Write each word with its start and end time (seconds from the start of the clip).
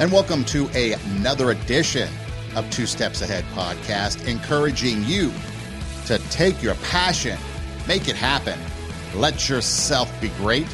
and 0.00 0.12
welcome 0.12 0.44
to 0.44 0.70
a, 0.74 0.92
another 0.92 1.50
edition 1.50 2.08
of 2.54 2.70
Two 2.70 2.86
Steps 2.86 3.20
Ahead 3.20 3.42
podcast, 3.52 4.28
encouraging 4.28 5.02
you 5.02 5.32
to 6.06 6.18
take 6.30 6.62
your 6.62 6.76
passion, 6.76 7.36
make 7.88 8.08
it 8.08 8.14
happen, 8.14 8.56
let 9.16 9.48
yourself 9.48 10.08
be 10.20 10.28
great. 10.36 10.68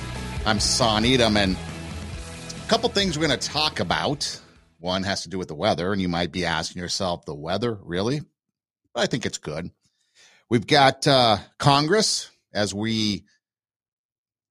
I'm 0.44 0.60
Son 0.60 1.06
Edom, 1.06 1.38
and 1.38 1.56
a 1.56 2.68
couple 2.68 2.90
things 2.90 3.18
we're 3.18 3.26
going 3.26 3.38
to 3.38 3.48
talk 3.48 3.80
about. 3.80 4.38
One 4.78 5.02
has 5.04 5.22
to 5.22 5.30
do 5.30 5.38
with 5.38 5.48
the 5.48 5.54
weather, 5.54 5.90
and 5.90 6.02
you 6.02 6.08
might 6.10 6.30
be 6.30 6.44
asking 6.44 6.82
yourself, 6.82 7.24
the 7.24 7.34
weather, 7.34 7.78
really? 7.82 8.20
But 8.92 9.04
I 9.04 9.06
think 9.06 9.24
it's 9.24 9.38
good. 9.38 9.70
We've 10.50 10.66
got 10.66 11.06
uh, 11.06 11.38
Congress 11.58 12.30
as 12.52 12.74
we 12.74 13.24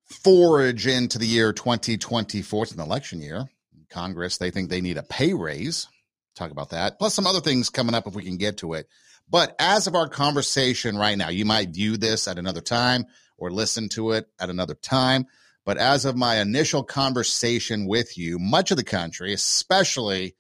forage 0.09 0.87
into 0.87 1.20
the 1.20 1.27
year 1.27 1.53
2024. 1.53 2.63
It's 2.63 2.71
an 2.71 2.79
election 2.79 3.21
year. 3.21 3.48
Congress, 3.93 4.38
they 4.38 4.52
think 4.52 4.70
they 4.70 4.81
need 4.81 4.97
a 4.97 5.03
pay 5.03 5.33
raise. 5.33 5.88
Talk 6.35 6.51
about 6.51 6.71
that. 6.71 6.97
Plus 6.97 7.13
some 7.13 7.27
other 7.27 7.41
things 7.41 7.70
coming 7.70 7.95
up 7.95 8.07
if 8.07 8.15
we 8.15 8.23
can 8.23 8.38
get 8.38 8.57
to 8.57 8.73
it. 8.73 8.88
But 9.29 9.55
as 9.59 9.88
of 9.88 9.95
our 9.95 10.09
conversation 10.09 10.97
right 10.97 11.17
now, 11.17 11.29
you 11.29 11.45
might 11.45 11.70
view 11.70 11.98
this 11.98 12.27
at 12.27 12.37
another 12.37 12.61
time 12.61 13.05
or 13.37 13.51
listen 13.51 13.89
to 13.89 14.11
it 14.11 14.27
at 14.39 14.49
another 14.49 14.73
time. 14.73 15.27
But 15.65 15.77
as 15.77 16.05
of 16.05 16.15
my 16.15 16.39
initial 16.41 16.84
conversation 16.84 17.87
with 17.87 18.17
you, 18.17 18.37
much 18.39 18.71
of 18.71 18.77
the 18.77 18.84
country, 18.84 19.31
especially 19.34 20.35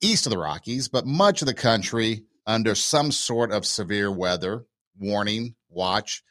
east 0.00 0.26
of 0.26 0.30
the 0.30 0.38
Rockies, 0.38 0.88
but 0.88 1.06
much 1.06 1.42
of 1.42 1.46
the 1.46 1.54
country 1.54 2.24
under 2.46 2.74
some 2.74 3.12
sort 3.12 3.50
of 3.52 3.66
severe 3.66 4.10
weather 4.10 4.64
warning, 4.98 5.54
watch, 5.68 6.22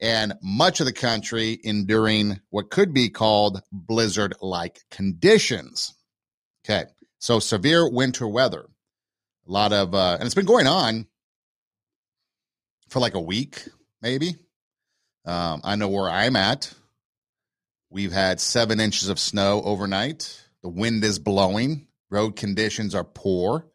and 0.00 0.34
much 0.42 0.80
of 0.80 0.86
the 0.86 0.92
country 0.92 1.58
enduring 1.62 2.40
what 2.50 2.70
could 2.70 2.94
be 2.94 3.10
called 3.10 3.62
blizzard 3.70 4.34
like 4.40 4.80
conditions. 4.90 5.94
Okay, 6.64 6.84
so 7.18 7.38
severe 7.38 7.88
winter 7.88 8.26
weather. 8.26 8.66
A 9.48 9.52
lot 9.52 9.72
of, 9.72 9.94
uh, 9.94 10.16
and 10.18 10.24
it's 10.24 10.34
been 10.34 10.46
going 10.46 10.66
on 10.66 11.06
for 12.88 13.00
like 13.00 13.14
a 13.14 13.20
week, 13.20 13.66
maybe. 14.00 14.36
Um, 15.24 15.60
I 15.64 15.76
know 15.76 15.88
where 15.88 16.08
I'm 16.08 16.36
at. 16.36 16.72
We've 17.90 18.12
had 18.12 18.40
seven 18.40 18.80
inches 18.80 19.08
of 19.08 19.18
snow 19.18 19.62
overnight. 19.64 20.40
The 20.62 20.68
wind 20.68 21.02
is 21.04 21.18
blowing. 21.18 21.88
Road 22.10 22.36
conditions 22.36 22.94
are 22.94 23.04
poor. 23.04 23.66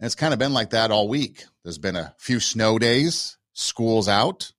And 0.00 0.06
it's 0.06 0.14
kind 0.14 0.32
of 0.32 0.38
been 0.38 0.52
like 0.52 0.70
that 0.70 0.90
all 0.90 1.08
week. 1.08 1.44
There's 1.62 1.78
been 1.78 1.96
a 1.96 2.14
few 2.18 2.40
snow 2.40 2.78
days, 2.78 3.36
schools 3.52 4.08
out. 4.08 4.52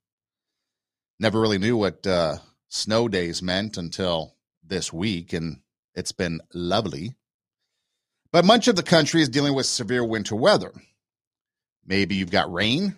Never 1.20 1.40
really 1.40 1.58
knew 1.58 1.78
what 1.78 2.06
uh, 2.06 2.38
snow 2.68 3.08
days 3.08 3.42
meant 3.42 3.78
until 3.78 4.36
this 4.64 4.92
week, 4.92 5.34
and 5.34 5.62
it's 5.94 6.12
been 6.12 6.42
lovely. 6.54 7.16
But 8.32 8.46
much 8.46 8.68
of 8.68 8.76
the 8.76 8.84
country 8.84 9.22
is 9.22 9.30
dealing 9.30 9.54
with 9.54 9.66
severe 9.66 10.04
winter 10.04 10.36
weather. 10.36 10.74
Maybe 11.86 12.16
you've 12.16 12.32
got 12.32 12.52
rain. 12.52 12.98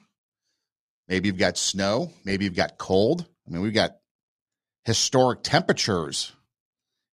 Maybe 1.08 1.28
you've 1.28 1.38
got 1.38 1.58
snow. 1.58 2.12
Maybe 2.26 2.46
you've 2.46 2.56
got 2.56 2.78
cold. 2.78 3.26
I 3.46 3.52
mean, 3.52 3.62
we've 3.62 3.74
got 3.74 3.98
historic 4.86 5.44
temperatures 5.44 6.34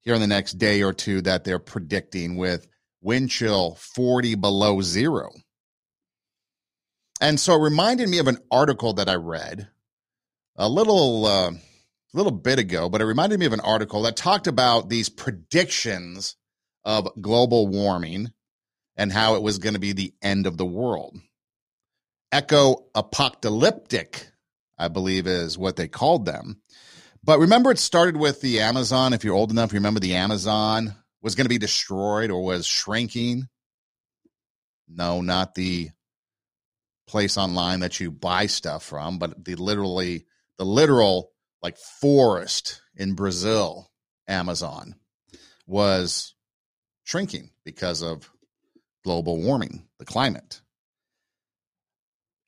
here 0.01 0.15
in 0.15 0.21
the 0.21 0.27
next 0.27 0.53
day 0.55 0.83
or 0.83 0.93
two 0.93 1.21
that 1.23 1.45
they're 1.45 1.59
predicting 1.59 2.37
with 2.37 2.67
wind 3.03 3.31
chill 3.31 3.75
40 3.75 4.37
below 4.37 4.81
zero. 4.81 5.31
And 7.21 7.39
so 7.39 7.55
it 7.55 7.63
reminded 7.63 8.09
me 8.09 8.19
of 8.19 8.29
an 8.29 8.39
article 8.51 8.95
that 8.95 9.09
I 9.09 9.15
read 9.15 9.69
a 10.57 10.69
little 10.69 11.27
uh, 11.27 11.53
little 12.13 12.33
bit 12.33 12.59
ago, 12.59 12.89
but 12.89 13.01
it 13.01 13.07
reminded 13.07 13.41
me 13.41 13.47
of 13.47 13.53
an 13.53 13.61
article 13.61 14.03
that 14.03 14.17
talked 14.17 14.47
about 14.47 14.89
these 14.89 15.09
predictions 15.09 16.37
of 16.85 17.09
global 17.21 17.67
warming 17.67 18.33
and 18.97 19.13
how 19.13 19.35
it 19.35 19.43
was 19.43 19.59
going 19.59 19.75
to 19.75 19.81
be 19.81 19.93
the 19.93 20.15
end 20.23 20.47
of 20.47 20.57
the 20.57 20.67
world. 20.67 21.19
Eco 22.33 22.87
apocalyptic, 22.95 24.29
I 24.79 24.89
believe, 24.89 25.27
is 25.27 25.59
what 25.59 25.77
they 25.77 25.89
called 25.89 26.25
them. 26.27 26.61
But 27.23 27.41
remember, 27.41 27.71
it 27.71 27.79
started 27.79 28.17
with 28.17 28.41
the 28.41 28.61
Amazon. 28.61 29.13
If 29.13 29.25
you're 29.25 29.35
old 29.35 29.51
enough, 29.51 29.73
you 29.73 29.79
remember 29.79 30.01
the 30.01 30.17
Amazon 30.17 30.95
was 31.23 31.35
going 31.35 31.47
to 31.47 31.51
be 31.51 31.59
destroyed 31.59 32.31
or 32.31 32.45
was 32.45 32.67
shrinking. 32.67 33.49
No, 34.89 35.23
not 35.23 35.55
the 35.55 35.91
place 37.07 37.39
online 37.39 37.81
that 37.81 37.99
you 37.99 38.11
buy 38.11 38.47
stuff 38.47 38.85
from, 38.85 39.19
but 39.19 39.45
the 39.45 39.55
literally 39.55 40.27
the 40.59 40.65
literal 40.65 41.31
like 41.63 41.79
forest 41.79 42.83
in 42.95 43.15
Brazil, 43.15 43.91
Amazon, 44.29 44.95
was 45.67 46.35
shrinking 47.05 47.51
because 47.65 48.03
of 48.03 48.31
global 49.03 49.41
warming, 49.41 49.87
the 49.99 50.05
climate. 50.05 50.61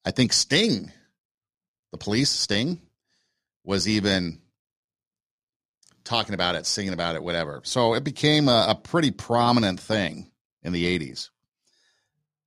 I 0.05 0.11
think 0.11 0.33
Sting, 0.33 0.93
the 1.93 1.99
police, 1.99 2.31
Sting, 2.31 2.81
was 3.65 3.89
even 3.89 4.41
talking 6.05 6.35
about 6.35 6.55
it, 6.55 6.67
singing 6.67 6.93
about 6.93 7.17
it, 7.17 7.23
whatever. 7.23 7.61
So 7.65 7.95
it 7.95 8.05
became 8.05 8.49
a, 8.49 8.67
a 8.69 8.75
pretty 8.75 9.11
prominent 9.11 9.81
thing 9.81 10.31
in 10.63 10.73
the 10.73 10.99
80s. 10.99 11.31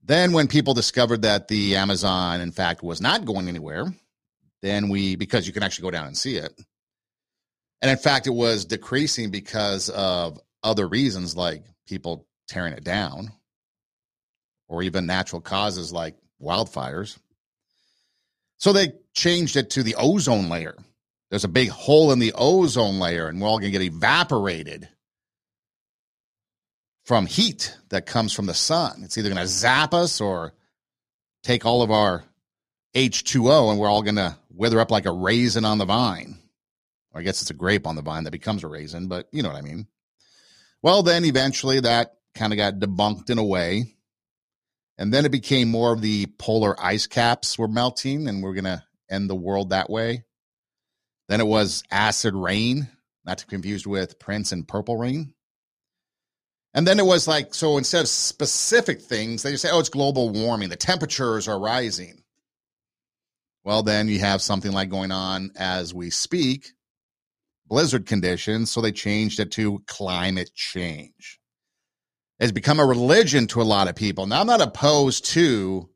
Then, 0.01 0.31
when 0.31 0.47
people 0.47 0.73
discovered 0.73 1.23
that 1.23 1.49
the 1.49 1.75
Amazon, 1.75 2.41
in 2.41 2.51
fact, 2.51 2.81
was 2.81 3.01
not 3.01 3.25
going 3.25 3.47
anywhere, 3.47 3.93
then 4.61 4.89
we, 4.89 5.15
because 5.15 5.47
you 5.47 5.53
can 5.53 5.63
actually 5.63 5.83
go 5.83 5.91
down 5.91 6.07
and 6.07 6.17
see 6.17 6.35
it. 6.35 6.53
And 7.81 7.89
in 7.89 7.97
fact, 7.97 8.27
it 8.27 8.31
was 8.31 8.65
decreasing 8.65 9.31
because 9.31 9.89
of 9.89 10.39
other 10.63 10.87
reasons 10.87 11.35
like 11.35 11.63
people 11.87 12.27
tearing 12.47 12.73
it 12.73 12.83
down 12.83 13.31
or 14.67 14.83
even 14.83 15.05
natural 15.05 15.41
causes 15.41 15.91
like 15.91 16.15
wildfires. 16.41 17.17
So 18.57 18.73
they 18.73 18.93
changed 19.13 19.55
it 19.55 19.71
to 19.71 19.83
the 19.83 19.95
ozone 19.97 20.49
layer. 20.49 20.75
There's 21.29 21.45
a 21.45 21.49
big 21.49 21.69
hole 21.69 22.11
in 22.11 22.19
the 22.19 22.33
ozone 22.35 22.99
layer, 22.99 23.27
and 23.27 23.39
we're 23.39 23.47
all 23.47 23.59
going 23.59 23.71
to 23.71 23.77
get 23.77 23.85
evaporated 23.85 24.89
from 27.05 27.25
heat 27.25 27.75
that 27.89 28.05
comes 28.05 28.33
from 28.33 28.47
the 28.47 28.53
sun. 28.53 29.01
It's 29.03 29.17
either 29.17 29.29
going 29.29 29.41
to 29.41 29.47
zap 29.47 29.93
us 29.93 30.21
or 30.21 30.53
take 31.43 31.65
all 31.65 31.81
of 31.81 31.91
our 31.91 32.23
H2O, 32.95 33.71
and 33.71 33.79
we're 33.79 33.89
all 33.89 34.01
going 34.01 34.15
to 34.15 34.37
wither 34.49 34.79
up 34.79 34.91
like 34.91 35.05
a 35.05 35.11
raisin 35.11 35.65
on 35.65 35.77
the 35.77 35.85
vine. 35.85 36.37
Or 37.11 37.21
I 37.21 37.23
guess 37.23 37.41
it's 37.41 37.51
a 37.51 37.55
grape 37.55 37.87
on 37.87 37.95
the 37.95 38.01
vine 38.01 38.23
that 38.25 38.31
becomes 38.31 38.63
a 38.63 38.67
raisin, 38.67 39.07
but 39.07 39.27
you 39.31 39.43
know 39.43 39.49
what 39.49 39.57
I 39.57 39.61
mean. 39.61 39.87
Well, 40.81 41.03
then 41.03 41.25
eventually 41.25 41.79
that 41.81 42.13
kind 42.35 42.53
of 42.53 42.57
got 42.57 42.79
debunked 42.79 43.29
in 43.29 43.37
a 43.37 43.43
way. 43.43 43.95
And 44.97 45.13
then 45.13 45.25
it 45.25 45.31
became 45.31 45.69
more 45.69 45.93
of 45.93 46.01
the 46.01 46.25
polar 46.37 46.75
ice 46.81 47.07
caps 47.07 47.57
were 47.57 47.67
melting, 47.67 48.27
and 48.27 48.43
we're 48.43 48.53
going 48.53 48.65
to 48.65 48.83
end 49.09 49.29
the 49.29 49.35
world 49.35 49.69
that 49.69 49.89
way. 49.89 50.25
Then 51.29 51.39
it 51.39 51.47
was 51.47 51.83
acid 51.89 52.33
rain, 52.33 52.89
not 53.25 53.37
to 53.39 53.45
confuse 53.45 53.87
with 53.87 54.19
Prince 54.19 54.51
and 54.51 54.67
Purple 54.67 54.97
Rain. 54.97 55.33
And 56.73 56.85
then 56.85 56.99
it 56.99 57.05
was 57.05 57.27
like, 57.27 57.53
so 57.53 57.77
instead 57.77 58.01
of 58.01 58.07
specific 58.07 59.01
things, 59.01 59.41
they 59.41 59.51
just 59.51 59.63
say, 59.63 59.69
oh, 59.71 59.79
it's 59.79 59.89
global 59.89 60.29
warming. 60.29 60.69
The 60.69 60.75
temperatures 60.75 61.47
are 61.47 61.59
rising. 61.59 62.18
Well, 63.69 63.83
then 63.83 64.07
you 64.07 64.17
have 64.17 64.41
something 64.41 64.71
like 64.71 64.89
going 64.89 65.11
on 65.11 65.51
as 65.55 65.93
we 65.93 66.09
speak 66.09 66.71
blizzard 67.67 68.07
conditions. 68.07 68.71
So 68.71 68.81
they 68.81 68.91
changed 68.91 69.39
it 69.39 69.51
to 69.51 69.83
climate 69.85 70.49
change. 70.55 71.39
It's 72.39 72.51
become 72.51 72.79
a 72.79 72.85
religion 72.87 73.45
to 73.49 73.61
a 73.61 73.69
lot 73.69 73.87
of 73.87 73.95
people. 73.95 74.25
Now, 74.25 74.41
I'm 74.41 74.47
not 74.47 74.59
opposed 74.59 75.25
to 75.33 75.87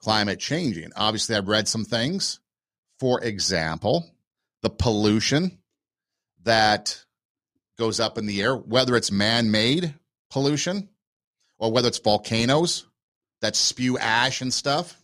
climate 0.00 0.40
changing. 0.40 0.90
Obviously, 0.96 1.36
I've 1.36 1.46
read 1.46 1.68
some 1.68 1.84
things. 1.84 2.40
For 2.98 3.22
example, 3.22 4.10
the 4.62 4.70
pollution 4.70 5.60
that 6.42 7.04
goes 7.78 8.00
up 8.00 8.18
in 8.18 8.26
the 8.26 8.42
air, 8.42 8.56
whether 8.56 8.96
it's 8.96 9.12
man 9.12 9.52
made 9.52 9.94
pollution 10.32 10.88
or 11.60 11.70
whether 11.70 11.86
it's 11.86 12.00
volcanoes 12.00 12.86
that 13.40 13.54
spew 13.54 13.98
ash 13.98 14.40
and 14.40 14.52
stuff 14.52 14.99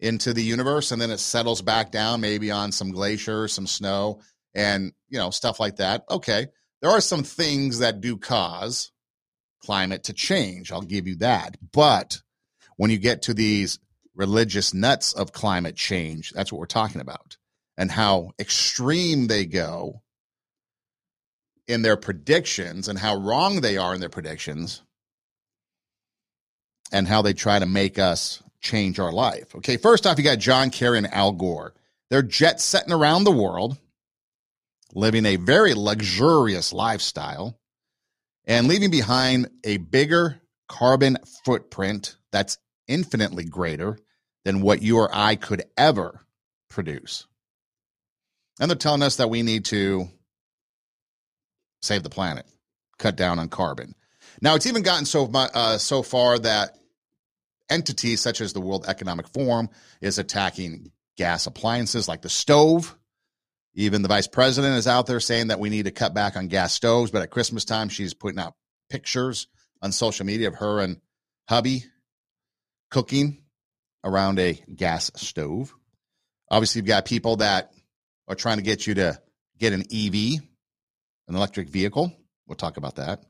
into 0.00 0.32
the 0.32 0.42
universe 0.42 0.92
and 0.92 1.00
then 1.00 1.10
it 1.10 1.18
settles 1.18 1.62
back 1.62 1.92
down 1.92 2.20
maybe 2.20 2.50
on 2.50 2.72
some 2.72 2.90
glacier 2.90 3.46
some 3.48 3.66
snow 3.66 4.20
and 4.54 4.92
you 5.08 5.18
know 5.18 5.30
stuff 5.30 5.60
like 5.60 5.76
that. 5.76 6.04
Okay 6.10 6.48
there 6.82 6.90
are 6.90 7.00
some 7.00 7.22
things 7.22 7.80
that 7.80 8.00
do 8.00 8.16
cause 8.16 8.90
climate 9.62 10.04
to 10.04 10.12
change 10.12 10.72
i'll 10.72 10.82
give 10.82 11.06
you 11.06 11.16
that. 11.16 11.56
But 11.72 12.20
when 12.76 12.90
you 12.90 12.98
get 12.98 13.22
to 13.22 13.34
these 13.34 13.78
religious 14.14 14.74
nuts 14.74 15.12
of 15.12 15.32
climate 15.32 15.76
change 15.76 16.30
that's 16.30 16.50
what 16.52 16.58
we're 16.58 16.66
talking 16.66 17.00
about 17.00 17.36
and 17.76 17.90
how 17.90 18.30
extreme 18.38 19.26
they 19.26 19.46
go 19.46 20.02
in 21.66 21.82
their 21.82 21.96
predictions 21.96 22.88
and 22.88 22.98
how 22.98 23.16
wrong 23.16 23.60
they 23.60 23.76
are 23.76 23.94
in 23.94 24.00
their 24.00 24.08
predictions 24.08 24.82
and 26.92 27.06
how 27.06 27.22
they 27.22 27.32
try 27.32 27.58
to 27.58 27.66
make 27.66 27.98
us 27.98 28.42
change 28.60 28.98
our 28.98 29.12
life. 29.12 29.54
Okay, 29.56 29.76
first 29.76 30.06
off, 30.06 30.18
you 30.18 30.24
got 30.24 30.38
John 30.38 30.70
Kerry 30.70 30.98
and 30.98 31.12
Al 31.12 31.32
Gore. 31.32 31.74
They're 32.10 32.22
jet 32.22 32.60
setting 32.60 32.92
around 32.92 33.24
the 33.24 33.30
world, 33.30 33.78
living 34.94 35.26
a 35.26 35.36
very 35.36 35.74
luxurious 35.74 36.72
lifestyle. 36.72 37.56
and 38.46 38.66
leaving 38.66 38.90
behind 38.90 39.48
a 39.64 39.76
bigger 39.76 40.40
carbon 40.68 41.18
footprint 41.44 42.16
that's 42.32 42.58
infinitely 42.88 43.44
greater 43.44 43.98
than 44.44 44.60
what 44.62 44.82
you 44.82 44.96
or 44.98 45.08
I 45.12 45.36
could 45.36 45.62
ever 45.76 46.24
produce. 46.68 47.26
And 48.58 48.70
they're 48.70 48.76
telling 48.76 49.02
us 49.02 49.16
that 49.16 49.30
we 49.30 49.42
need 49.42 49.66
to 49.66 50.08
save 51.82 52.02
the 52.02 52.10
planet, 52.10 52.46
cut 52.98 53.14
down 53.14 53.38
on 53.38 53.48
carbon. 53.48 53.94
Now, 54.42 54.54
it's 54.54 54.66
even 54.66 54.82
gotten 54.82 55.06
so 55.06 55.30
uh, 55.32 55.78
so 55.78 56.02
far 56.02 56.38
that 56.40 56.76
entities 57.70 58.20
such 58.20 58.40
as 58.40 58.52
the 58.52 58.60
World 58.60 58.84
Economic 58.88 59.28
Forum 59.28 59.68
is 60.00 60.18
attacking 60.18 60.90
gas 61.16 61.46
appliances 61.46 62.08
like 62.08 62.22
the 62.22 62.28
stove. 62.28 62.96
Even 63.74 64.02
the 64.02 64.08
vice 64.08 64.26
president 64.26 64.76
is 64.76 64.86
out 64.86 65.06
there 65.06 65.20
saying 65.20 65.48
that 65.48 65.60
we 65.60 65.70
need 65.70 65.84
to 65.84 65.90
cut 65.90 66.12
back 66.12 66.36
on 66.36 66.48
gas 66.48 66.72
stoves. 66.72 67.10
But 67.10 67.22
at 67.22 67.30
Christmas 67.30 67.64
time, 67.64 67.88
she's 67.88 68.14
putting 68.14 68.40
out 68.40 68.54
pictures 68.88 69.46
on 69.80 69.92
social 69.92 70.26
media 70.26 70.48
of 70.48 70.56
her 70.56 70.80
and 70.80 71.00
hubby 71.48 71.84
cooking 72.90 73.42
around 74.04 74.38
a 74.38 74.54
gas 74.74 75.10
stove. 75.16 75.74
Obviously, 76.50 76.80
you've 76.80 76.86
got 76.86 77.04
people 77.04 77.36
that 77.36 77.72
are 78.26 78.34
trying 78.34 78.56
to 78.56 78.62
get 78.62 78.86
you 78.86 78.94
to 78.94 79.20
get 79.58 79.72
an 79.72 79.82
EV, 79.92 80.40
an 81.28 81.36
electric 81.36 81.68
vehicle. 81.68 82.12
We'll 82.46 82.56
talk 82.56 82.76
about 82.76 82.96
that. 82.96 83.24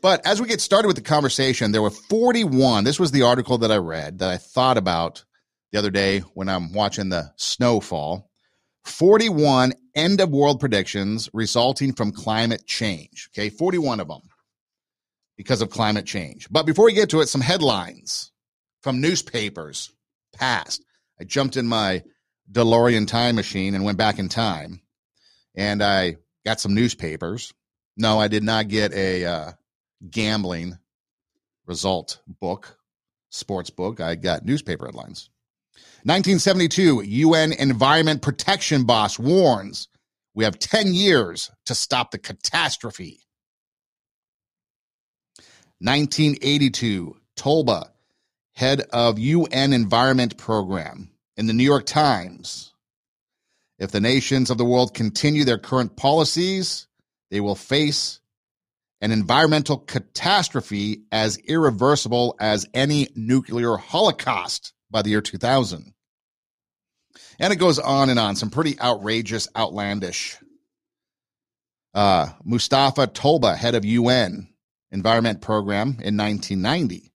But 0.00 0.24
as 0.26 0.40
we 0.40 0.46
get 0.46 0.60
started 0.60 0.86
with 0.86 0.96
the 0.96 1.02
conversation, 1.02 1.72
there 1.72 1.82
were 1.82 1.90
41. 1.90 2.84
This 2.84 3.00
was 3.00 3.10
the 3.10 3.22
article 3.22 3.58
that 3.58 3.72
I 3.72 3.76
read 3.76 4.20
that 4.20 4.30
I 4.30 4.36
thought 4.36 4.78
about 4.78 5.24
the 5.72 5.78
other 5.78 5.90
day 5.90 6.20
when 6.34 6.48
I'm 6.48 6.72
watching 6.72 7.08
the 7.08 7.32
snowfall. 7.36 8.30
41 8.84 9.72
end 9.94 10.20
of 10.20 10.30
world 10.30 10.60
predictions 10.60 11.28
resulting 11.32 11.92
from 11.92 12.12
climate 12.12 12.64
change. 12.66 13.28
Okay, 13.32 13.50
41 13.50 14.00
of 14.00 14.08
them 14.08 14.22
because 15.36 15.60
of 15.60 15.70
climate 15.70 16.06
change. 16.06 16.48
But 16.50 16.64
before 16.64 16.86
we 16.86 16.92
get 16.92 17.10
to 17.10 17.20
it, 17.20 17.26
some 17.26 17.40
headlines 17.40 18.32
from 18.82 19.00
newspapers 19.00 19.92
past. 20.32 20.82
I 21.20 21.24
jumped 21.24 21.56
in 21.56 21.66
my 21.66 22.02
DeLorean 22.50 23.06
time 23.06 23.34
machine 23.34 23.74
and 23.74 23.84
went 23.84 23.98
back 23.98 24.18
in 24.18 24.28
time 24.28 24.80
and 25.54 25.82
I 25.82 26.16
got 26.46 26.60
some 26.60 26.74
newspapers. 26.74 27.52
No, 27.96 28.18
I 28.18 28.28
did 28.28 28.44
not 28.44 28.68
get 28.68 28.92
a 28.94 29.24
uh, 29.24 29.52
gambling 30.10 30.78
result 31.66 32.20
book, 32.26 32.78
sports 33.30 33.70
book. 33.70 34.00
I 34.00 34.14
got 34.14 34.44
newspaper 34.44 34.86
headlines. 34.86 35.30
1972, 36.04 37.02
UN 37.02 37.52
Environment 37.52 38.22
Protection 38.22 38.84
Boss 38.84 39.18
warns 39.18 39.88
we 40.34 40.44
have 40.44 40.58
10 40.58 40.94
years 40.94 41.50
to 41.66 41.74
stop 41.74 42.10
the 42.10 42.18
catastrophe. 42.18 43.20
1982, 45.80 47.16
Tolba, 47.36 47.88
head 48.54 48.82
of 48.92 49.18
UN 49.18 49.72
Environment 49.72 50.36
Program, 50.36 51.10
in 51.36 51.46
the 51.46 51.52
New 51.52 51.64
York 51.64 51.86
Times. 51.86 52.72
If 53.78 53.92
the 53.92 54.00
nations 54.00 54.50
of 54.50 54.58
the 54.58 54.64
world 54.64 54.94
continue 54.94 55.44
their 55.44 55.58
current 55.58 55.96
policies, 55.96 56.88
they 57.30 57.40
will 57.40 57.54
face 57.54 58.20
an 59.00 59.12
environmental 59.12 59.78
catastrophe 59.78 61.02
as 61.12 61.38
irreversible 61.38 62.36
as 62.40 62.66
any 62.74 63.08
nuclear 63.14 63.76
holocaust 63.76 64.72
by 64.90 65.02
the 65.02 65.10
year 65.10 65.20
2000. 65.20 65.92
And 67.38 67.52
it 67.52 67.56
goes 67.56 67.78
on 67.78 68.10
and 68.10 68.18
on. 68.18 68.36
Some 68.36 68.50
pretty 68.50 68.78
outrageous, 68.80 69.48
outlandish. 69.56 70.36
Uh, 71.94 72.28
Mustafa 72.44 73.06
Tolba, 73.06 73.56
head 73.56 73.74
of 73.74 73.84
UN 73.84 74.48
Environment 74.90 75.40
Program 75.40 75.98
in 76.00 76.16
1990. 76.16 77.12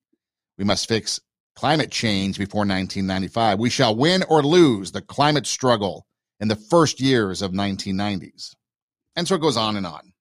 We 0.58 0.64
must 0.64 0.88
fix 0.88 1.20
climate 1.56 1.92
change 1.92 2.38
before 2.38 2.62
1995. 2.62 3.60
We 3.60 3.70
shall 3.70 3.96
win 3.96 4.24
or 4.24 4.42
lose 4.42 4.92
the 4.92 5.02
climate 5.02 5.46
struggle 5.46 6.08
in 6.40 6.48
the 6.48 6.56
first 6.56 7.00
years 7.00 7.42
of 7.42 7.52
1990s. 7.52 8.56
And 9.16 9.28
so 9.28 9.36
it 9.36 9.42
goes 9.42 9.58
on 9.58 9.76
and 9.76 9.86
on. 9.86 10.13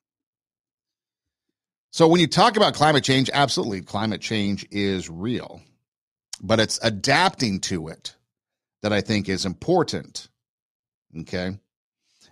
So 1.92 2.08
when 2.08 2.20
you 2.20 2.26
talk 2.26 2.56
about 2.56 2.72
climate 2.72 3.04
change, 3.04 3.28
absolutely, 3.32 3.82
climate 3.82 4.22
change 4.22 4.66
is 4.70 5.10
real, 5.10 5.60
but 6.40 6.58
it's 6.58 6.80
adapting 6.82 7.60
to 7.60 7.88
it 7.88 8.16
that 8.80 8.94
I 8.94 9.02
think 9.02 9.28
is 9.28 9.44
important. 9.44 10.28
Okay. 11.20 11.58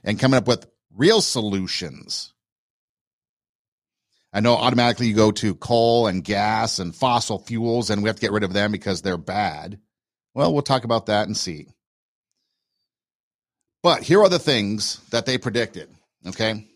And 0.02 0.18
coming 0.18 0.38
up 0.38 0.48
with 0.48 0.66
real 0.96 1.20
solutions. 1.20 2.32
I 4.32 4.40
know 4.40 4.54
automatically 4.54 5.08
you 5.08 5.14
go 5.14 5.30
to 5.32 5.54
coal 5.54 6.06
and 6.06 6.24
gas 6.24 6.78
and 6.78 6.94
fossil 6.94 7.38
fuels, 7.38 7.90
and 7.90 8.02
we 8.02 8.08
have 8.08 8.16
to 8.16 8.22
get 8.22 8.32
rid 8.32 8.44
of 8.44 8.54
them 8.54 8.72
because 8.72 9.02
they're 9.02 9.18
bad. 9.18 9.78
Well, 10.34 10.54
we'll 10.54 10.62
talk 10.62 10.84
about 10.84 11.06
that 11.06 11.26
and 11.26 11.36
see. 11.36 11.66
But 13.82 14.04
here 14.04 14.22
are 14.22 14.28
the 14.30 14.38
things 14.38 15.00
that 15.10 15.26
they 15.26 15.36
predicted. 15.36 15.90
Okay. 16.26 16.66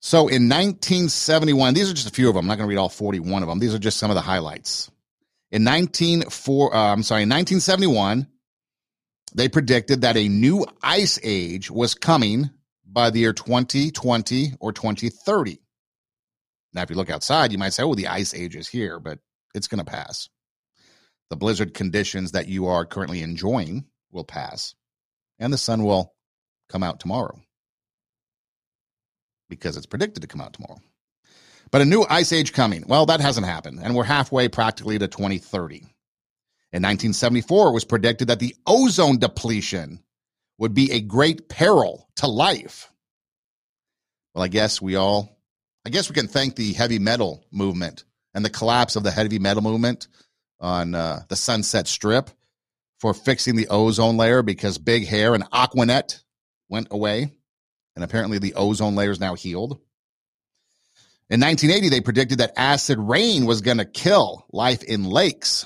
So 0.00 0.28
in 0.28 0.48
1971, 0.48 1.74
these 1.74 1.90
are 1.90 1.94
just 1.94 2.08
a 2.08 2.12
few 2.12 2.28
of 2.28 2.34
them. 2.34 2.44
I'm 2.44 2.48
not 2.48 2.58
going 2.58 2.68
to 2.68 2.70
read 2.70 2.80
all 2.80 2.88
41 2.88 3.42
of 3.42 3.48
them. 3.48 3.58
These 3.58 3.74
are 3.74 3.78
just 3.78 3.98
some 3.98 4.10
of 4.10 4.14
the 4.14 4.20
highlights. 4.20 4.90
In 5.50 5.64
1904, 5.64 6.74
uh, 6.74 6.92
I'm 6.92 7.02
sorry, 7.02 7.22
in 7.22 7.28
1971, 7.28 8.28
they 9.34 9.48
predicted 9.48 10.02
that 10.02 10.16
a 10.16 10.28
new 10.28 10.66
ice 10.82 11.18
age 11.22 11.70
was 11.70 11.94
coming 11.94 12.50
by 12.86 13.10
the 13.10 13.20
year 13.20 13.32
2020 13.32 14.54
or 14.60 14.72
2030. 14.72 15.58
Now, 16.72 16.82
if 16.82 16.90
you 16.90 16.96
look 16.96 17.10
outside, 17.10 17.50
you 17.50 17.58
might 17.58 17.72
say, 17.72 17.82
oh, 17.82 17.94
the 17.94 18.08
ice 18.08 18.34
age 18.34 18.54
is 18.54 18.68
here, 18.68 19.00
but 19.00 19.18
it's 19.54 19.68
going 19.68 19.84
to 19.84 19.90
pass. 19.90 20.28
The 21.30 21.36
blizzard 21.36 21.74
conditions 21.74 22.32
that 22.32 22.48
you 22.48 22.66
are 22.66 22.86
currently 22.86 23.22
enjoying 23.22 23.86
will 24.12 24.24
pass, 24.24 24.74
and 25.38 25.52
the 25.52 25.58
sun 25.58 25.82
will 25.82 26.14
come 26.68 26.82
out 26.82 27.00
tomorrow 27.00 27.40
because 29.48 29.76
it's 29.76 29.86
predicted 29.86 30.22
to 30.22 30.28
come 30.28 30.40
out 30.40 30.52
tomorrow. 30.52 30.80
But 31.70 31.82
a 31.82 31.86
new 31.86 32.04
ice 32.08 32.32
age 32.32 32.52
coming. 32.52 32.84
Well, 32.86 33.06
that 33.06 33.20
hasn't 33.20 33.46
happened, 33.46 33.80
and 33.82 33.94
we're 33.94 34.04
halfway 34.04 34.48
practically 34.48 34.98
to 34.98 35.08
2030. 35.08 35.76
In 36.70 36.82
1974, 36.82 37.68
it 37.68 37.72
was 37.72 37.84
predicted 37.84 38.28
that 38.28 38.40
the 38.40 38.54
ozone 38.66 39.18
depletion 39.18 40.00
would 40.58 40.74
be 40.74 40.92
a 40.92 41.00
great 41.00 41.48
peril 41.48 42.08
to 42.16 42.26
life. 42.26 42.90
Well, 44.34 44.44
I 44.44 44.48
guess 44.48 44.82
we 44.82 44.96
all, 44.96 45.38
I 45.86 45.90
guess 45.90 46.08
we 46.08 46.14
can 46.14 46.28
thank 46.28 46.56
the 46.56 46.72
heavy 46.72 46.98
metal 46.98 47.44
movement 47.50 48.04
and 48.34 48.44
the 48.44 48.50
collapse 48.50 48.96
of 48.96 49.02
the 49.02 49.10
heavy 49.10 49.38
metal 49.38 49.62
movement 49.62 50.08
on 50.60 50.94
uh, 50.94 51.22
the 51.28 51.36
Sunset 51.36 51.86
Strip 51.86 52.30
for 53.00 53.14
fixing 53.14 53.56
the 53.56 53.68
ozone 53.68 54.16
layer 54.16 54.42
because 54.42 54.76
Big 54.78 55.06
Hair 55.06 55.34
and 55.34 55.44
Aquanet 55.50 56.22
went 56.68 56.88
away 56.90 57.32
and 57.98 58.04
apparently 58.04 58.38
the 58.38 58.54
ozone 58.54 58.94
layer 58.94 59.10
is 59.10 59.18
now 59.18 59.34
healed. 59.34 59.72
In 61.30 61.40
1980, 61.40 61.88
they 61.88 62.00
predicted 62.00 62.38
that 62.38 62.52
acid 62.56 62.96
rain 62.96 63.44
was 63.44 63.60
going 63.60 63.78
to 63.78 63.84
kill 63.84 64.46
life 64.52 64.84
in 64.84 65.02
lakes. 65.02 65.64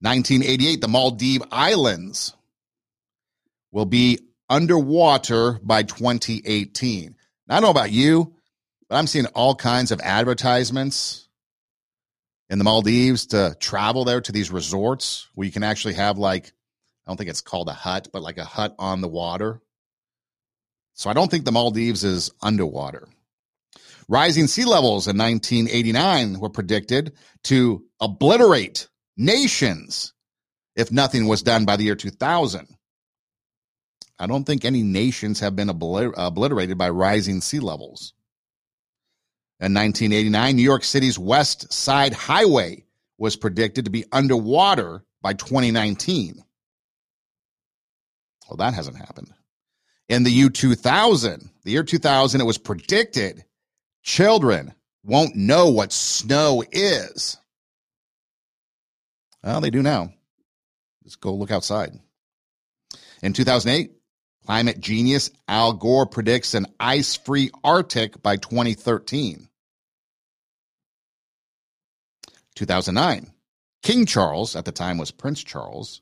1988, 0.00 0.80
the 0.80 0.86
Maldive 0.86 1.46
Islands 1.52 2.34
will 3.70 3.84
be 3.84 4.20
underwater 4.48 5.60
by 5.62 5.82
2018. 5.82 7.14
Now, 7.46 7.56
I 7.56 7.60
don't 7.60 7.66
know 7.66 7.70
about 7.70 7.92
you, 7.92 8.34
but 8.88 8.96
I'm 8.96 9.06
seeing 9.06 9.26
all 9.26 9.54
kinds 9.54 9.92
of 9.92 10.00
advertisements 10.00 11.28
in 12.48 12.56
the 12.56 12.64
Maldives 12.64 13.26
to 13.26 13.54
travel 13.60 14.06
there 14.06 14.22
to 14.22 14.32
these 14.32 14.50
resorts 14.50 15.28
where 15.34 15.44
you 15.44 15.52
can 15.52 15.64
actually 15.64 15.94
have 15.94 16.16
like, 16.16 16.46
I 17.06 17.10
don't 17.10 17.18
think 17.18 17.28
it's 17.28 17.42
called 17.42 17.68
a 17.68 17.74
hut, 17.74 18.08
but 18.10 18.22
like 18.22 18.38
a 18.38 18.44
hut 18.44 18.74
on 18.78 19.02
the 19.02 19.08
water 19.08 19.60
so 20.96 21.10
I 21.10 21.12
don't 21.12 21.30
think 21.30 21.44
the 21.44 21.52
Maldives 21.52 22.04
is 22.04 22.30
underwater. 22.40 23.06
Rising 24.08 24.46
sea 24.46 24.64
levels 24.64 25.06
in 25.06 25.18
1989 25.18 26.40
were 26.40 26.48
predicted 26.48 27.12
to 27.44 27.84
obliterate 28.00 28.88
nations 29.16 30.14
if 30.74 30.90
nothing 30.90 31.26
was 31.26 31.42
done 31.42 31.66
by 31.66 31.76
the 31.76 31.84
year 31.84 31.96
2000. 31.96 32.66
I 34.18 34.26
don't 34.26 34.44
think 34.44 34.64
any 34.64 34.82
nations 34.82 35.40
have 35.40 35.54
been 35.54 35.68
obliter- 35.68 36.14
obliterated 36.16 36.78
by 36.78 36.88
rising 36.88 37.42
sea 37.42 37.60
levels. 37.60 38.14
In 39.60 39.74
1989, 39.74 40.56
New 40.56 40.62
York 40.62 40.84
City's 40.84 41.18
West 41.18 41.70
Side 41.72 42.14
Highway 42.14 42.84
was 43.18 43.36
predicted 43.36 43.84
to 43.84 43.90
be 43.90 44.06
underwater 44.12 45.04
by 45.20 45.34
2019. 45.34 46.42
Well, 48.48 48.56
that 48.58 48.72
hasn't 48.72 48.96
happened 48.96 49.35
in 50.08 50.22
the 50.22 50.30
year 50.30 50.48
2000, 50.48 51.50
the 51.64 51.70
year 51.70 51.82
2000, 51.82 52.40
it 52.40 52.44
was 52.44 52.58
predicted 52.58 53.44
children 54.02 54.72
won't 55.04 55.36
know 55.36 55.70
what 55.70 55.92
snow 55.92 56.62
is. 56.70 57.36
Well, 59.42 59.60
they 59.60 59.70
do 59.70 59.82
now. 59.82 60.12
Just 61.04 61.20
go 61.20 61.34
look 61.34 61.50
outside. 61.50 61.92
In 63.22 63.32
2008, 63.32 63.92
Climate 64.46 64.78
genius 64.78 65.30
Al 65.48 65.72
Gore 65.72 66.06
predicts 66.06 66.54
an 66.54 66.66
ice 66.78 67.16
free 67.16 67.50
Arctic 67.64 68.22
by 68.22 68.36
2013. 68.36 69.48
2009. 72.54 73.32
King 73.82 74.06
Charles, 74.06 74.54
at 74.54 74.64
the 74.64 74.70
time 74.70 74.98
was 74.98 75.10
Prince 75.10 75.42
Charles, 75.42 76.00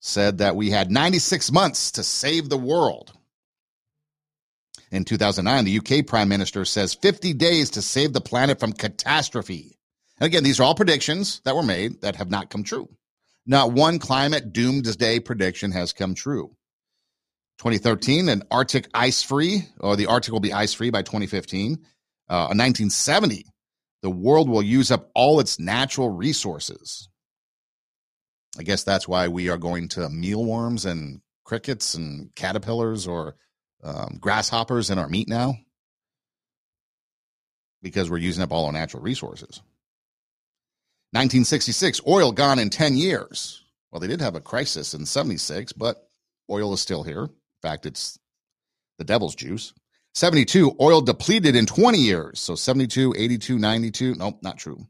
said 0.00 0.38
that 0.38 0.56
we 0.56 0.70
had 0.70 0.90
96 0.90 1.52
months 1.52 1.92
to 1.92 2.02
save 2.02 2.48
the 2.48 2.58
world. 2.58 3.12
In 4.90 5.04
2009, 5.04 5.64
the 5.64 5.78
UK 5.78 6.06
Prime 6.06 6.28
Minister 6.28 6.64
says 6.64 6.94
50 6.94 7.32
days 7.34 7.70
to 7.70 7.82
save 7.82 8.12
the 8.12 8.20
planet 8.20 8.58
from 8.58 8.72
catastrophe. 8.72 9.78
And 10.18 10.26
again, 10.26 10.42
these 10.42 10.58
are 10.58 10.64
all 10.64 10.74
predictions 10.74 11.40
that 11.44 11.54
were 11.54 11.62
made 11.62 12.00
that 12.02 12.16
have 12.16 12.30
not 12.30 12.50
come 12.50 12.64
true. 12.64 12.88
Not 13.46 13.72
one 13.72 13.98
climate 13.98 14.52
doomsday 14.52 15.20
prediction 15.20 15.72
has 15.72 15.92
come 15.92 16.14
true. 16.14 16.56
2013, 17.58 18.28
an 18.28 18.42
Arctic 18.50 18.88
ice 18.94 19.22
free, 19.22 19.68
or 19.78 19.94
the 19.94 20.06
Arctic 20.06 20.32
will 20.32 20.40
be 20.40 20.52
ice 20.52 20.72
free 20.72 20.90
by 20.90 21.02
2015. 21.02 21.74
Uh, 22.28 22.48
1970, 22.54 23.44
the 24.02 24.10
world 24.10 24.48
will 24.48 24.62
use 24.62 24.90
up 24.90 25.10
all 25.14 25.40
its 25.40 25.58
natural 25.58 26.08
resources. 26.08 27.08
I 28.58 28.62
guess 28.62 28.82
that's 28.82 29.06
why 29.06 29.28
we 29.28 29.48
are 29.50 29.58
going 29.58 29.88
to 29.90 30.08
mealworms 30.08 30.84
and 30.84 31.20
crickets 31.44 31.94
and 31.94 32.34
caterpillars 32.34 33.06
or 33.06 33.36
um, 33.82 34.18
grasshoppers 34.20 34.90
in 34.90 34.98
our 34.98 35.08
meat 35.08 35.28
now 35.28 35.54
because 37.82 38.10
we're 38.10 38.18
using 38.18 38.42
up 38.42 38.52
all 38.52 38.66
our 38.66 38.72
natural 38.72 39.02
resources. 39.02 39.62
1966, 41.12 42.02
oil 42.06 42.32
gone 42.32 42.58
in 42.58 42.70
10 42.70 42.96
years. 42.96 43.64
Well, 43.90 44.00
they 44.00 44.06
did 44.06 44.20
have 44.20 44.36
a 44.36 44.40
crisis 44.40 44.94
in 44.94 45.06
76, 45.06 45.72
but 45.72 46.08
oil 46.48 46.72
is 46.72 46.80
still 46.80 47.02
here 47.02 47.24
In 47.24 47.30
fact, 47.62 47.86
it's 47.86 48.18
the 48.98 49.04
devil's 49.04 49.34
juice. 49.34 49.72
72, 50.14 50.76
oil 50.80 51.00
depleted 51.00 51.56
in 51.56 51.66
20 51.66 51.98
years. 51.98 52.40
So 52.40 52.54
72, 52.54 53.14
82, 53.16 53.58
92. 53.58 54.14
Nope, 54.14 54.38
not 54.42 54.58
true. 54.58 54.86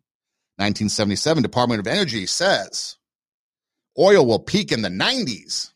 1977, 0.57 1.43
Department 1.43 1.81
of 1.81 1.87
Energy 1.87 2.27
says 2.27 2.97
oil 3.99 4.27
will 4.27 4.39
peak 4.39 4.73
in 4.73 4.83
the 4.83 4.89
90s. 4.89 5.70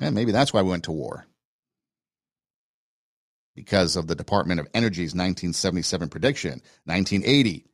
And 0.00 0.14
maybe 0.14 0.32
that's 0.32 0.52
why 0.52 0.62
we 0.62 0.70
went 0.70 0.84
to 0.84 0.92
war. 0.92 1.26
Because 3.54 3.96
of 3.96 4.06
the 4.06 4.14
Department 4.14 4.60
of 4.60 4.68
Energy's 4.74 5.14
1977 5.14 6.08
prediction. 6.08 6.62
1980, 6.84 7.64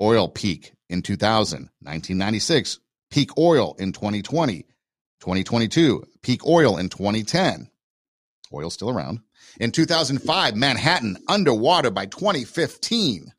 oil 0.00 0.28
peak 0.28 0.72
in 0.88 1.02
2000. 1.02 1.58
1996, 1.80 2.78
peak 3.10 3.36
oil 3.36 3.76
in 3.78 3.92
2020. 3.92 4.64
2022, 5.20 6.04
peak 6.22 6.46
oil 6.46 6.78
in 6.78 6.88
2010. 6.88 7.68
Oil 8.52 8.70
still 8.70 8.90
around. 8.90 9.20
In 9.60 9.72
2005, 9.72 10.54
Manhattan 10.54 11.18
underwater 11.28 11.90
by 11.90 12.06
2015. 12.06 13.32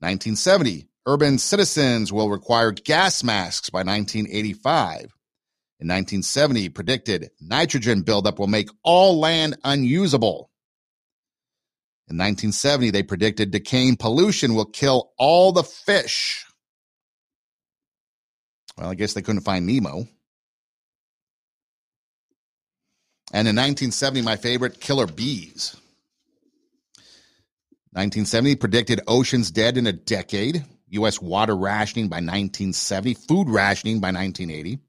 1970, 0.00 0.88
urban 1.06 1.38
citizens 1.38 2.12
will 2.12 2.30
require 2.30 2.72
gas 2.72 3.22
masks 3.22 3.70
by 3.70 3.80
1985. 3.80 5.13
In 5.84 5.88
1970, 5.88 6.70
predicted 6.70 7.30
nitrogen 7.42 8.00
buildup 8.00 8.38
will 8.38 8.46
make 8.46 8.70
all 8.82 9.20
land 9.20 9.58
unusable. 9.64 10.50
In 12.08 12.16
1970, 12.16 12.90
they 12.90 13.02
predicted 13.02 13.50
decaying 13.50 13.96
pollution 13.96 14.54
will 14.54 14.64
kill 14.64 15.12
all 15.18 15.52
the 15.52 15.62
fish. 15.62 16.46
Well, 18.78 18.88
I 18.88 18.94
guess 18.94 19.12
they 19.12 19.20
couldn't 19.20 19.42
find 19.42 19.66
Nemo. 19.66 20.08
And 23.34 23.46
in 23.46 23.54
1970, 23.54 24.22
my 24.22 24.36
favorite, 24.36 24.80
Killer 24.80 25.06
Bees. 25.06 25.76
1970 27.92 28.56
predicted 28.56 29.02
oceans 29.06 29.50
dead 29.50 29.76
in 29.76 29.86
a 29.86 29.92
decade. 29.92 30.64
U.S. 30.88 31.20
water 31.20 31.54
rationing 31.54 32.08
by 32.08 32.16
1970, 32.16 33.12
food 33.12 33.50
rationing 33.50 34.00
by 34.00 34.12
1980. 34.12 34.80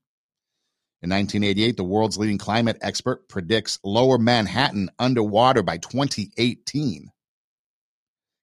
In 1.06 1.12
1988, 1.12 1.78
the 1.78 1.84
world's 1.84 2.18
leading 2.18 2.40
climate 2.40 2.80
expert 2.82 3.30
predicts 3.30 3.78
lower 3.84 4.18
Manhattan 4.18 4.90
underwater 4.98 5.62
by 5.62 5.78
2018. 5.78 7.12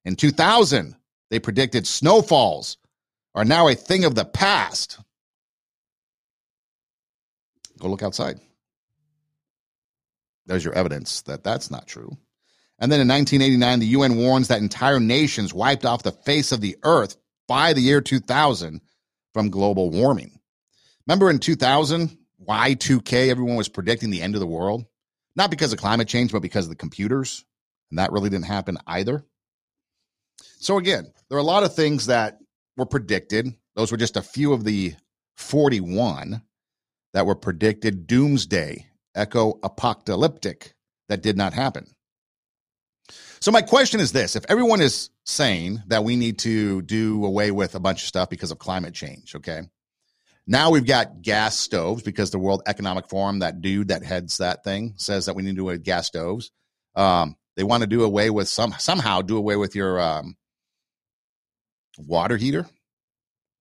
In 0.04 0.14
2000, 0.14 0.94
they 1.28 1.40
predicted 1.40 1.88
snowfalls 1.88 2.76
are 3.34 3.44
now 3.44 3.66
a 3.66 3.74
thing 3.74 4.04
of 4.04 4.14
the 4.14 4.24
past. 4.24 5.00
Go 7.80 7.88
look 7.88 8.04
outside. 8.04 8.38
There's 10.46 10.64
your 10.64 10.74
evidence 10.74 11.22
that 11.22 11.42
that's 11.42 11.68
not 11.68 11.88
true. 11.88 12.16
And 12.78 12.92
then 12.92 13.00
in 13.00 13.08
1989, 13.08 13.80
the 13.80 13.86
UN 13.86 14.18
warns 14.18 14.46
that 14.46 14.60
entire 14.60 15.00
nations 15.00 15.52
wiped 15.52 15.84
off 15.84 16.04
the 16.04 16.12
face 16.12 16.52
of 16.52 16.60
the 16.60 16.76
earth 16.84 17.16
by 17.48 17.72
the 17.72 17.80
year 17.80 18.00
2000 18.00 18.80
from 19.34 19.50
global 19.50 19.90
warming. 19.90 20.38
Remember 21.08 21.28
in 21.28 21.40
2000, 21.40 22.18
Y2K, 22.46 23.28
everyone 23.28 23.56
was 23.56 23.68
predicting 23.68 24.10
the 24.10 24.22
end 24.22 24.34
of 24.34 24.40
the 24.40 24.46
world? 24.46 24.84
Not 25.36 25.50
because 25.50 25.72
of 25.72 25.78
climate 25.78 26.08
change, 26.08 26.32
but 26.32 26.42
because 26.42 26.66
of 26.66 26.70
the 26.70 26.76
computers. 26.76 27.44
And 27.90 27.98
that 27.98 28.12
really 28.12 28.30
didn't 28.30 28.46
happen 28.46 28.78
either. 28.86 29.24
So, 30.58 30.78
again, 30.78 31.12
there 31.28 31.36
are 31.36 31.40
a 31.40 31.44
lot 31.44 31.64
of 31.64 31.74
things 31.74 32.06
that 32.06 32.38
were 32.76 32.86
predicted. 32.86 33.54
Those 33.74 33.90
were 33.90 33.98
just 33.98 34.16
a 34.16 34.22
few 34.22 34.52
of 34.52 34.64
the 34.64 34.94
41 35.36 36.42
that 37.14 37.26
were 37.26 37.34
predicted 37.34 38.06
doomsday 38.06 38.86
eco 39.16 39.58
apocalyptic 39.62 40.74
that 41.08 41.22
did 41.22 41.36
not 41.36 41.52
happen. 41.52 41.86
So 43.40 43.50
my 43.50 43.62
question 43.62 44.00
is 44.00 44.12
this, 44.12 44.36
if 44.36 44.44
everyone 44.48 44.80
is 44.80 45.10
saying 45.26 45.82
that 45.88 46.04
we 46.04 46.16
need 46.16 46.38
to 46.40 46.82
do 46.82 47.24
away 47.24 47.50
with 47.50 47.74
a 47.74 47.80
bunch 47.80 48.02
of 48.02 48.08
stuff 48.08 48.30
because 48.30 48.50
of 48.50 48.58
climate 48.58 48.94
change, 48.94 49.34
okay? 49.34 49.62
Now 50.46 50.70
we've 50.70 50.86
got 50.86 51.22
gas 51.22 51.56
stoves 51.56 52.02
because 52.02 52.30
the 52.30 52.38
World 52.38 52.62
Economic 52.66 53.08
Forum, 53.08 53.40
that 53.40 53.60
dude 53.60 53.88
that 53.88 54.04
heads 54.04 54.38
that 54.38 54.64
thing, 54.64 54.94
says 54.96 55.26
that 55.26 55.34
we 55.34 55.42
need 55.42 55.50
to 55.50 55.56
do 55.56 55.64
with 55.64 55.84
gas 55.84 56.08
stoves. 56.08 56.50
Um, 56.96 57.36
they 57.56 57.62
want 57.62 57.82
to 57.82 57.86
do 57.86 58.02
away 58.02 58.30
with 58.30 58.48
some 58.48 58.74
somehow 58.78 59.22
do 59.22 59.36
away 59.36 59.56
with 59.56 59.76
your 59.76 60.00
um, 60.00 60.36
water 61.98 62.36
heater. 62.36 62.66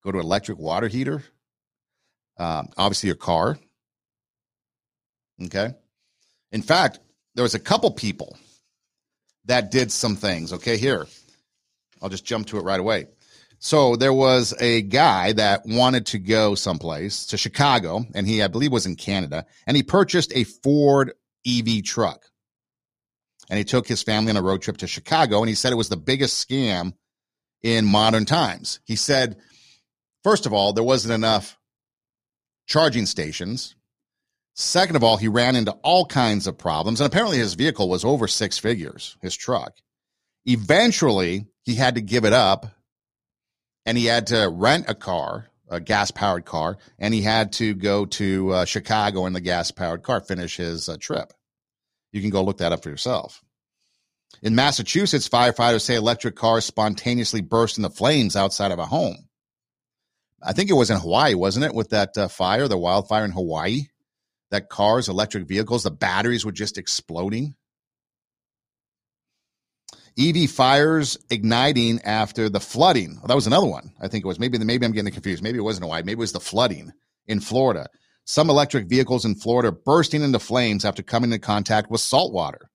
Go 0.04 0.12
to 0.12 0.20
electric 0.20 0.58
water 0.58 0.88
heater. 0.88 1.24
Um, 2.38 2.70
obviously, 2.78 3.08
your 3.08 3.16
car. 3.16 3.60
Okay. 5.44 5.74
In 6.52 6.62
fact, 6.62 7.00
there 7.36 7.44
was 7.44 7.56
a 7.56 7.60
couple 7.60 7.92
people 7.92 8.38
that 9.46 9.72
did 9.72 9.92
some 9.92 10.16
things. 10.16 10.54
Okay, 10.54 10.78
here. 10.78 11.06
I'll 12.02 12.10
just 12.10 12.26
jump 12.26 12.48
to 12.48 12.58
it 12.58 12.64
right 12.64 12.80
away. 12.80 13.08
So 13.64 13.96
there 13.96 14.14
was 14.14 14.54
a 14.60 14.82
guy 14.82 15.34
that 15.34 15.62
wanted 15.66 16.08
to 16.08 16.20
go 16.20 16.56
someplace 16.56 17.28
to 17.28 17.38
Chicago, 17.38 18.06
and 18.14 18.28
he, 18.28 18.42
I 18.42 18.48
believe, 18.48 18.72
was 18.72 18.86
in 18.86 18.96
Canada, 18.96 19.46
and 19.66 19.78
he 19.78 19.84
purchased 19.84 20.34
a 20.36 20.44
Ford 20.44 21.14
EV 21.48 21.84
truck. 21.84 22.26
And 23.50 23.58
he 23.58 23.64
took 23.64 23.88
his 23.88 24.04
family 24.04 24.32
on 24.32 24.38
a 24.38 24.42
road 24.42 24.62
trip 24.62 24.78
to 24.78 24.88
Chicago, 24.88 25.40
and 25.40 25.48
he 25.48 25.56
said 25.56 25.72
it 25.72 25.78
was 25.78 25.90
the 25.90 25.96
biggest 25.96 26.46
scam 26.46 26.94
in 27.62 27.86
modern 27.86 28.26
times. 28.26 28.80
He 28.84 28.96
said, 28.96 29.38
first 30.24 30.46
of 30.46 30.54
all, 30.54 30.74
there 30.74 30.84
wasn't 30.84 31.14
enough 31.14 31.58
charging 32.68 33.06
stations 33.06 33.76
Second 34.54 34.96
of 34.96 35.04
all, 35.04 35.18
he 35.18 35.28
ran 35.28 35.56
into 35.56 35.72
all 35.84 36.06
kinds 36.06 36.46
of 36.46 36.58
problems, 36.58 37.00
and 37.00 37.08
apparently 37.08 37.38
his 37.38 37.54
vehicle 37.54 37.88
was 37.90 38.04
over 38.04 38.28
six 38.28 38.58
figures, 38.58 39.18
his 39.22 39.36
truck. 39.36 39.74
Eventually, 40.46 41.48
he 41.64 41.76
had 41.76 41.96
to 41.96 42.02
give 42.02 42.26
it 42.26 42.34
up 42.34 42.68
and 43.86 43.98
he 43.98 44.06
had 44.06 44.28
to 44.28 44.50
rent 44.52 44.86
a 44.88 44.96
car, 44.96 45.48
a 45.70 45.80
gas 45.80 46.12
powered 46.12 46.46
car, 46.46 46.78
and 47.00 47.14
he 47.14 47.22
had 47.22 47.54
to 47.54 47.74
go 47.74 48.06
to 48.06 48.52
uh, 48.52 48.66
Chicago 48.66 49.26
in 49.26 49.34
the 49.34 49.42
gas 49.42 49.72
powered 49.72 50.04
car, 50.04 50.22
finish 50.22 50.58
his 50.58 50.90
uh, 50.90 50.98
trip. 51.00 51.34
You 52.12 52.22
can 52.22 52.30
go 52.30 52.44
look 52.44 52.58
that 52.58 52.72
up 52.72 52.84
for 52.84 52.90
yourself. 52.90 53.44
In 54.42 54.56
Massachusetts, 54.56 55.30
firefighters 55.30 55.82
say 55.82 55.96
electric 55.96 56.36
cars 56.36 56.66
spontaneously 56.66 57.42
burst 57.42 57.78
into 57.78 57.90
flames 57.90 58.36
outside 58.36 58.72
of 58.72 58.80
a 58.80 58.86
home. 58.86 59.28
I 60.42 60.54
think 60.54 60.70
it 60.70 60.74
was 60.74 60.90
in 60.90 60.98
Hawaii, 60.98 61.36
wasn't 61.36 61.66
it, 61.66 61.76
with 61.76 61.90
that 61.90 62.18
uh, 62.18 62.28
fire, 62.28 62.68
the 62.68 62.78
wildfire 62.78 63.26
in 63.26 63.32
Hawaii? 63.32 63.88
that 64.52 64.70
cars, 64.70 65.10
electric 65.10 65.48
vehicles, 65.48 65.84
the 65.84 65.92
batteries 65.92 66.46
were 66.46 66.52
just 66.52 66.78
exploding. 66.78 67.56
EV 70.22 70.50
fires 70.50 71.18
igniting 71.30 72.02
after 72.04 72.50
the 72.50 72.60
flooding. 72.60 73.20
that 73.26 73.36
was 73.36 73.48
another 73.48 73.68
one. 73.68 73.92
I 74.00 74.08
think 74.08 74.24
it 74.24 74.28
was 74.28 74.40
maybe 74.40 74.58
maybe 74.60 74.86
I'm 74.86 74.92
getting 74.92 75.12
confused. 75.12 75.42
Maybe 75.42 75.58
it 75.58 75.64
wasn't 75.64 75.86
Hawaii. 75.86 76.04
Maybe 76.04 76.14
it 76.14 76.20
was 76.20 76.34
the 76.34 76.40
flooding 76.40 76.92
in 77.28 77.40
Florida. 77.40 77.88
Some 78.26 78.50
electric 78.50 78.88
vehicles 78.88 79.26
in 79.26 79.36
Florida 79.36 79.72
bursting 79.72 80.22
into 80.22 80.40
flames 80.40 80.86
after 80.86 81.02
coming 81.02 81.32
in 81.32 81.40
contact 81.40 81.90
with 81.90 82.02
salt 82.02 82.34
water. 82.34 82.70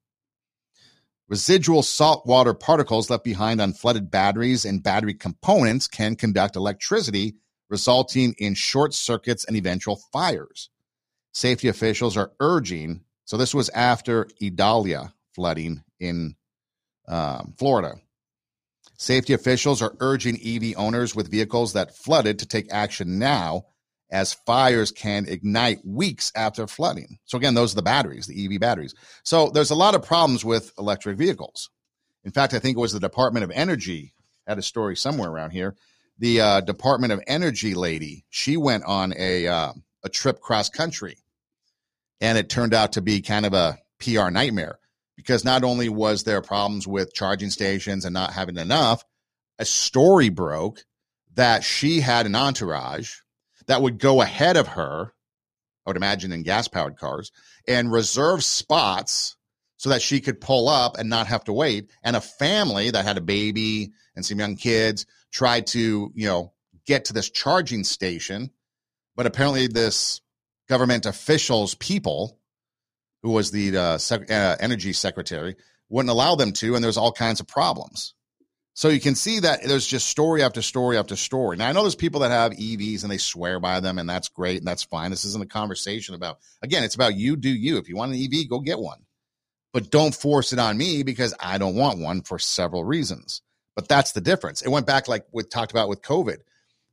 Residual 1.28 1.82
saltwater 1.82 2.54
particles 2.54 3.10
left 3.10 3.24
behind 3.24 3.60
on 3.60 3.72
flooded 3.72 4.10
batteries 4.10 4.64
and 4.64 4.82
battery 4.82 5.14
components 5.14 5.88
can 5.88 6.14
conduct 6.14 6.56
electricity, 6.56 7.34
resulting 7.68 8.34
in 8.38 8.54
short 8.54 8.94
circuits 8.94 9.44
and 9.44 9.56
eventual 9.56 10.00
fires. 10.12 10.70
safety 11.32 11.68
officials 11.68 12.16
are 12.16 12.32
urging. 12.40 13.02
So 13.24 13.36
this 13.36 13.54
was 13.54 13.68
after 13.70 14.28
Idalia 14.42 15.12
flooding 15.34 15.82
in 16.00 16.36
um, 17.08 17.54
Florida. 17.58 17.94
Safety 18.98 19.34
officials 19.34 19.82
are 19.82 19.94
urging 20.00 20.38
EV 20.42 20.74
owners 20.76 21.14
with 21.14 21.30
vehicles 21.30 21.74
that 21.74 21.96
flooded 21.96 22.38
to 22.38 22.46
take 22.46 22.72
action 22.72 23.18
now 23.18 23.66
as 24.10 24.32
fires 24.32 24.92
can 24.92 25.26
ignite 25.28 25.84
weeks 25.84 26.32
after 26.34 26.66
flooding. 26.66 27.18
So, 27.24 27.36
again, 27.36 27.54
those 27.54 27.72
are 27.72 27.76
the 27.76 27.82
batteries, 27.82 28.26
the 28.26 28.44
EV 28.44 28.60
batteries. 28.60 28.94
So, 29.24 29.50
there's 29.50 29.70
a 29.70 29.74
lot 29.74 29.94
of 29.94 30.02
problems 30.02 30.44
with 30.44 30.72
electric 30.78 31.18
vehicles. 31.18 31.70
In 32.24 32.30
fact, 32.30 32.54
I 32.54 32.58
think 32.58 32.76
it 32.76 32.80
was 32.80 32.92
the 32.92 33.00
Department 33.00 33.44
of 33.44 33.50
Energy 33.50 34.14
had 34.46 34.58
a 34.58 34.62
story 34.62 34.96
somewhere 34.96 35.30
around 35.30 35.50
here. 35.50 35.74
The 36.18 36.40
uh, 36.40 36.60
Department 36.60 37.12
of 37.12 37.20
Energy 37.26 37.74
lady, 37.74 38.24
she 38.30 38.56
went 38.56 38.84
on 38.84 39.12
a 39.16 39.46
uh, 39.46 39.72
a 40.02 40.08
trip 40.08 40.40
cross 40.40 40.68
country, 40.70 41.18
and 42.20 42.38
it 42.38 42.48
turned 42.48 42.72
out 42.72 42.92
to 42.92 43.02
be 43.02 43.20
kind 43.20 43.44
of 43.44 43.52
a 43.52 43.78
PR 43.98 44.30
nightmare 44.30 44.78
because 45.16 45.44
not 45.44 45.64
only 45.64 45.88
was 45.88 46.24
there 46.24 46.42
problems 46.42 46.86
with 46.86 47.14
charging 47.14 47.50
stations 47.50 48.04
and 48.04 48.14
not 48.14 48.32
having 48.32 48.56
enough, 48.56 49.04
a 49.58 49.64
story 49.64 50.28
broke 50.28 50.84
that 51.34 51.64
she 51.64 52.00
had 52.00 52.26
an 52.26 52.34
entourage 52.34 53.16
that 53.66 53.82
would 53.82 53.98
go 53.98 54.20
ahead 54.20 54.56
of 54.56 54.68
her, 54.68 55.12
I 55.86 55.90
would 55.90 55.96
imagine 55.96 56.32
in 56.32 56.42
gas 56.42 56.68
powered 56.68 56.96
cars, 56.96 57.32
and 57.66 57.92
reserve 57.92 58.44
spots 58.44 59.36
so 59.76 59.90
that 59.90 60.02
she 60.02 60.20
could 60.20 60.40
pull 60.40 60.68
up 60.68 60.96
and 60.98 61.08
not 61.10 61.26
have 61.26 61.44
to 61.44 61.52
wait. 61.52 61.90
And 62.02 62.16
a 62.16 62.20
family 62.20 62.90
that 62.90 63.04
had 63.04 63.18
a 63.18 63.22
baby 63.22 63.92
and 64.14 64.24
some 64.24 64.38
young 64.38 64.56
kids 64.56 65.06
tried 65.32 65.66
to, 65.68 66.10
you 66.14 66.26
know, 66.26 66.52
get 66.86 67.06
to 67.06 67.12
this 67.12 67.28
charging 67.28 67.84
station. 67.84 68.50
But 69.14 69.26
apparently, 69.26 69.66
this 69.66 70.20
government 70.68 71.06
officials 71.06 71.74
people 71.74 72.38
who 73.22 73.30
was 73.30 73.50
the 73.50 73.76
uh, 73.76 73.98
sec- 73.98 74.30
uh, 74.30 74.56
energy 74.60 74.92
secretary, 74.92 75.56
wouldn't 75.88 76.10
allow 76.10 76.34
them 76.34 76.52
to, 76.52 76.74
and 76.74 76.84
there's 76.84 76.96
all 76.96 77.12
kinds 77.12 77.40
of 77.40 77.46
problems. 77.46 78.14
So 78.76 78.88
you 78.90 79.00
can 79.00 79.14
see 79.14 79.40
that 79.40 79.62
there's 79.62 79.86
just 79.86 80.06
story 80.06 80.42
after 80.42 80.60
story 80.60 80.98
after 80.98 81.16
story. 81.16 81.56
Now 81.56 81.68
I 81.68 81.72
know 81.72 81.80
there's 81.80 81.94
people 81.94 82.20
that 82.20 82.30
have 82.30 82.52
EVs 82.52 83.02
and 83.02 83.10
they 83.10 83.16
swear 83.16 83.58
by 83.58 83.80
them, 83.80 83.98
and 83.98 84.08
that's 84.08 84.28
great 84.28 84.58
and 84.58 84.66
that's 84.66 84.82
fine. 84.82 85.10
This 85.10 85.24
isn't 85.24 85.42
a 85.42 85.46
conversation 85.46 86.14
about 86.14 86.38
again, 86.60 86.84
it's 86.84 86.94
about 86.94 87.16
you 87.16 87.36
do 87.36 87.48
you. 87.48 87.78
If 87.78 87.88
you 87.88 87.96
want 87.96 88.12
an 88.12 88.20
EV, 88.20 88.50
go 88.50 88.60
get 88.60 88.78
one. 88.78 88.98
But 89.72 89.90
don't 89.90 90.14
force 90.14 90.52
it 90.52 90.58
on 90.58 90.76
me 90.76 91.02
because 91.04 91.34
I 91.40 91.56
don't 91.56 91.74
want 91.74 92.00
one 92.00 92.20
for 92.20 92.38
several 92.38 92.84
reasons. 92.84 93.40
But 93.74 93.88
that's 93.88 94.12
the 94.12 94.20
difference. 94.20 94.60
It 94.60 94.68
went 94.68 94.86
back 94.86 95.08
like 95.08 95.24
we 95.32 95.42
talked 95.42 95.72
about 95.72 95.88
with 95.88 96.02
COVID. 96.02 96.38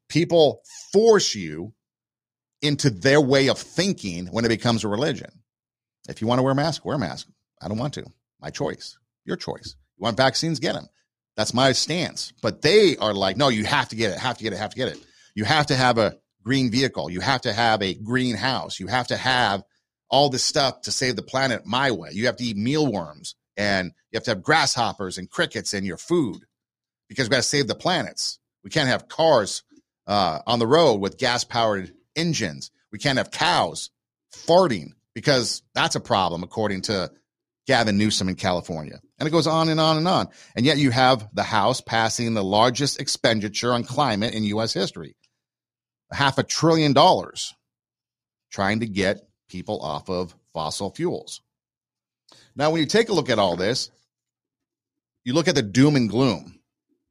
People 0.07 0.61
force 0.93 1.35
you 1.35 1.73
into 2.61 2.89
their 2.89 3.19
way 3.19 3.49
of 3.49 3.57
thinking 3.57 4.27
when 4.27 4.45
it 4.45 4.49
becomes 4.49 4.85
a 4.85 4.87
religion. 4.87 5.42
If 6.09 6.21
you 6.21 6.27
want 6.27 6.39
to 6.39 6.43
wear 6.43 6.51
a 6.51 6.55
mask, 6.55 6.85
wear 6.85 6.95
a 6.95 6.99
mask. 6.99 7.27
I 7.61 7.67
don't 7.67 7.77
want 7.77 7.93
to. 7.95 8.05
My 8.41 8.49
choice. 8.49 8.97
Your 9.25 9.37
choice. 9.37 9.75
You 9.97 10.03
want 10.03 10.17
vaccines? 10.17 10.59
Get 10.59 10.73
them. 10.73 10.87
That's 11.35 11.53
my 11.53 11.71
stance. 11.71 12.33
But 12.41 12.61
they 12.61 12.97
are 12.97 13.13
like, 13.13 13.37
no, 13.37 13.49
you 13.49 13.63
have 13.65 13.89
to 13.89 13.95
get 13.95 14.11
it, 14.11 14.19
have 14.19 14.37
to 14.37 14.43
get 14.43 14.53
it, 14.53 14.57
have 14.57 14.71
to 14.71 14.75
get 14.75 14.89
it. 14.89 14.99
You 15.33 15.45
have 15.45 15.67
to 15.67 15.75
have 15.75 15.97
a 15.97 16.17
green 16.43 16.69
vehicle. 16.69 17.09
You 17.09 17.21
have 17.21 17.41
to 17.41 17.53
have 17.53 17.81
a 17.81 17.93
green 17.93 18.35
house. 18.35 18.79
You 18.79 18.87
have 18.87 19.07
to 19.07 19.17
have 19.17 19.63
all 20.09 20.29
this 20.29 20.43
stuff 20.43 20.81
to 20.81 20.91
save 20.91 21.15
the 21.15 21.23
planet 21.23 21.65
my 21.65 21.91
way. 21.91 22.09
You 22.11 22.27
have 22.27 22.35
to 22.37 22.43
eat 22.43 22.57
mealworms 22.57 23.35
and 23.57 23.93
you 24.11 24.17
have 24.17 24.23
to 24.25 24.31
have 24.31 24.43
grasshoppers 24.43 25.17
and 25.17 25.29
crickets 25.29 25.73
in 25.73 25.85
your 25.85 25.97
food 25.97 26.43
because 27.07 27.27
we 27.27 27.31
got 27.31 27.37
to 27.37 27.43
save 27.43 27.67
the 27.67 27.75
planets. 27.75 28.39
We 28.63 28.69
can't 28.69 28.89
have 28.89 29.07
cars 29.07 29.63
uh, 30.05 30.39
on 30.45 30.59
the 30.59 30.67
road 30.67 30.95
with 30.95 31.17
gas 31.17 31.43
powered 31.43 31.93
engines. 32.15 32.71
We 32.91 32.99
can't 32.99 33.17
have 33.17 33.31
cows 33.31 33.89
farting 34.33 34.91
because 35.15 35.61
that's 35.73 35.95
a 35.95 35.99
problem, 35.99 36.43
according 36.43 36.81
to 36.83 37.11
Gavin 37.67 37.97
Newsom 37.97 38.29
in 38.29 38.35
California. 38.35 38.99
And 39.19 39.27
it 39.27 39.31
goes 39.31 39.47
on 39.47 39.69
and 39.69 39.79
on 39.79 39.97
and 39.97 40.07
on. 40.07 40.27
And 40.55 40.65
yet 40.65 40.77
you 40.77 40.91
have 40.91 41.27
the 41.33 41.43
House 41.43 41.81
passing 41.81 42.33
the 42.33 42.43
largest 42.43 42.99
expenditure 42.99 43.73
on 43.73 43.83
climate 43.83 44.33
in 44.33 44.43
U.S. 44.43 44.73
history 44.73 45.15
half 46.13 46.37
a 46.37 46.43
trillion 46.43 46.93
dollars 46.93 47.53
trying 48.51 48.79
to 48.81 48.85
get 48.85 49.27
people 49.49 49.81
off 49.81 50.09
of 50.09 50.35
fossil 50.53 50.91
fuels. 50.91 51.41
Now, 52.55 52.71
when 52.71 52.81
you 52.81 52.87
take 52.87 53.09
a 53.09 53.13
look 53.13 53.29
at 53.29 53.39
all 53.39 53.55
this, 53.55 53.89
you 55.23 55.33
look 55.33 55.47
at 55.47 55.55
the 55.55 55.63
doom 55.63 55.95
and 55.95 56.09
gloom. 56.09 56.59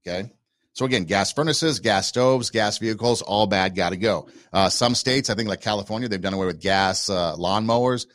Okay. 0.06 0.32
So 0.74 0.86
again, 0.86 1.04
gas 1.04 1.32
furnaces, 1.32 1.80
gas 1.80 2.08
stoves, 2.08 2.50
gas 2.50 2.78
vehicles, 2.78 3.20
all 3.20 3.46
bad, 3.46 3.76
got 3.76 3.90
to 3.90 3.96
go. 3.96 4.28
Uh, 4.52 4.70
some 4.70 4.94
states, 4.94 5.28
I 5.28 5.34
think 5.34 5.48
like 5.48 5.60
California, 5.60 6.08
they've 6.08 6.20
done 6.20 6.34
away 6.34 6.46
with 6.46 6.60
gas 6.60 7.10
uh, 7.10 7.36
lawnmowers, 7.36 8.06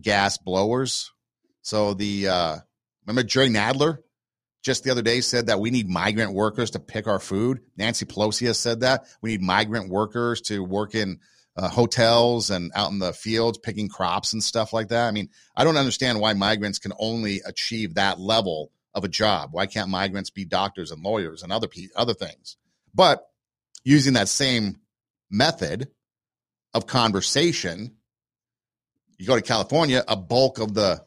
gas 0.00 0.38
blowers. 0.38 1.10
So 1.62 1.94
the 1.94 2.28
uh, 2.28 2.56
remember 3.06 3.26
Jerry 3.26 3.48
Nadler 3.48 3.98
just 4.62 4.84
the 4.84 4.90
other 4.90 5.02
day 5.02 5.20
said 5.20 5.46
that 5.46 5.60
we 5.60 5.70
need 5.70 5.88
migrant 5.88 6.32
workers 6.32 6.72
to 6.72 6.80
pick 6.80 7.06
our 7.06 7.18
food. 7.18 7.60
Nancy 7.76 8.04
Pelosi 8.04 8.46
has 8.46 8.58
said 8.58 8.80
that 8.80 9.04
we 9.22 9.32
need 9.32 9.42
migrant 9.42 9.90
workers 9.90 10.42
to 10.42 10.62
work 10.62 10.94
in 10.94 11.18
uh, 11.56 11.68
hotels 11.68 12.50
and 12.50 12.70
out 12.74 12.92
in 12.92 12.98
the 12.98 13.12
fields 13.12 13.58
picking 13.58 13.88
crops 13.88 14.32
and 14.32 14.42
stuff 14.42 14.72
like 14.72 14.88
that. 14.88 15.08
I 15.08 15.10
mean, 15.10 15.30
I 15.56 15.64
don't 15.64 15.76
understand 15.76 16.20
why 16.20 16.34
migrants 16.34 16.78
can 16.78 16.92
only 16.98 17.40
achieve 17.44 17.94
that 17.94 18.20
level 18.20 18.70
of 18.94 19.04
a 19.04 19.08
job. 19.08 19.50
Why 19.52 19.66
can't 19.66 19.88
migrants 19.88 20.30
be 20.30 20.44
doctors 20.44 20.90
and 20.90 21.02
lawyers 21.02 21.42
and 21.42 21.52
other 21.52 21.68
other 21.96 22.14
things? 22.14 22.56
But 22.94 23.26
using 23.84 24.14
that 24.14 24.28
same 24.28 24.80
method 25.30 25.88
of 26.74 26.86
conversation, 26.86 27.96
you 29.18 29.26
go 29.26 29.36
to 29.36 29.42
California, 29.42 30.04
a 30.06 30.16
bulk 30.16 30.58
of 30.58 30.74
the 30.74 31.04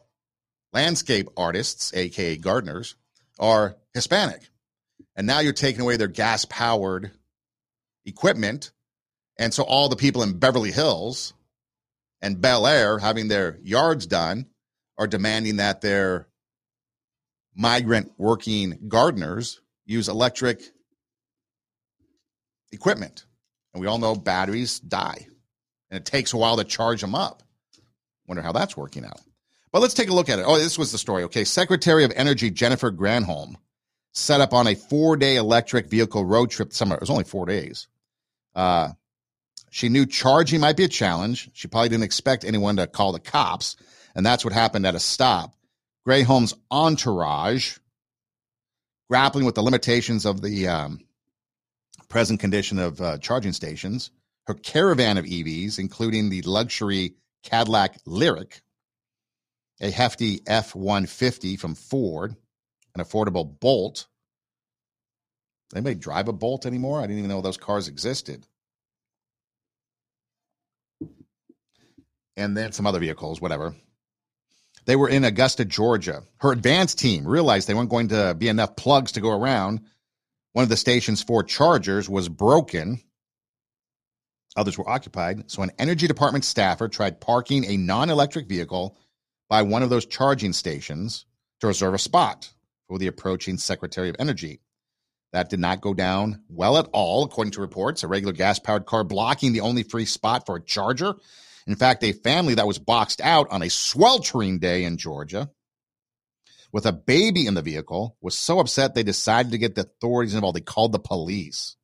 landscape 0.72 1.28
artists, 1.36 1.92
aka 1.94 2.36
gardeners, 2.36 2.96
are 3.38 3.76
Hispanic. 3.92 4.48
And 5.16 5.26
now 5.26 5.40
you're 5.40 5.52
taking 5.52 5.82
away 5.82 5.96
their 5.96 6.08
gas 6.08 6.44
powered 6.44 7.12
equipment. 8.04 8.72
And 9.38 9.52
so 9.52 9.62
all 9.62 9.88
the 9.88 9.96
people 9.96 10.22
in 10.22 10.38
Beverly 10.38 10.72
Hills 10.72 11.34
and 12.20 12.40
Bel 12.40 12.66
Air 12.66 12.98
having 12.98 13.28
their 13.28 13.58
yards 13.62 14.06
done 14.06 14.46
are 14.98 15.06
demanding 15.06 15.56
that 15.56 15.80
their 15.80 16.28
migrant 17.54 18.12
working 18.18 18.78
gardeners 18.88 19.60
use 19.86 20.08
electric 20.08 20.62
equipment. 22.72 23.26
And 23.72 23.80
we 23.80 23.86
all 23.86 23.98
know 23.98 24.14
batteries 24.14 24.80
die 24.80 25.26
and 25.94 26.00
it 26.00 26.06
takes 26.06 26.32
a 26.32 26.36
while 26.36 26.56
to 26.56 26.64
charge 26.64 27.00
them 27.00 27.14
up. 27.14 27.44
Wonder 28.26 28.42
how 28.42 28.50
that's 28.50 28.76
working 28.76 29.04
out. 29.04 29.20
But 29.70 29.80
let's 29.80 29.94
take 29.94 30.08
a 30.08 30.12
look 30.14 30.28
at 30.28 30.40
it. 30.40 30.44
Oh, 30.44 30.58
this 30.58 30.76
was 30.76 30.90
the 30.90 30.98
story. 30.98 31.24
Okay. 31.24 31.44
Secretary 31.44 32.02
of 32.02 32.12
Energy 32.16 32.50
Jennifer 32.50 32.90
Granholm 32.90 33.54
set 34.12 34.40
up 34.40 34.52
on 34.52 34.66
a 34.66 34.74
four 34.74 35.16
day 35.16 35.36
electric 35.36 35.88
vehicle 35.88 36.24
road 36.24 36.50
trip 36.50 36.72
summer. 36.72 36.94
It 36.94 37.00
was 37.00 37.10
only 37.10 37.24
four 37.24 37.46
days. 37.46 37.86
Uh, 38.56 38.90
she 39.70 39.88
knew 39.88 40.04
charging 40.06 40.60
might 40.60 40.76
be 40.76 40.84
a 40.84 40.88
challenge. 40.88 41.50
She 41.52 41.68
probably 41.68 41.90
didn't 41.90 42.04
expect 42.04 42.44
anyone 42.44 42.76
to 42.76 42.86
call 42.86 43.12
the 43.12 43.20
cops. 43.20 43.76
And 44.16 44.24
that's 44.24 44.44
what 44.44 44.52
happened 44.52 44.86
at 44.86 44.94
a 44.94 45.00
stop. 45.00 45.54
Granholm's 46.06 46.54
entourage, 46.70 47.78
grappling 49.08 49.44
with 49.44 49.54
the 49.54 49.62
limitations 49.62 50.26
of 50.26 50.42
the 50.42 50.68
um, 50.68 51.00
present 52.08 52.40
condition 52.40 52.78
of 52.78 53.00
uh, 53.00 53.18
charging 53.18 53.52
stations, 53.52 54.10
her 54.46 54.54
caravan 54.54 55.16
of 55.16 55.24
EVs, 55.24 55.78
including 55.78 56.28
the 56.28 56.42
luxury 56.42 57.14
Cadillac 57.42 58.02
Lyriq, 58.04 58.60
a 59.80 59.90
hefty 59.90 60.40
F 60.46 60.74
150 60.74 61.56
from 61.56 61.74
Ford, 61.74 62.36
an 62.94 63.02
affordable 63.02 63.58
Bolt. 63.58 64.06
Anybody 65.74 65.96
drive 65.96 66.28
a 66.28 66.32
Bolt 66.32 66.66
anymore? 66.66 67.00
I 67.00 67.02
didn't 67.02 67.18
even 67.18 67.30
know 67.30 67.40
those 67.40 67.56
cars 67.56 67.88
existed. 67.88 68.46
And 72.36 72.56
then 72.56 72.72
some 72.72 72.86
other 72.86 72.98
vehicles, 72.98 73.40
whatever. 73.40 73.74
They 74.86 74.96
were 74.96 75.08
in 75.08 75.24
Augusta, 75.24 75.64
Georgia. 75.64 76.24
Her 76.38 76.52
advance 76.52 76.94
team 76.94 77.26
realized 77.26 77.68
they 77.68 77.74
weren't 77.74 77.90
going 77.90 78.08
to 78.08 78.34
be 78.34 78.48
enough 78.48 78.76
plugs 78.76 79.12
to 79.12 79.20
go 79.20 79.30
around. 79.30 79.80
One 80.52 80.62
of 80.62 80.68
the 80.68 80.76
station's 80.76 81.22
four 81.22 81.42
chargers 81.42 82.08
was 82.08 82.28
broken. 82.28 83.00
Others 84.56 84.78
were 84.78 84.88
occupied. 84.88 85.50
So 85.50 85.62
an 85.62 85.72
energy 85.78 86.06
department 86.06 86.44
staffer 86.44 86.88
tried 86.88 87.20
parking 87.20 87.64
a 87.64 87.76
non 87.76 88.10
electric 88.10 88.46
vehicle 88.46 88.96
by 89.48 89.62
one 89.62 89.82
of 89.82 89.90
those 89.90 90.06
charging 90.06 90.52
stations 90.52 91.26
to 91.60 91.66
reserve 91.66 91.94
a 91.94 91.98
spot 91.98 92.52
for 92.88 92.98
the 92.98 93.06
approaching 93.06 93.56
Secretary 93.56 94.08
of 94.08 94.16
Energy. 94.18 94.60
That 95.32 95.50
did 95.50 95.58
not 95.58 95.80
go 95.80 95.94
down 95.94 96.42
well 96.48 96.78
at 96.78 96.88
all, 96.92 97.24
according 97.24 97.52
to 97.52 97.60
reports. 97.60 98.04
A 98.04 98.08
regular 98.08 98.32
gas 98.32 98.60
powered 98.60 98.86
car 98.86 99.02
blocking 99.02 99.52
the 99.52 99.62
only 99.62 99.82
free 99.82 100.04
spot 100.04 100.46
for 100.46 100.56
a 100.56 100.62
charger 100.62 101.16
in 101.66 101.76
fact, 101.76 102.04
a 102.04 102.12
family 102.12 102.54
that 102.54 102.66
was 102.66 102.78
boxed 102.78 103.20
out 103.20 103.50
on 103.50 103.62
a 103.62 103.70
sweltering 103.70 104.58
day 104.58 104.84
in 104.84 104.98
Georgia 104.98 105.50
with 106.72 106.84
a 106.86 106.92
baby 106.92 107.46
in 107.46 107.54
the 107.54 107.62
vehicle 107.62 108.16
was 108.20 108.36
so 108.36 108.58
upset 108.58 108.94
they 108.94 109.02
decided 109.02 109.52
to 109.52 109.58
get 109.58 109.74
the 109.74 109.82
authorities 109.82 110.34
involved. 110.34 110.56
They 110.56 110.60
called 110.60 110.92
the 110.92 110.98
police. 110.98 111.76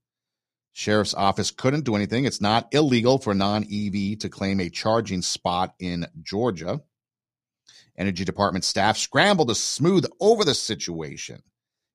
Sheriff's 0.72 1.14
office 1.14 1.50
couldn't 1.50 1.84
do 1.84 1.94
anything. 1.94 2.24
It's 2.24 2.40
not 2.40 2.72
illegal 2.72 3.18
for 3.18 3.34
non 3.34 3.64
EV 3.64 4.18
to 4.18 4.28
claim 4.28 4.60
a 4.60 4.68
charging 4.68 5.22
spot 5.22 5.74
in 5.78 6.06
Georgia. 6.22 6.80
Energy 7.96 8.24
Department 8.24 8.64
staff 8.64 8.96
scrambled 8.96 9.48
to 9.48 9.54
smooth 9.54 10.06
over 10.20 10.44
the 10.44 10.54
situation, 10.54 11.42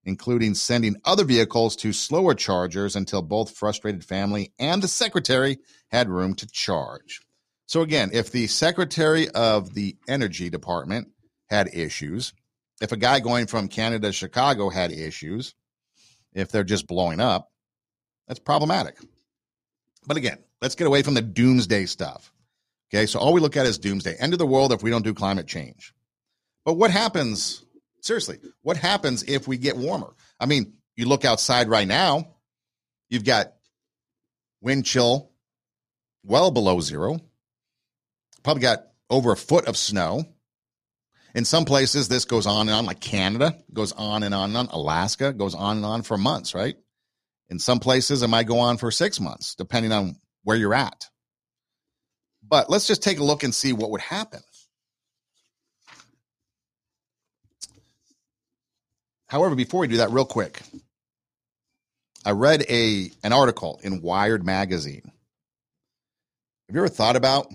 including 0.04 0.54
sending 0.54 0.95
other 1.04 1.24
vehicles 1.24 1.76
to 1.78 1.93
slower 1.93 2.34
chargers 2.34 2.95
until 2.95 3.21
both 3.21 3.58
frustrated 3.58 4.04
family 4.04 4.54
and 4.58 4.82
the 4.82 4.88
secretary 4.88 5.58
had 5.89 6.10
room 6.10 6.34
to 6.36 6.48
charge. 6.48 7.21
So, 7.67 7.82
again, 7.82 8.12
if 8.13 8.32
the 8.32 8.47
secretary 8.47 9.30
of 9.30 9.73
the 9.73 9.97
Energy 10.08 10.49
Department 10.49 11.10
had 11.49 11.73
issues, 11.73 12.34
if 12.82 12.91
a 12.91 12.97
guy 12.97 13.19
going 13.19 13.47
from 13.47 13.67
Canada 13.67 14.08
to 14.08 14.13
Chicago 14.13 14.69
had 14.69 14.91
issues, 14.91 15.56
if 16.34 16.51
they're 16.51 16.63
just 16.63 16.88
blowing 16.88 17.19
up, 17.19 17.49
that's 18.28 18.39
problematic. 18.39 18.97
But 20.06 20.17
again, 20.17 20.38
let's 20.62 20.75
get 20.75 20.88
away 20.88 21.01
from 21.01 21.13
the 21.13 21.21
doomsday 21.21 21.86
stuff. 21.86 22.32
Okay, 22.93 23.06
so 23.06 23.19
all 23.19 23.34
we 23.34 23.41
look 23.41 23.58
at 23.58 23.65
is 23.65 23.78
doomsday, 23.80 24.15
end 24.19 24.34
of 24.34 24.39
the 24.39 24.45
world 24.45 24.71
if 24.71 24.84
we 24.84 24.89
don't 24.89 25.04
do 25.04 25.13
climate 25.13 25.47
change. 25.47 25.93
But 26.65 26.73
what 26.73 26.91
happens, 26.91 27.63
seriously, 28.01 28.39
what 28.62 28.78
happens 28.78 29.23
if 29.23 29.47
we 29.47 29.58
get 29.58 29.78
warmer? 29.78 30.13
I 30.39 30.45
mean, 30.45 30.73
you 30.95 31.08
look 31.08 31.25
outside 31.25 31.67
right 31.67 31.88
now, 31.88 32.36
you've 33.10 33.25
got 33.25 33.54
wind 34.62 34.86
chill 34.86 35.32
well 36.23 36.51
below 36.51 36.80
zero, 36.80 37.19
probably 38.45 38.62
got 38.62 38.84
over 39.10 39.31
a 39.34 39.38
foot 39.38 39.65
of 39.65 39.75
snow. 39.75 40.23
In 41.34 41.43
some 41.43 41.65
places, 41.65 42.08
this 42.08 42.25
goes 42.25 42.45
on 42.45 42.69
and 42.69 42.77
on, 42.77 42.86
like 42.86 43.01
Canada 43.01 43.58
goes 43.73 43.91
on 43.91 44.23
and 44.23 44.34
on 44.34 44.51
and 44.51 44.58
on. 44.58 44.67
Alaska 44.67 45.34
goes 45.34 45.55
on 45.55 45.77
and 45.77 45.86
on 45.86 46.03
for 46.03 46.17
months, 46.17 46.53
right? 46.53 46.75
In 47.49 47.60
some 47.60 47.79
places, 47.79 48.21
it 48.21 48.27
might 48.27 48.47
go 48.47 48.60
on 48.60 48.77
for 48.77 48.91
six 48.91 49.19
months, 49.19 49.55
depending 49.55 49.91
on 49.91 50.15
where 50.43 50.55
you're 50.55 50.75
at. 50.75 51.10
But 52.47 52.69
let's 52.69 52.88
just 52.88 53.03
take 53.03 53.17
a 53.17 53.23
look 53.23 53.43
and 53.43 53.53
see 53.53 53.73
what 53.73 53.89
would 53.89 54.01
happen. 54.01 54.41
However, 59.27 59.55
before 59.55 59.81
we 59.81 59.88
do 59.88 59.97
that, 59.97 60.12
real 60.12 60.23
quick, 60.23 60.62
I 62.23 62.31
read 62.31 62.63
a 62.69 63.10
an 63.23 63.34
article 63.34 63.79
in 63.84 64.03
Wired 64.03 64.45
magazine. 64.45 65.12
Have 66.67 66.75
you 66.75 66.79
ever 66.79 66.88
thought 66.89 67.15
about 67.15 67.51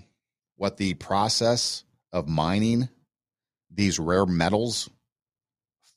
what 0.61 0.77
the 0.77 0.93
process 0.93 1.85
of 2.13 2.29
mining 2.29 2.87
these 3.71 3.99
rare 3.99 4.27
metals 4.27 4.91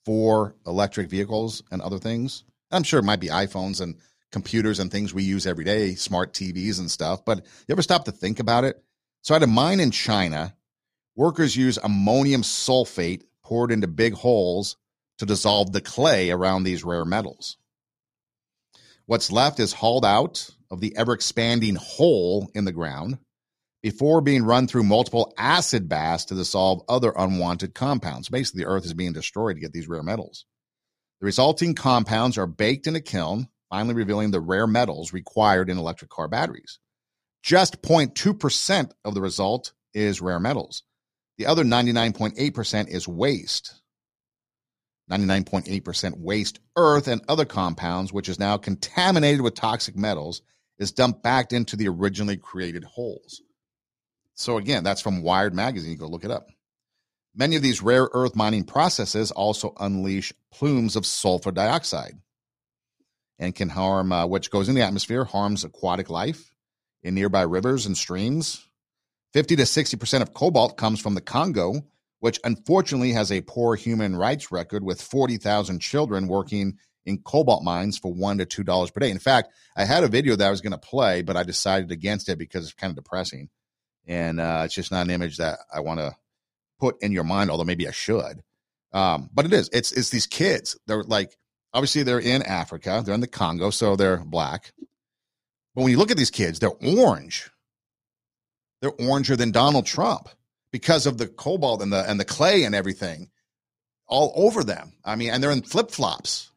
for 0.06 0.56
electric 0.66 1.10
vehicles 1.10 1.62
and 1.70 1.82
other 1.82 1.98
things? 1.98 2.46
I'm 2.72 2.84
sure 2.84 3.02
it 3.02 3.04
might 3.04 3.20
be 3.20 3.28
iPhones 3.28 3.82
and 3.82 3.98
computers 4.32 4.80
and 4.80 4.90
things 4.90 5.14
we 5.14 5.24
use 5.24 5.46
every 5.46 5.66
day, 5.66 5.96
smart 5.96 6.32
TVs 6.32 6.80
and 6.80 6.90
stuff, 6.90 7.26
but 7.26 7.40
you 7.40 7.74
ever 7.74 7.82
stop 7.82 8.06
to 8.06 8.14
think 8.14 8.40
about 8.40 8.64
it? 8.64 8.82
So 9.22 9.36
at 9.36 9.44
a 9.44 9.48
mine 9.48 9.82
in 9.82 9.92
China, 9.92 10.56
workers 11.14 11.58
use 11.58 11.78
ammonium 11.78 12.42
sulfate 12.42 13.24
poured 13.44 13.70
into 13.70 13.88
big 13.88 14.14
holes 14.14 14.78
to 15.18 15.26
dissolve 15.26 15.74
the 15.74 15.82
clay 15.82 16.32
around 16.32 16.64
these 16.64 16.86
rare 16.86 17.04
metals. 17.04 17.58
What's 19.08 19.30
left 19.30 19.60
is 19.60 19.74
hauled 19.74 20.06
out 20.06 20.50
of 20.72 20.80
the 20.80 20.96
ever 20.96 21.12
expanding 21.12 21.76
hole 21.76 22.50
in 22.54 22.64
the 22.64 22.72
ground 22.72 23.18
before 23.84 24.22
being 24.22 24.44
run 24.44 24.66
through 24.66 24.84
multiple 24.84 25.34
acid 25.38 25.90
baths 25.90 26.26
to 26.26 26.36
dissolve 26.36 26.82
other 26.88 27.14
unwanted 27.16 27.76
compounds. 27.76 28.30
Basically, 28.30 28.64
the 28.64 28.70
earth 28.70 28.86
is 28.86 28.94
being 28.94 29.12
destroyed 29.12 29.58
to 29.58 29.62
get 29.62 29.74
these 29.74 29.90
rare 29.90 30.02
metals. 30.02 30.46
The 31.20 31.26
resulting 31.26 31.76
compounds 31.76 32.38
are 32.38 32.48
baked 32.48 32.88
in 32.88 32.96
a 32.96 33.02
kiln, 33.02 33.50
finally 33.70 33.94
revealing 33.94 34.32
the 34.32 34.40
rare 34.40 34.68
metals 34.68 35.12
required 35.12 35.70
in 35.70 35.78
electric 35.78 36.10
car 36.10 36.30
batteries. 36.30 36.80
Just 37.44 37.82
0.2% 37.82 38.92
of 39.04 39.14
the 39.14 39.22
result 39.22 39.74
is 39.94 40.22
rare 40.22 40.40
metals. 40.40 40.84
The 41.38 41.48
other 41.48 41.66
99.8% 41.66 42.88
is 42.88 43.06
waste. 43.06 43.82
99.8% 45.12 46.20
waste 46.20 46.60
earth 46.78 47.10
and 47.10 47.22
other 47.28 47.44
compounds, 47.44 48.14
which 48.14 48.30
is 48.30 48.40
now 48.40 48.56
contaminated 48.56 49.42
with 49.42 49.56
toxic 49.56 49.98
metals, 49.98 50.42
is 50.80 50.94
dumped 50.94 51.22
back 51.22 51.52
into 51.52 51.76
the 51.76 51.90
originally 51.90 52.38
created 52.38 52.86
holes. 52.86 53.42
So, 54.36 54.58
again, 54.58 54.84
that's 54.84 55.02
from 55.02 55.22
Wired 55.22 55.54
Magazine. 55.54 55.92
You 55.92 55.98
go 55.98 56.08
look 56.08 56.24
it 56.24 56.32
up. 56.32 56.48
Many 57.36 57.56
of 57.56 57.62
these 57.62 57.82
rare 57.82 58.10
earth 58.14 58.36
mining 58.36 58.64
processes 58.64 59.32
also 59.32 59.74
unleash 59.80 60.34
plumes 60.52 60.96
of 60.96 61.06
sulfur 61.06 61.52
dioxide 61.52 62.14
and 63.40 63.56
can 63.56 63.70
harm, 63.70 64.12
uh, 64.12 64.26
which 64.26 64.52
goes 64.52 64.70
in 64.70 64.76
the 64.76 64.82
atmosphere, 64.82 65.24
harms 65.24 65.64
aquatic 65.64 66.10
life 66.10 66.54
in 67.02 67.16
nearby 67.16 67.42
rivers 67.42 67.86
and 67.86 67.98
streams. 67.98 68.66
50 69.34 69.56
to 69.56 69.64
60% 69.64 70.22
of 70.22 70.34
cobalt 70.34 70.78
comes 70.78 71.00
from 71.00 71.16
the 71.16 71.22
Congo, 71.22 71.82
which 72.20 72.40
unfortunately 72.44 73.12
has 73.12 73.32
a 73.32 73.42
poor 73.42 73.76
human 73.76 74.16
rights 74.16 74.52
record 74.52 74.84
with 74.84 75.02
40,000 75.02 75.80
children 75.80 76.28
working 76.28 76.78
in 77.06 77.18
cobalt 77.18 77.64
mines 77.64 77.98
for 77.98 78.14
one 78.14 78.38
to 78.38 78.46
two 78.46 78.64
dollars 78.64 78.92
per 78.92 79.00
day. 79.00 79.12
In 79.12 79.20
fact, 79.20 79.50
I 79.76 79.86
had 79.86 80.04
a 80.04 80.08
video 80.08 80.36
that 80.36 80.48
I 80.48 80.52
was 80.52 80.62
going 80.62 80.72
to 80.72 80.78
play, 80.78 81.22
but 81.22 81.36
I 81.36 81.44
decided 81.44 81.92
against 81.92 82.30
it 82.30 82.38
because 82.38 82.64
it's 82.64 82.74
kind 82.74 82.92
of 82.92 82.96
depressing, 82.96 83.50
and 84.08 84.40
uh, 84.40 84.64
it's 84.66 84.76
just 84.76 84.92
not 84.92 85.06
an 85.06 85.12
image 85.12 85.38
that 85.38 85.60
I 85.74 85.80
want 85.80 86.00
to 86.00 86.16
put 86.80 87.02
in 87.02 87.12
your 87.12 87.24
mind, 87.24 87.50
although 87.50 87.64
maybe 87.64 87.88
I 87.88 87.92
should. 87.92 88.42
Um, 88.92 89.30
but 89.34 89.46
it 89.46 89.54
is. 89.54 89.70
It's 89.74 89.92
it's 89.92 90.10
these 90.10 90.28
kids. 90.28 90.78
They're 90.86 91.04
like 91.04 91.36
obviously 91.74 92.04
they're 92.04 92.20
in 92.20 92.44
Africa. 92.44 93.02
They're 93.04 93.16
in 93.16 93.22
the 93.22 93.28
Congo, 93.28 93.70
so 93.70 93.96
they're 93.96 94.18
black. 94.18 94.72
But 95.76 95.82
when 95.82 95.92
you 95.92 95.98
look 95.98 96.12
at 96.12 96.18
these 96.18 96.32
kids, 96.32 96.60
they're 96.60 96.70
orange. 96.70 97.50
They're 98.82 98.92
oranger 98.92 99.38
than 99.38 99.52
Donald 99.52 99.86
Trump 99.86 100.30
because 100.72 101.06
of 101.06 101.18
the 101.18 101.28
cobalt 101.28 101.82
and 101.82 101.92
the 101.92 102.08
and 102.10 102.20
the 102.20 102.26
clay 102.26 102.64
and 102.64 102.76
everything 102.76 103.30
all 104.08 104.34
over 104.36 104.64
them. 104.64 104.94
I 105.04 105.16
mean, 105.16 105.32
and 105.32 105.42
they're 105.42 105.52
in 105.52 105.64
flip 105.64 105.90
flops. 105.90 106.52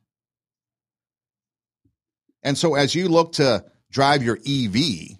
And 2.42 2.58
so 2.58 2.74
as 2.74 2.94
you 2.94 3.08
look 3.08 3.32
to 3.34 3.64
drive 3.90 4.22
your 4.22 4.38
EV 4.46 5.16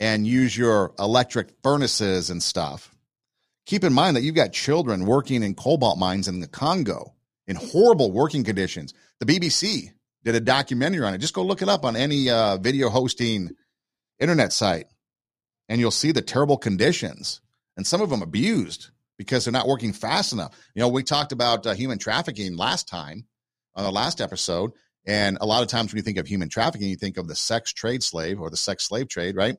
and 0.00 0.26
use 0.26 0.56
your 0.56 0.92
electric 0.98 1.50
furnaces 1.62 2.30
and 2.30 2.42
stuff, 2.42 2.94
Keep 3.66 3.84
in 3.84 3.92
mind 3.92 4.16
that 4.16 4.22
you've 4.22 4.34
got 4.34 4.52
children 4.52 5.06
working 5.06 5.42
in 5.42 5.54
cobalt 5.54 5.98
mines 5.98 6.28
in 6.28 6.40
the 6.40 6.46
Congo 6.46 7.14
in 7.46 7.56
horrible 7.56 8.12
working 8.12 8.44
conditions. 8.44 8.92
The 9.20 9.26
BBC 9.26 9.90
did 10.22 10.34
a 10.34 10.40
documentary 10.40 11.04
on 11.04 11.14
it. 11.14 11.18
Just 11.18 11.34
go 11.34 11.42
look 11.42 11.62
it 11.62 11.68
up 11.68 11.84
on 11.84 11.96
any 11.96 12.28
uh, 12.28 12.58
video 12.58 12.90
hosting 12.90 13.50
internet 14.18 14.52
site, 14.52 14.86
and 15.68 15.80
you'll 15.80 15.90
see 15.90 16.12
the 16.12 16.22
terrible 16.22 16.58
conditions 16.58 17.40
and 17.76 17.86
some 17.86 18.02
of 18.02 18.10
them 18.10 18.22
abused 18.22 18.90
because 19.16 19.44
they're 19.44 19.52
not 19.52 19.66
working 19.66 19.92
fast 19.92 20.32
enough. 20.32 20.56
You 20.74 20.80
know, 20.80 20.88
we 20.88 21.02
talked 21.02 21.32
about 21.32 21.66
uh, 21.66 21.74
human 21.74 21.98
trafficking 21.98 22.56
last 22.56 22.86
time 22.86 23.24
on 23.74 23.84
the 23.84 23.90
last 23.90 24.20
episode, 24.20 24.72
and 25.06 25.38
a 25.40 25.46
lot 25.46 25.62
of 25.62 25.68
times 25.68 25.90
when 25.90 25.96
you 25.96 26.02
think 26.02 26.18
of 26.18 26.26
human 26.26 26.48
trafficking, 26.50 26.88
you 26.88 26.96
think 26.96 27.16
of 27.16 27.28
the 27.28 27.34
sex 27.34 27.72
trade 27.72 28.02
slave 28.02 28.40
or 28.40 28.50
the 28.50 28.56
sex 28.56 28.84
slave 28.84 29.08
trade, 29.08 29.36
right? 29.36 29.56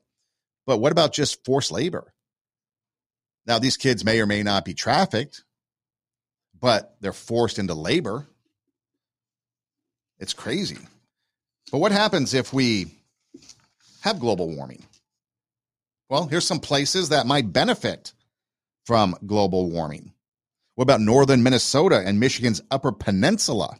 But 0.65 0.77
what 0.77 0.91
about 0.91 1.13
just 1.13 1.43
forced 1.45 1.71
labor? 1.71 2.13
Now, 3.45 3.59
these 3.59 3.77
kids 3.77 4.03
may 4.03 4.19
or 4.19 4.25
may 4.25 4.41
not 4.41 4.65
be 4.65 4.73
trafficked, 4.73 5.43
but 6.59 6.95
they're 6.99 7.13
forced 7.13 7.59
into 7.59 7.75
labor. 7.75 8.25
It's 10.19 10.33
crazy. 10.33 10.79
But 11.71 11.79
what 11.79 11.91
happens 11.91 12.33
if 12.33 12.53
we 12.53 12.87
have 14.01 14.19
global 14.19 14.49
warming? 14.49 14.83
Well, 16.09 16.27
here's 16.27 16.47
some 16.47 16.59
places 16.59 17.09
that 17.09 17.27
might 17.27 17.51
benefit 17.51 18.13
from 18.85 19.15
global 19.25 19.69
warming. 19.69 20.13
What 20.75 20.83
about 20.83 21.01
northern 21.01 21.43
Minnesota 21.43 22.01
and 22.05 22.19
Michigan's 22.19 22.61
Upper 22.69 22.91
Peninsula? 22.91 23.77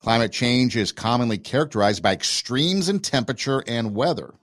Climate 0.00 0.32
change 0.32 0.76
is 0.76 0.92
commonly 0.92 1.38
characterized 1.38 2.02
by 2.02 2.12
extremes 2.12 2.88
in 2.88 3.00
temperature 3.00 3.62
and 3.66 3.94
weather. 3.94 4.34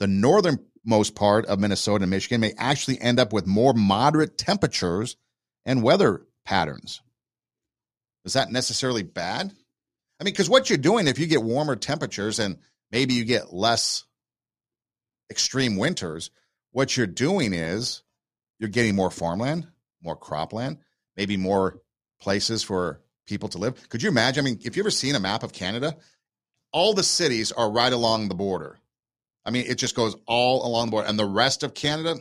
The 0.00 0.06
northernmost 0.06 1.14
part 1.14 1.46
of 1.46 1.60
Minnesota 1.60 2.02
and 2.02 2.10
Michigan 2.10 2.40
may 2.40 2.52
actually 2.58 3.00
end 3.00 3.18
up 3.18 3.32
with 3.32 3.46
more 3.46 3.72
moderate 3.72 4.36
temperatures 4.36 5.16
and 5.64 5.82
weather 5.82 6.26
patterns. 6.44 7.00
Is 8.24 8.34
that 8.34 8.50
necessarily 8.50 9.02
bad? 9.02 9.52
I 10.20 10.24
mean, 10.24 10.32
because 10.32 10.48
what 10.48 10.70
you're 10.70 10.78
doing, 10.78 11.06
if 11.06 11.18
you 11.18 11.26
get 11.26 11.42
warmer 11.42 11.76
temperatures 11.76 12.38
and 12.38 12.58
maybe 12.90 13.14
you 13.14 13.24
get 13.24 13.52
less 13.52 14.04
extreme 15.30 15.76
winters, 15.76 16.30
what 16.72 16.96
you're 16.96 17.06
doing 17.06 17.52
is 17.52 18.02
you're 18.58 18.68
getting 18.68 18.94
more 18.94 19.10
farmland, 19.10 19.66
more 20.02 20.16
cropland, 20.16 20.78
maybe 21.16 21.36
more 21.36 21.80
places 22.20 22.62
for 22.62 23.00
people 23.26 23.48
to 23.50 23.58
live. 23.58 23.88
Could 23.88 24.02
you 24.02 24.08
imagine? 24.08 24.44
I 24.44 24.50
mean, 24.50 24.60
if 24.64 24.76
you 24.76 24.82
ever 24.82 24.90
seen 24.90 25.14
a 25.14 25.20
map 25.20 25.42
of 25.42 25.52
Canada, 25.52 25.96
all 26.72 26.94
the 26.94 27.02
cities 27.02 27.52
are 27.52 27.70
right 27.70 27.92
along 27.92 28.28
the 28.28 28.34
border. 28.34 28.78
I 29.44 29.50
mean, 29.50 29.66
it 29.66 29.76
just 29.76 29.94
goes 29.94 30.16
all 30.26 30.66
along 30.66 30.86
the 30.86 30.90
board. 30.92 31.06
And 31.06 31.18
the 31.18 31.24
rest 31.24 31.62
of 31.62 31.74
Canada, 31.74 32.16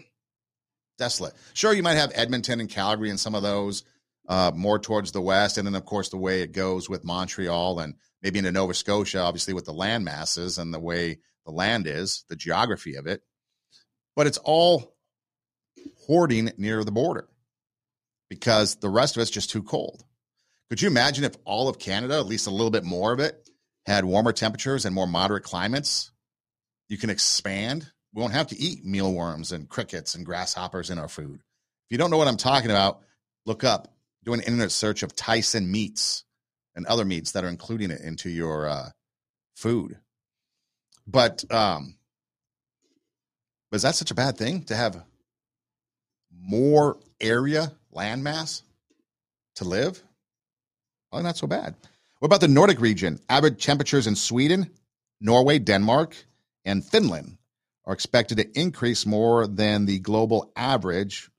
desolate. 0.98 1.34
Sure, 1.54 1.74
you 1.74 1.84
might 1.84 1.96
have 1.96 2.12
Edmonton 2.14 2.60
and 2.60 2.70
Calgary 2.70 3.10
and 3.10 3.20
some 3.20 3.36
of 3.36 3.44
those 3.44 3.84
uh, 4.28 4.52
more 4.54 4.80
towards 4.80 5.12
the 5.12 5.22
west. 5.22 5.58
And 5.58 5.66
then, 5.66 5.76
of 5.76 5.86
course, 5.86 6.10
the 6.10 6.18
way 6.18 6.42
it 6.42 6.52
goes 6.52 6.90
with 6.90 7.06
Montreal 7.06 7.80
and 7.80 7.96
maybe 8.22 8.40
into 8.40 8.52
Nova 8.52 8.74
Scotia, 8.74 9.20
obviously 9.20 9.54
with 9.54 9.66
the 9.66 9.74
land 9.74 10.06
masses 10.06 10.58
and 10.58 10.74
the 10.74 10.80
way 10.80 11.20
the 11.46 11.52
land 11.52 11.88
is, 11.88 12.26
the 12.30 12.36
geography 12.36 12.96
of 12.96 13.08
it. 13.08 13.22
But 14.16 14.28
it's 14.28 14.38
all 14.38 14.96
hoarding 16.08 16.52
near 16.58 16.84
the 16.84 16.92
border 16.92 17.28
because 18.30 18.76
the 18.76 18.90
rest 18.90 19.16
of 19.16 19.22
it's 19.22 19.32
just 19.32 19.50
too 19.50 19.64
cold. 19.64 20.04
Could 20.70 20.82
you 20.82 20.88
imagine 20.88 21.24
if 21.24 21.36
all 21.46 21.70
of 21.70 21.80
Canada, 21.80 22.18
at 22.18 22.26
least 22.26 22.48
a 22.48 22.52
little 22.52 22.72
bit 22.72 22.84
more 22.84 23.12
of 23.12 23.20
it, 23.20 23.50
had 23.86 24.06
warmer 24.06 24.32
temperatures 24.32 24.86
and 24.86 24.96
more 24.96 25.08
moderate 25.08 25.44
climates? 25.44 26.13
You 26.94 27.00
can 27.00 27.10
expand. 27.10 27.92
We 28.14 28.22
won't 28.22 28.34
have 28.34 28.46
to 28.50 28.60
eat 28.60 28.86
mealworms 28.86 29.52
and 29.52 29.68
crickets 29.68 30.14
and 30.14 30.24
grasshoppers 30.24 30.92
in 30.92 31.00
our 31.00 31.08
food. 31.08 31.40
If 31.40 31.90
you 31.90 31.98
don't 31.98 32.12
know 32.12 32.20
what 32.20 32.28
I'm 32.28 32.38
talking 32.38 32.70
about, 32.70 33.00
look 33.48 33.64
up, 33.64 33.92
do 34.24 34.34
an 34.34 34.42
internet 34.42 34.72
search 34.72 35.02
of 35.02 35.16
Tyson 35.16 35.72
meats 35.72 36.24
and 36.76 36.86
other 36.86 37.04
meats 37.04 37.32
that 37.32 37.44
are 37.44 37.48
including 37.48 37.90
it 37.90 38.02
into 38.02 38.30
your 38.30 38.68
uh, 38.68 38.90
food. 39.56 39.98
But 41.08 41.44
um, 41.52 41.96
was 43.72 43.82
that 43.82 43.96
such 43.96 44.12
a 44.12 44.16
bad 44.16 44.38
thing 44.38 44.62
to 44.66 44.76
have 44.76 45.04
more 46.32 47.00
area 47.20 47.72
landmass 47.92 48.62
to 49.56 49.64
live? 49.64 50.00
Probably 51.10 51.24
not 51.24 51.38
so 51.38 51.48
bad. 51.48 51.74
What 52.20 52.28
about 52.28 52.42
the 52.42 52.48
Nordic 52.48 52.80
region? 52.80 53.20
Average 53.30 53.66
temperatures 53.66 54.06
in 54.06 54.16
Sweden, 54.16 54.70
Norway, 55.20 55.58
Denmark, 55.58 56.16
and 56.66 56.86
Finland 56.86 57.38
are 57.86 57.94
expected 57.94 58.38
to 58.38 58.60
increase 58.60 59.06
more 59.06 59.48
than 59.48 59.86
the 59.86 60.00
global 60.00 60.52
average 60.56 61.30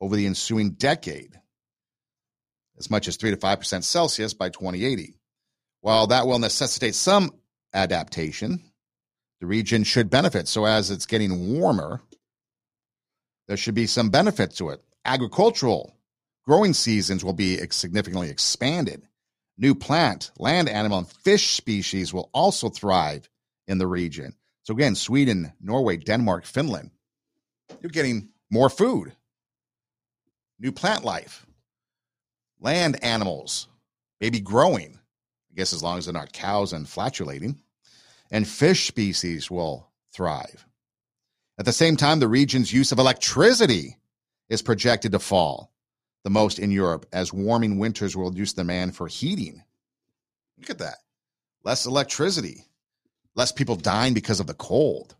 over 0.00 0.16
the 0.16 0.26
ensuing 0.26 0.72
decade, 0.72 1.38
as 2.78 2.90
much 2.90 3.06
as 3.06 3.16
3 3.16 3.30
to 3.30 3.36
5% 3.36 3.84
Celsius 3.84 4.34
by 4.34 4.48
2080. 4.48 5.14
While 5.80 6.08
that 6.08 6.26
will 6.26 6.38
necessitate 6.38 6.94
some 6.94 7.32
adaptation, 7.72 8.62
the 9.40 9.46
region 9.46 9.84
should 9.84 10.10
benefit. 10.10 10.48
So, 10.48 10.64
as 10.64 10.90
it's 10.90 11.06
getting 11.06 11.58
warmer, 11.58 12.00
there 13.48 13.56
should 13.56 13.74
be 13.74 13.86
some 13.86 14.10
benefit 14.10 14.54
to 14.56 14.70
it. 14.70 14.80
Agricultural 15.04 15.96
growing 16.44 16.74
seasons 16.74 17.24
will 17.24 17.32
be 17.32 17.58
significantly 17.70 18.30
expanded. 18.30 19.02
New 19.58 19.74
plant, 19.74 20.30
land 20.38 20.68
animal, 20.68 20.98
and 20.98 21.08
fish 21.08 21.50
species 21.50 22.12
will 22.12 22.30
also 22.32 22.68
thrive 22.68 23.28
in 23.66 23.78
the 23.78 23.86
region. 23.86 24.34
So, 24.64 24.74
again, 24.74 24.94
Sweden, 24.94 25.52
Norway, 25.60 25.96
Denmark, 25.96 26.44
Finland, 26.44 26.90
you're 27.80 27.90
getting 27.90 28.28
more 28.50 28.70
food, 28.70 29.12
new 30.58 30.72
plant 30.72 31.04
life, 31.04 31.46
land 32.60 33.02
animals, 33.02 33.66
maybe 34.20 34.40
growing. 34.40 34.98
I 35.50 35.54
guess 35.56 35.72
as 35.72 35.82
long 35.82 35.98
as 35.98 36.06
they're 36.06 36.14
not 36.14 36.32
cows 36.32 36.72
and 36.72 36.88
flatulating, 36.88 37.60
and 38.30 38.46
fish 38.48 38.86
species 38.86 39.50
will 39.50 39.90
thrive. 40.14 40.66
At 41.58 41.66
the 41.66 41.72
same 41.72 41.96
time, 41.96 42.20
the 42.20 42.28
region's 42.28 42.72
use 42.72 42.92
of 42.92 42.98
electricity 42.98 43.98
is 44.48 44.62
projected 44.62 45.12
to 45.12 45.18
fall 45.18 45.72
the 46.24 46.30
most 46.30 46.58
in 46.58 46.70
Europe 46.70 47.06
as 47.12 47.32
warming 47.32 47.78
winters 47.78 48.16
will 48.16 48.30
reduce 48.30 48.52
demand 48.52 48.96
for 48.96 49.08
heating. 49.08 49.62
Look 50.58 50.70
at 50.70 50.78
that. 50.78 50.98
Less 51.64 51.86
electricity, 51.86 52.64
less 53.34 53.52
people 53.52 53.76
dying 53.76 54.14
because 54.14 54.40
of 54.40 54.46
the 54.46 54.54
cold. 54.54 55.14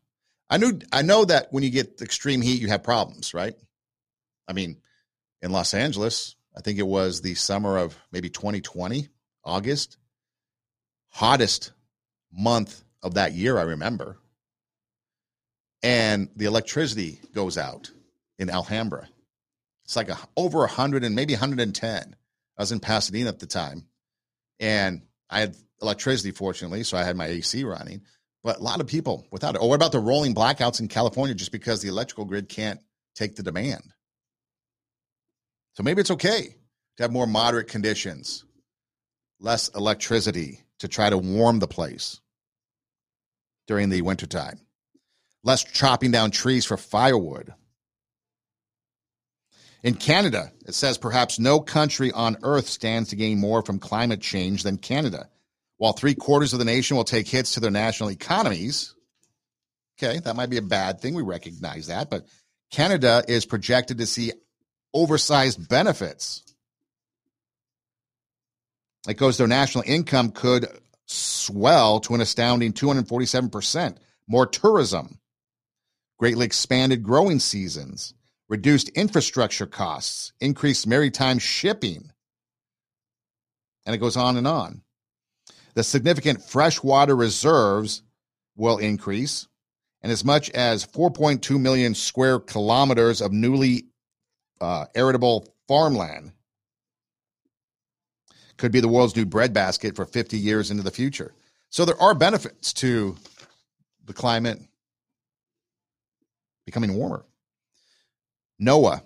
I 0.51 0.59
knew 0.59 0.79
I 0.93 1.03
know 1.03 1.25
that 1.25 1.49
when 1.51 1.63
you 1.63 1.71
get 1.71 2.03
extreme 2.03 2.43
heat, 2.43 2.61
you 2.61 2.69
have 2.69 2.83
problems, 2.83 3.33
right? 3.33 3.55
I 4.47 4.53
mean, 4.53 4.77
in 5.41 5.51
Los 5.51 5.75
Angeles, 5.75 6.37
I 6.57 6.61
think 6.61 6.79
it 6.79 6.87
was 6.87 7.21
the 7.21 7.35
summer 7.35 7.79
of 7.79 7.97
maybe 8.11 8.29
2020, 8.29 9.09
August, 9.45 9.97
hottest 11.09 11.73
month 12.33 12.83
of 13.03 13.15
that 13.15 13.33
year, 13.33 13.59
I 13.59 13.63
remember. 13.63 14.19
And 15.83 16.29
the 16.37 16.45
electricity 16.45 17.19
goes 17.35 17.59
out 17.59 17.91
in 18.39 18.51
Alhambra. 18.51 19.09
It's 19.85 19.97
like 19.97 20.09
a, 20.09 20.19
over 20.37 20.61
100 20.61 21.03
and 21.05 21.17
maybe 21.17 21.33
110. 21.33 22.17
I 22.57 22.63
was 22.63 22.73
in 22.73 22.81
Pasadena 22.81 23.29
at 23.29 23.41
the 23.41 23.47
time. 23.47 23.87
And 24.61 25.03
I 25.33 25.41
had 25.41 25.57
electricity, 25.81 26.31
fortunately, 26.31 26.85
so 26.85 26.97
I 26.97 27.03
had 27.03 27.17
my 27.17 27.27
AC 27.27 27.65
running. 27.65 28.03
But 28.45 28.59
a 28.59 28.63
lot 28.63 28.81
of 28.81 28.87
people 28.87 29.27
without 29.31 29.55
it. 29.55 29.61
Oh, 29.61 29.67
what 29.67 29.77
about 29.77 29.93
the 29.93 30.01
rolling 30.01 30.35
blackouts 30.35 30.81
in 30.81 30.89
California 30.89 31.35
just 31.35 31.53
because 31.53 31.81
the 31.81 31.89
electrical 31.89 32.25
grid 32.25 32.49
can't 32.49 32.81
take 33.15 33.37
the 33.37 33.43
demand? 33.43 33.83
So 35.75 35.83
maybe 35.83 36.01
it's 36.01 36.11
okay 36.11 36.57
to 36.97 37.03
have 37.03 37.13
more 37.13 37.27
moderate 37.27 37.69
conditions, 37.69 38.45
less 39.41 39.69
electricity 39.69 40.61
to 40.81 40.89
try 40.89 41.09
to 41.09 41.17
warm 41.17 41.61
the 41.61 41.69
place 41.69 42.21
during 43.67 43.89
the 43.89 44.03
wintertime, 44.03 44.61
less 45.45 45.65
chopping 45.65 46.11
down 46.11 46.31
trees 46.31 46.67
for 46.67 46.77
firewood. 46.77 47.55
In 49.83 49.95
Canada, 49.95 50.53
it 50.67 50.75
says 50.75 50.97
perhaps 50.97 51.39
no 51.39 51.59
country 51.61 52.13
on 52.13 52.37
earth 52.43 52.69
stands 52.69 53.11
to 53.11 53.17
gain 53.17 53.41
more 53.41 53.63
from 53.63 53.81
climate 53.81 54.21
change 54.21 54.63
than 54.63 54.79
Canada. 54.79 55.29
While 55.79 55.93
three 55.93 56.15
quarters 56.15 56.53
of 56.53 56.61
the 56.61 56.65
nation 56.65 56.97
will 56.97 57.05
take 57.05 57.27
hits 57.27 57.55
to 57.55 57.61
their 57.61 57.71
national 57.71 58.11
economies, 58.13 58.95
okay, 59.99 60.21
that 60.21 60.37
might 60.37 60.51
be 60.51 60.59
a 60.59 60.63
bad 60.63 61.01
thing. 61.01 61.15
We 61.15 61.23
recognize 61.23 61.89
that. 61.89 62.11
But 62.11 62.27
Canada 62.71 63.25
is 63.27 63.45
projected 63.45 63.99
to 63.99 64.07
see 64.07 64.33
oversized 64.95 65.69
benefits. 65.69 66.45
It 69.09 69.17
goes 69.17 69.37
their 69.37 69.49
national 69.49 69.83
income 69.85 70.31
could 70.31 70.69
swell 71.07 71.99
to 72.01 72.15
an 72.15 72.21
astounding 72.21 72.73
247%. 72.73 73.97
More 74.29 74.47
tourism, 74.47 75.19
greatly 76.19 76.47
expanded 76.47 77.03
growing 77.03 77.41
seasons, 77.41 78.15
reduced 78.53 78.91
infrastructure 78.91 79.65
costs, 79.65 80.35
increased 80.39 80.87
maritime 80.87 81.39
shipping. 81.39 82.11
And 83.87 83.95
it 83.95 83.99
goes 83.99 84.15
on 84.15 84.37
and 84.37 84.47
on. 84.47 84.83
The 85.73 85.83
significant 85.83 86.43
freshwater 86.43 87.17
reserves 87.17 88.03
will 88.55 88.77
increase, 88.77 89.49
and 90.03 90.13
as 90.13 90.23
much 90.23 90.51
as 90.51 90.87
4.2 90.87 91.59
million 91.59 91.95
square 91.95 92.39
kilometers 92.39 93.23
of 93.23 93.33
newly 93.33 93.87
uh, 94.61 94.85
arable 94.95 95.49
farmland 95.67 96.33
could 98.59 98.71
be 98.71 98.81
the 98.81 98.87
world's 98.87 99.17
new 99.17 99.25
breadbasket 99.25 99.97
for 99.97 100.05
50 100.05 100.37
years 100.37 100.71
into 100.71 100.83
the 100.83 100.91
future. 100.91 101.33
So 101.71 101.87
there 101.87 102.01
are 102.03 102.15
benefits 102.15 102.75
to 102.75 103.17
the 104.05 104.13
climate 104.13 104.61
becoming 106.67 106.93
warmer. 106.93 107.25
NOAA, 108.63 109.03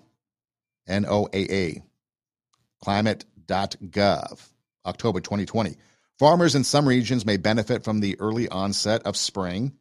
N 0.87 1.05
O 1.07 1.27
A 1.33 1.53
A, 1.53 1.83
climate.gov, 2.83 4.49
October 4.85 5.19
2020. 5.19 5.75
Farmers 6.19 6.55
in 6.55 6.63
some 6.63 6.87
regions 6.87 7.25
may 7.25 7.37
benefit 7.37 7.83
from 7.83 7.99
the 7.99 8.19
early 8.19 8.47
onset 8.49 9.01
of 9.03 9.17
spring 9.17 9.73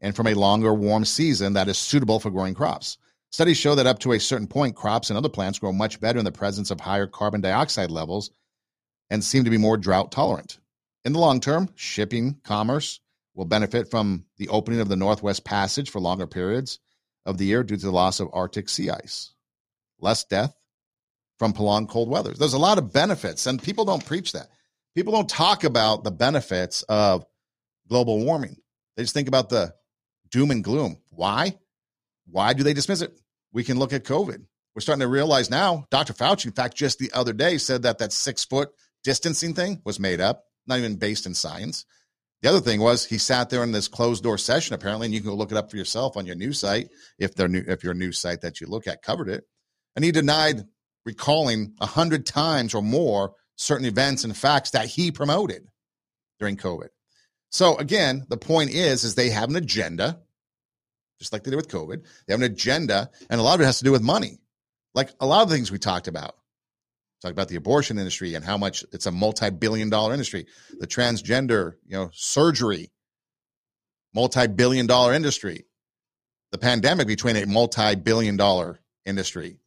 and 0.00 0.16
from 0.16 0.26
a 0.26 0.34
longer 0.34 0.72
warm 0.72 1.04
season 1.04 1.52
that 1.52 1.68
is 1.68 1.76
suitable 1.76 2.18
for 2.18 2.30
growing 2.30 2.54
crops. 2.54 2.96
Studies 3.30 3.58
show 3.58 3.74
that 3.74 3.86
up 3.86 3.98
to 4.00 4.12
a 4.12 4.20
certain 4.20 4.46
point, 4.46 4.74
crops 4.74 5.10
and 5.10 5.16
other 5.16 5.28
plants 5.28 5.58
grow 5.58 5.72
much 5.72 6.00
better 6.00 6.18
in 6.18 6.24
the 6.24 6.32
presence 6.32 6.70
of 6.70 6.80
higher 6.80 7.06
carbon 7.06 7.42
dioxide 7.42 7.90
levels 7.90 8.30
and 9.10 9.22
seem 9.22 9.44
to 9.44 9.50
be 9.50 9.58
more 9.58 9.76
drought 9.76 10.10
tolerant. 10.10 10.58
In 11.04 11.12
the 11.12 11.18
long 11.18 11.40
term, 11.40 11.68
shipping 11.74 12.40
commerce 12.42 13.00
will 13.34 13.44
benefit 13.44 13.90
from 13.90 14.24
the 14.38 14.48
opening 14.48 14.80
of 14.80 14.88
the 14.88 14.96
Northwest 14.96 15.44
Passage 15.44 15.90
for 15.90 16.00
longer 16.00 16.26
periods 16.26 16.80
of 17.26 17.38
the 17.38 17.46
year 17.46 17.62
due 17.62 17.76
to 17.76 17.86
the 17.86 17.92
loss 17.92 18.20
of 18.20 18.28
Arctic 18.32 18.68
sea 18.68 18.90
ice. 18.90 19.32
Less 19.98 20.24
death 20.24 20.54
from 21.38 21.52
prolonged 21.52 21.88
cold 21.88 22.08
weather. 22.08 22.32
There's 22.32 22.54
a 22.54 22.58
lot 22.58 22.78
of 22.78 22.92
benefits, 22.92 23.46
and 23.46 23.62
people 23.62 23.84
don't 23.84 24.04
preach 24.04 24.32
that. 24.32 24.48
People 24.94 25.12
don't 25.12 25.28
talk 25.28 25.64
about 25.64 26.04
the 26.04 26.10
benefits 26.10 26.82
of 26.82 27.24
global 27.88 28.24
warming. 28.24 28.56
They 28.96 29.02
just 29.02 29.14
think 29.14 29.28
about 29.28 29.48
the 29.48 29.74
doom 30.30 30.50
and 30.50 30.64
gloom. 30.64 30.98
Why? 31.10 31.58
Why 32.26 32.52
do 32.52 32.62
they 32.62 32.74
dismiss 32.74 33.02
it? 33.02 33.18
We 33.52 33.64
can 33.64 33.78
look 33.78 33.92
at 33.92 34.04
COVID. 34.04 34.44
We're 34.74 34.80
starting 34.80 35.00
to 35.00 35.08
realize 35.08 35.50
now, 35.50 35.86
Dr. 35.90 36.12
Fauci, 36.12 36.46
in 36.46 36.52
fact, 36.52 36.76
just 36.76 36.98
the 36.98 37.10
other 37.12 37.32
day 37.32 37.58
said 37.58 37.82
that 37.82 37.98
that 37.98 38.12
six 38.12 38.44
foot 38.44 38.70
distancing 39.02 39.54
thing 39.54 39.82
was 39.84 39.98
made 39.98 40.20
up, 40.20 40.44
not 40.66 40.78
even 40.78 40.96
based 40.96 41.26
in 41.26 41.34
science. 41.34 41.84
The 42.42 42.48
other 42.48 42.60
thing 42.60 42.80
was 42.80 43.04
he 43.04 43.18
sat 43.18 43.50
there 43.50 43.62
in 43.62 43.72
this 43.72 43.88
closed 43.88 44.22
door 44.22 44.38
session 44.38 44.74
apparently, 44.74 45.06
and 45.06 45.14
you 45.14 45.20
can 45.20 45.30
go 45.30 45.36
look 45.36 45.50
it 45.50 45.58
up 45.58 45.70
for 45.70 45.76
yourself 45.76 46.16
on 46.16 46.26
your 46.26 46.36
news 46.36 46.58
site 46.60 46.88
if 47.18 47.34
they're 47.34 47.48
new 47.48 47.62
if 47.66 47.84
your 47.84 47.94
news 47.94 48.18
site 48.18 48.40
that 48.40 48.60
you 48.60 48.66
look 48.66 48.86
at 48.86 49.02
covered 49.02 49.28
it. 49.28 49.44
And 49.94 50.04
he 50.04 50.12
denied 50.12 50.64
recalling 51.04 51.74
a 51.80 51.86
hundred 51.86 52.24
times 52.26 52.74
or 52.74 52.82
more 52.82 53.34
certain 53.56 53.86
events 53.86 54.24
and 54.24 54.36
facts 54.36 54.70
that 54.70 54.86
he 54.86 55.10
promoted 55.10 55.66
during 56.38 56.56
COVID. 56.56 56.88
So 57.50 57.76
again, 57.76 58.24
the 58.28 58.36
point 58.36 58.70
is, 58.70 59.04
is 59.04 59.14
they 59.14 59.30
have 59.30 59.50
an 59.50 59.56
agenda, 59.56 60.20
just 61.18 61.32
like 61.32 61.44
they 61.44 61.50
did 61.50 61.56
with 61.56 61.68
COVID. 61.68 62.04
They 62.26 62.32
have 62.32 62.40
an 62.40 62.50
agenda, 62.50 63.10
and 63.28 63.40
a 63.40 63.44
lot 63.44 63.56
of 63.56 63.60
it 63.60 63.66
has 63.66 63.78
to 63.78 63.84
do 63.84 63.92
with 63.92 64.02
money. 64.02 64.38
Like 64.94 65.10
a 65.20 65.26
lot 65.26 65.42
of 65.42 65.50
things 65.50 65.70
we 65.70 65.78
talked 65.78 66.08
about 66.08 66.36
Talk 67.20 67.32
about 67.32 67.48
the 67.48 67.56
abortion 67.56 67.98
industry 67.98 68.34
and 68.34 68.44
how 68.44 68.56
much 68.56 68.82
it's 68.92 69.06
a 69.06 69.12
multi-billion 69.12 69.90
dollar 69.90 70.12
industry. 70.12 70.46
The 70.78 70.86
transgender, 70.86 71.74
you 71.84 71.96
know, 71.96 72.10
surgery, 72.14 72.90
multi-billion 74.14 74.86
dollar 74.86 75.12
industry. 75.12 75.64
The 76.50 76.58
pandemic 76.58 77.06
between 77.06 77.36
a 77.36 77.46
multi-billion 77.46 78.36
dollar 78.36 78.80
industry. 79.04 79.58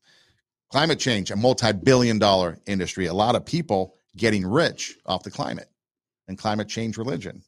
Climate 0.72 1.00
change, 1.00 1.30
a 1.30 1.36
multi-billion 1.36 2.18
dollar 2.18 2.58
industry. 2.66 3.06
A 3.06 3.13
lot 3.13 3.36
of 3.36 3.46
people 3.46 3.96
getting 4.18 4.46
rich 4.46 4.98
off 5.06 5.24
the 5.24 5.32
climate 5.32 5.70
and 6.28 6.38
climate 6.38 6.68
change 6.68 6.98
religion. 6.98 7.44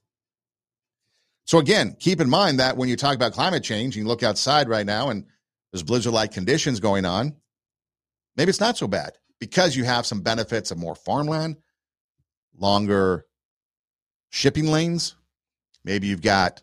So 1.46 1.58
again, 1.58 1.96
keep 2.00 2.22
in 2.22 2.30
mind 2.30 2.60
that 2.60 2.78
when 2.78 2.90
you 2.90 2.96
talk 2.96 3.16
about 3.16 3.34
climate 3.34 3.64
change, 3.64 3.96
you 3.96 4.06
look 4.06 4.22
outside 4.22 4.70
right 4.70 4.86
now 4.86 5.10
and 5.10 5.26
there's 5.72 5.84
blizzard-like 5.84 6.32
conditions 6.32 6.80
going 6.80 7.06
on. 7.06 7.36
Maybe 8.36 8.50
it's 8.50 8.60
not 8.60 8.78
so 8.78 8.88
bad 8.88 9.14
because 9.40 9.76
you 9.76 9.84
have 9.84 10.06
some 10.06 10.22
benefits 10.22 10.72
of 10.72 10.78
more 10.78 10.96
farmland, 10.96 11.58
longer 12.58 13.26
shipping 14.30 14.68
lanes. 14.68 15.16
Maybe 15.84 16.08
you've 16.08 16.22
got 16.22 16.62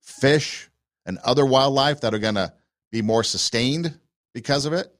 fish 0.00 0.70
and 1.04 1.18
other 1.18 1.44
wildlife 1.44 2.02
that 2.02 2.14
are 2.14 2.18
going 2.18 2.36
to 2.36 2.52
be 2.90 3.02
more 3.02 3.24
sustained 3.24 3.98
because 4.34 4.66
of 4.66 4.72
it. 4.72 4.92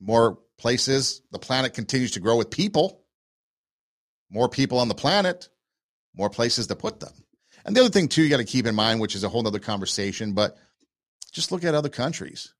More 0.00 0.38
places, 0.58 1.22
the 1.30 1.38
planet 1.38 1.74
continues 1.74 2.12
to 2.12 2.20
grow 2.20 2.36
with 2.36 2.50
people. 2.50 3.02
More 4.30 4.48
people 4.48 4.78
on 4.78 4.88
the 4.88 4.94
planet, 4.94 5.48
more 6.14 6.30
places 6.30 6.66
to 6.68 6.76
put 6.76 7.00
them. 7.00 7.12
And 7.64 7.74
the 7.74 7.80
other 7.80 7.90
thing, 7.90 8.08
too, 8.08 8.22
you 8.22 8.28
got 8.28 8.38
to 8.38 8.44
keep 8.44 8.66
in 8.66 8.74
mind, 8.74 9.00
which 9.00 9.14
is 9.14 9.24
a 9.24 9.28
whole 9.28 9.46
other 9.46 9.58
conversation, 9.58 10.32
but 10.32 10.56
just 11.32 11.52
look 11.52 11.64
at 11.64 11.74
other 11.74 11.88
countries. 11.88 12.54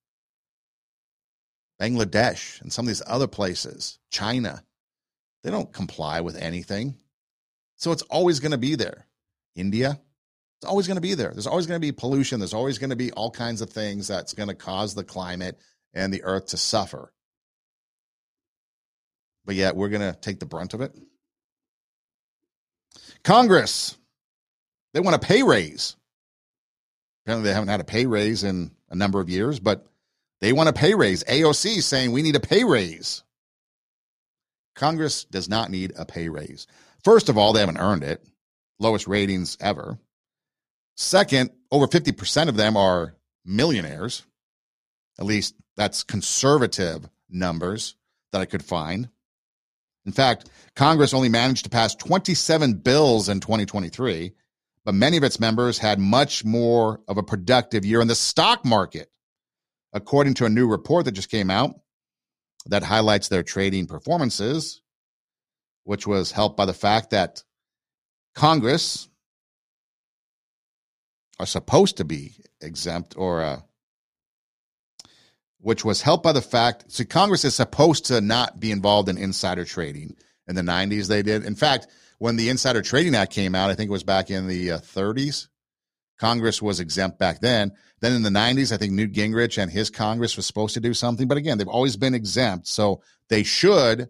Bangladesh 1.80 2.60
and 2.60 2.72
some 2.72 2.84
of 2.84 2.88
these 2.88 3.02
other 3.06 3.26
places, 3.26 3.98
China, 4.10 4.62
they 5.42 5.50
don't 5.50 5.72
comply 5.72 6.20
with 6.20 6.36
anything. 6.36 6.96
So 7.76 7.92
it's 7.92 8.02
always 8.02 8.40
going 8.40 8.52
to 8.52 8.58
be 8.58 8.76
there. 8.76 9.06
India, 9.56 10.00
it's 10.58 10.68
always 10.68 10.86
going 10.86 10.96
to 10.96 11.02
be 11.02 11.14
there. 11.14 11.30
There's 11.30 11.46
always 11.46 11.66
going 11.66 11.80
to 11.80 11.86
be 11.86 11.92
pollution. 11.92 12.40
There's 12.40 12.54
always 12.54 12.78
going 12.78 12.90
to 12.90 12.96
be 12.96 13.12
all 13.12 13.30
kinds 13.30 13.60
of 13.60 13.70
things 13.70 14.08
that's 14.08 14.34
going 14.34 14.48
to 14.48 14.54
cause 14.54 14.94
the 14.94 15.04
climate 15.04 15.58
and 15.92 16.12
the 16.12 16.22
earth 16.24 16.46
to 16.46 16.56
suffer. 16.56 17.12
But 19.44 19.56
yet 19.56 19.76
we're 19.76 19.90
going 19.90 20.12
to 20.12 20.18
take 20.18 20.40
the 20.40 20.46
brunt 20.46 20.74
of 20.74 20.80
it. 20.80 20.94
Congress, 23.22 23.96
they 24.92 25.00
want 25.00 25.16
a 25.16 25.18
pay 25.18 25.42
raise. 25.42 25.96
Apparently, 27.24 27.48
they 27.48 27.54
haven't 27.54 27.68
had 27.68 27.80
a 27.80 27.84
pay 27.84 28.06
raise 28.06 28.44
in 28.44 28.70
a 28.90 28.94
number 28.94 29.20
of 29.20 29.30
years, 29.30 29.60
but 29.60 29.86
they 30.40 30.52
want 30.52 30.68
a 30.68 30.72
pay 30.72 30.94
raise. 30.94 31.24
AOC 31.24 31.82
saying 31.82 32.12
we 32.12 32.22
need 32.22 32.36
a 32.36 32.40
pay 32.40 32.64
raise. 32.64 33.22
Congress 34.74 35.24
does 35.24 35.48
not 35.48 35.70
need 35.70 35.92
a 35.96 36.04
pay 36.04 36.28
raise. 36.28 36.66
First 37.02 37.28
of 37.28 37.38
all, 37.38 37.52
they 37.52 37.60
haven't 37.60 37.78
earned 37.78 38.02
it. 38.02 38.24
Lowest 38.78 39.06
ratings 39.06 39.56
ever. 39.60 39.98
Second, 40.96 41.50
over 41.70 41.86
50% 41.86 42.48
of 42.48 42.56
them 42.56 42.76
are 42.76 43.14
millionaires. 43.44 44.24
At 45.18 45.26
least 45.26 45.54
that's 45.76 46.02
conservative 46.02 47.08
numbers 47.28 47.96
that 48.32 48.40
I 48.40 48.46
could 48.46 48.64
find. 48.64 49.08
In 50.06 50.12
fact, 50.12 50.50
Congress 50.74 51.14
only 51.14 51.28
managed 51.28 51.64
to 51.64 51.70
pass 51.70 51.94
27 51.94 52.74
bills 52.74 53.28
in 53.28 53.40
2023, 53.40 54.32
but 54.84 54.94
many 54.94 55.16
of 55.16 55.24
its 55.24 55.40
members 55.40 55.78
had 55.78 55.98
much 55.98 56.44
more 56.44 57.00
of 57.08 57.16
a 57.16 57.22
productive 57.22 57.84
year 57.84 58.00
in 58.00 58.08
the 58.08 58.14
stock 58.14 58.64
market 58.64 59.10
according 59.94 60.34
to 60.34 60.44
a 60.44 60.50
new 60.50 60.66
report 60.66 61.06
that 61.06 61.12
just 61.12 61.30
came 61.30 61.50
out 61.50 61.80
that 62.66 62.82
highlights 62.82 63.28
their 63.28 63.42
trading 63.42 63.86
performances, 63.86 64.82
which 65.84 66.06
was 66.06 66.32
helped 66.32 66.56
by 66.56 66.66
the 66.66 66.74
fact 66.74 67.10
that 67.10 67.42
Congress 68.34 69.08
are 71.38 71.46
supposed 71.46 71.96
to 71.98 72.04
be 72.04 72.34
exempt 72.60 73.14
or 73.16 73.42
uh, 73.42 73.60
which 75.58 75.84
was 75.84 76.02
helped 76.02 76.22
by 76.22 76.32
the 76.32 76.42
fact 76.42 76.84
so 76.88 77.04
Congress 77.04 77.44
is 77.44 77.54
supposed 77.54 78.06
to 78.06 78.20
not 78.20 78.60
be 78.60 78.70
involved 78.70 79.08
in 79.08 79.16
insider 79.16 79.64
trading. 79.64 80.16
In 80.46 80.54
the 80.54 80.62
90s, 80.62 81.08
they 81.08 81.22
did. 81.22 81.44
In 81.44 81.54
fact, 81.54 81.86
when 82.18 82.36
the 82.36 82.50
Insider 82.50 82.82
Trading 82.82 83.14
Act 83.14 83.32
came 83.32 83.54
out, 83.54 83.70
I 83.70 83.74
think 83.74 83.88
it 83.88 83.92
was 83.92 84.04
back 84.04 84.30
in 84.30 84.46
the 84.46 84.72
uh, 84.72 84.78
30s, 84.78 85.48
Congress 86.18 86.62
was 86.62 86.80
exempt 86.80 87.18
back 87.18 87.40
then. 87.40 87.72
Then 88.00 88.12
in 88.12 88.22
the 88.22 88.30
90s, 88.30 88.72
I 88.72 88.76
think 88.76 88.92
Newt 88.92 89.12
Gingrich 89.12 89.60
and 89.60 89.70
his 89.70 89.90
Congress 89.90 90.36
was 90.36 90.46
supposed 90.46 90.74
to 90.74 90.80
do 90.80 90.94
something. 90.94 91.26
But 91.26 91.38
again, 91.38 91.58
they've 91.58 91.68
always 91.68 91.96
been 91.96 92.14
exempt. 92.14 92.68
So 92.68 93.02
they 93.28 93.42
should 93.42 94.08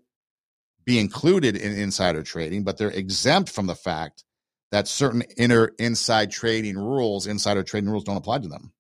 be 0.85 0.99
included 0.99 1.57
in 1.57 1.73
insider 1.73 2.23
trading, 2.23 2.65
but 2.65 2.77
they're 2.77 2.91
exempt 2.91 3.51
from 3.51 3.67
the 3.67 3.75
fact 3.75 4.25
that 4.71 4.89
certain 4.89 5.23
inner 5.37 5.73
inside 5.79 6.31
trading 6.31 6.77
rules, 6.77 7.27
insider 7.27 7.63
trading 7.63 7.89
rules 7.89 8.05
don't 8.05 8.17
apply 8.17 8.39
to 8.41 8.49
them. 8.49 8.73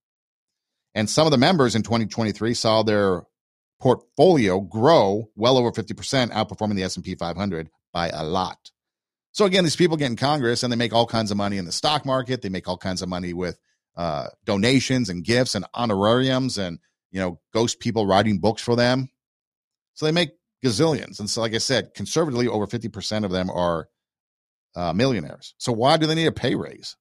And 0.94 1.08
some 1.08 1.26
of 1.26 1.30
the 1.30 1.38
members 1.38 1.74
in 1.74 1.82
2023 1.82 2.54
saw 2.54 2.82
their 2.82 3.22
portfolio 3.80 4.60
grow 4.60 5.30
well 5.34 5.56
over 5.56 5.70
50%, 5.70 6.30
outperforming 6.30 6.74
the 6.74 6.84
S&P 6.84 7.14
500 7.14 7.70
by 7.92 8.08
a 8.08 8.24
lot. 8.24 8.70
So 9.34 9.44
again, 9.44 9.64
these 9.64 9.74
people 9.74 9.96
get 9.96 10.10
in 10.10 10.16
Congress 10.16 10.62
and 10.62 10.72
they 10.72 10.76
make 10.76 10.92
all 10.92 11.06
kinds 11.06 11.32
of 11.32 11.36
money 11.36 11.58
in 11.58 11.64
the 11.64 11.72
stock 11.72 12.06
market. 12.06 12.40
They 12.40 12.48
make 12.48 12.68
all 12.68 12.78
kinds 12.78 13.02
of 13.02 13.08
money 13.08 13.32
with 13.32 13.58
uh, 13.96 14.28
donations 14.44 15.08
and 15.08 15.24
gifts 15.24 15.56
and 15.56 15.66
honorariums 15.74 16.56
and 16.56 16.78
you 17.10 17.20
know 17.20 17.40
ghost 17.52 17.80
people 17.80 18.06
writing 18.06 18.38
books 18.38 18.62
for 18.62 18.76
them. 18.76 19.08
So 19.94 20.06
they 20.06 20.12
make 20.12 20.30
gazillions. 20.64 21.18
And 21.18 21.28
so, 21.28 21.40
like 21.40 21.52
I 21.52 21.58
said, 21.58 21.94
conservatively, 21.94 22.46
over 22.46 22.68
fifty 22.68 22.88
percent 22.88 23.24
of 23.24 23.32
them 23.32 23.50
are 23.50 23.88
uh, 24.76 24.92
millionaires. 24.92 25.54
So 25.58 25.72
why 25.72 25.96
do 25.96 26.06
they 26.06 26.14
need 26.14 26.26
a 26.26 26.32
pay 26.32 26.54
raise? 26.54 26.96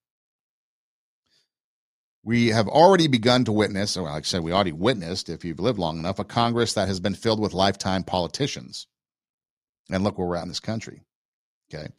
We 2.23 2.47
have 2.47 2.67
already 2.67 3.07
begun 3.07 3.45
to 3.45 3.51
witness, 3.51 3.95
or 3.95 4.03
like 4.03 4.23
I 4.23 4.25
said, 4.25 4.43
we 4.43 4.53
already 4.53 4.71
witnessed, 4.71 5.29
if 5.29 5.45
you've 5.45 5.59
lived 5.59 5.77
long 5.77 5.99
enough, 5.99 6.19
a 6.19 6.23
Congress 6.23 6.73
that 6.73 6.87
has 6.87 6.99
been 6.99 7.15
filled 7.15 7.39
with 7.39 7.53
lifetime 7.53 8.03
politicians. 8.03 8.87
And 9.91 10.03
look 10.03 10.17
where 10.17 10.27
we're 10.27 10.37
at 10.37 10.43
in 10.43 10.47
this 10.47 10.61
country. 10.61 11.01
Okay. 11.71 11.89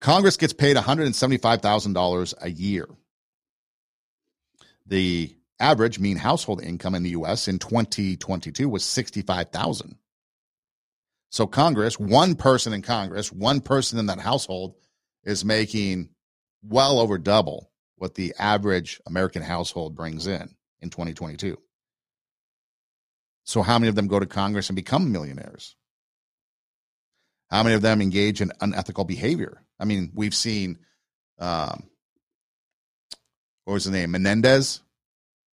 Congress 0.00 0.36
gets 0.36 0.52
paid 0.52 0.76
$175,000 0.76 2.34
a 2.40 2.50
year. 2.50 2.86
The 4.86 5.36
average 5.58 5.98
mean 5.98 6.16
household 6.16 6.62
income 6.62 6.94
in 6.94 7.02
the 7.02 7.10
US 7.10 7.48
in 7.48 7.58
2022 7.58 8.68
was 8.68 8.84
65,000. 8.84 9.96
So 11.30 11.46
Congress, 11.46 11.98
one 11.98 12.34
person 12.34 12.72
in 12.72 12.82
Congress, 12.82 13.32
one 13.32 13.60
person 13.60 13.98
in 13.98 14.06
that 14.06 14.20
household 14.20 14.74
is 15.24 15.44
making 15.44 16.10
well 16.62 17.00
over 17.00 17.18
double 17.18 17.70
what 17.96 18.14
the 18.14 18.34
average 18.38 19.00
American 19.06 19.42
household 19.42 19.94
brings 19.96 20.26
in 20.26 20.54
in 20.80 20.90
2022. 20.90 21.58
So 23.44 23.62
how 23.62 23.78
many 23.78 23.88
of 23.88 23.94
them 23.94 24.08
go 24.08 24.18
to 24.18 24.26
Congress 24.26 24.68
and 24.68 24.76
become 24.76 25.12
millionaires? 25.12 25.76
How 27.50 27.62
many 27.62 27.74
of 27.74 27.82
them 27.82 28.02
engage 28.02 28.40
in 28.40 28.52
unethical 28.60 29.04
behavior? 29.04 29.62
I 29.78 29.84
mean, 29.84 30.10
we've 30.14 30.34
seen, 30.34 30.78
um, 31.38 31.84
what 33.64 33.74
was 33.74 33.84
the 33.84 33.90
name? 33.90 34.12
Menendez, 34.12 34.80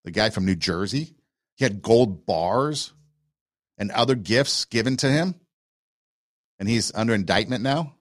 the 0.04 0.10
guy 0.10 0.30
from 0.30 0.46
New 0.46 0.56
Jersey. 0.56 1.14
He 1.56 1.64
had 1.64 1.82
gold 1.82 2.26
bars 2.26 2.92
and 3.78 3.90
other 3.90 4.14
gifts 4.14 4.64
given 4.64 4.96
to 4.98 5.10
him, 5.10 5.34
and 6.58 6.68
he's 6.68 6.92
under 6.94 7.14
indictment 7.14 7.62
now. 7.62 7.94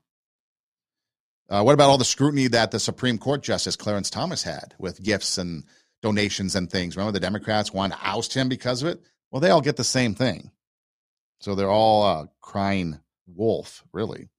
Uh, 1.50 1.62
what 1.62 1.74
about 1.74 1.90
all 1.90 1.98
the 1.98 2.06
scrutiny 2.06 2.48
that 2.48 2.72
the 2.72 2.80
Supreme 2.80 3.18
Court 3.18 3.44
Justice 3.44 3.76
Clarence 3.76 4.10
Thomas 4.10 4.42
had 4.42 4.74
with 4.80 5.04
gifts 5.04 5.38
and 5.38 5.66
donations 6.02 6.56
and 6.56 6.70
things? 6.70 6.96
Remember, 6.96 7.12
the 7.12 7.20
Democrats 7.20 7.74
wanted 7.74 7.96
to 7.96 8.08
oust 8.08 8.34
him 8.34 8.50
because 8.50 8.82
of 8.82 8.88
it? 8.88 9.02
Well, 9.30 9.40
they 9.40 9.50
all 9.50 9.62
get 9.62 9.76
the 9.76 9.84
same 9.84 10.16
thing. 10.16 10.52
So 11.42 11.54
they're 11.54 11.70
all 11.70 12.04
uh, 12.04 12.26
crying 12.42 13.00
wolf, 13.28 13.84
really. 13.94 14.30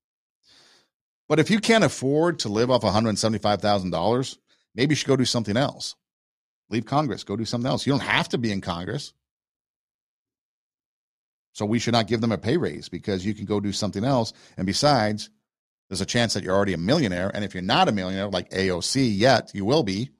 But 1.28 1.38
if 1.38 1.50
you 1.50 1.58
can't 1.58 1.84
afford 1.84 2.40
to 2.40 2.48
live 2.48 2.70
off 2.70 2.82
$175,000, 2.82 4.38
maybe 4.74 4.92
you 4.92 4.96
should 4.96 5.08
go 5.08 5.16
do 5.16 5.24
something 5.24 5.56
else. 5.56 5.94
Leave 6.70 6.86
Congress, 6.86 7.24
go 7.24 7.36
do 7.36 7.44
something 7.44 7.68
else. 7.68 7.86
You 7.86 7.92
don't 7.92 8.00
have 8.00 8.28
to 8.30 8.38
be 8.38 8.52
in 8.52 8.60
Congress. 8.60 9.12
So 11.52 11.64
we 11.64 11.78
should 11.78 11.92
not 11.92 12.08
give 12.08 12.20
them 12.20 12.32
a 12.32 12.38
pay 12.38 12.56
raise 12.56 12.88
because 12.88 13.24
you 13.24 13.32
can 13.32 13.44
go 13.44 13.60
do 13.60 13.72
something 13.72 14.04
else. 14.04 14.32
And 14.56 14.66
besides, 14.66 15.30
there's 15.88 16.00
a 16.00 16.06
chance 16.06 16.34
that 16.34 16.42
you're 16.42 16.54
already 16.54 16.72
a 16.72 16.78
millionaire. 16.78 17.30
And 17.32 17.44
if 17.44 17.54
you're 17.54 17.62
not 17.62 17.88
a 17.88 17.92
millionaire 17.92 18.28
like 18.28 18.50
AOC 18.50 19.16
yet, 19.16 19.52
you 19.54 19.64
will 19.64 19.84
be. 19.84 20.10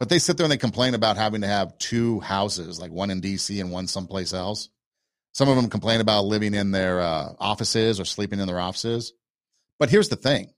But 0.00 0.08
they 0.08 0.18
sit 0.18 0.36
there 0.36 0.44
and 0.44 0.52
they 0.52 0.58
complain 0.58 0.94
about 0.94 1.16
having 1.16 1.42
to 1.42 1.46
have 1.46 1.78
two 1.78 2.20
houses, 2.20 2.80
like 2.80 2.90
one 2.90 3.10
in 3.10 3.20
DC 3.20 3.60
and 3.60 3.70
one 3.70 3.86
someplace 3.86 4.32
else. 4.32 4.68
Some 5.38 5.48
of 5.48 5.54
them 5.54 5.70
complain 5.70 6.00
about 6.00 6.24
living 6.24 6.52
in 6.52 6.72
their 6.72 7.00
uh, 7.00 7.32
offices 7.38 8.00
or 8.00 8.04
sleeping 8.04 8.40
in 8.40 8.48
their 8.48 8.58
offices. 8.58 9.12
But 9.78 9.88
here's 9.88 10.08
the 10.08 10.16
thing 10.16 10.52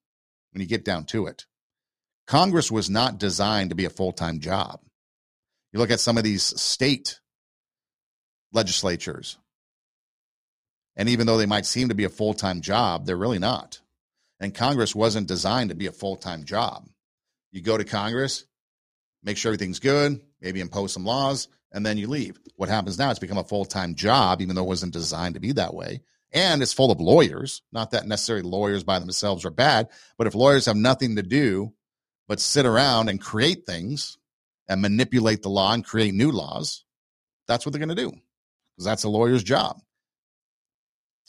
when 0.52 0.62
you 0.62 0.66
get 0.66 0.86
down 0.86 1.04
to 1.08 1.26
it 1.26 1.44
Congress 2.26 2.70
was 2.70 2.88
not 2.88 3.18
designed 3.18 3.68
to 3.68 3.76
be 3.76 3.84
a 3.84 3.90
full 3.90 4.12
time 4.12 4.40
job. 4.40 4.80
You 5.70 5.80
look 5.80 5.90
at 5.90 6.00
some 6.00 6.16
of 6.16 6.24
these 6.24 6.58
state 6.58 7.20
legislatures, 8.54 9.36
And 10.96 11.10
even 11.10 11.26
though 11.26 11.36
they 11.36 11.44
might 11.44 11.66
seem 11.66 11.90
to 11.90 11.94
be 11.94 12.04
a 12.04 12.08
full 12.08 12.32
time 12.32 12.62
job, 12.62 13.04
they're 13.04 13.18
really 13.18 13.38
not. 13.38 13.82
And 14.40 14.54
Congress 14.54 14.94
wasn't 14.94 15.28
designed 15.28 15.68
to 15.68 15.76
be 15.76 15.88
a 15.88 15.92
full 15.92 16.16
time 16.16 16.44
job. 16.44 16.88
You 17.52 17.60
go 17.60 17.76
to 17.76 17.84
Congress, 17.84 18.46
make 19.22 19.36
sure 19.36 19.50
everything's 19.50 19.78
good, 19.78 20.22
maybe 20.40 20.62
impose 20.62 20.94
some 20.94 21.04
laws, 21.04 21.48
and 21.72 21.84
then 21.84 21.98
you 21.98 22.06
leave. 22.06 22.38
What 22.56 22.68
happens 22.68 22.98
now? 22.98 23.10
It's 23.10 23.18
become 23.18 23.38
a 23.38 23.44
full 23.44 23.64
time 23.64 23.94
job, 23.94 24.40
even 24.40 24.54
though 24.54 24.64
it 24.64 24.68
wasn't 24.68 24.92
designed 24.92 25.34
to 25.34 25.40
be 25.40 25.52
that 25.52 25.74
way. 25.74 26.00
And 26.32 26.62
it's 26.62 26.72
full 26.72 26.92
of 26.92 27.00
lawyers. 27.00 27.62
Not 27.72 27.90
that 27.90 28.06
necessarily 28.06 28.48
lawyers 28.48 28.84
by 28.84 28.98
themselves 28.98 29.44
are 29.44 29.50
bad, 29.50 29.88
but 30.16 30.26
if 30.26 30.34
lawyers 30.34 30.66
have 30.66 30.76
nothing 30.76 31.16
to 31.16 31.22
do 31.22 31.72
but 32.28 32.40
sit 32.40 32.66
around 32.66 33.08
and 33.08 33.20
create 33.20 33.66
things 33.66 34.16
and 34.68 34.80
manipulate 34.80 35.42
the 35.42 35.48
law 35.48 35.72
and 35.72 35.84
create 35.84 36.14
new 36.14 36.30
laws, 36.30 36.84
that's 37.48 37.66
what 37.66 37.72
they're 37.72 37.84
going 37.84 37.96
to 37.96 38.02
do 38.02 38.10
because 38.10 38.84
that's 38.84 39.04
a 39.04 39.08
lawyer's 39.08 39.42
job. 39.42 39.80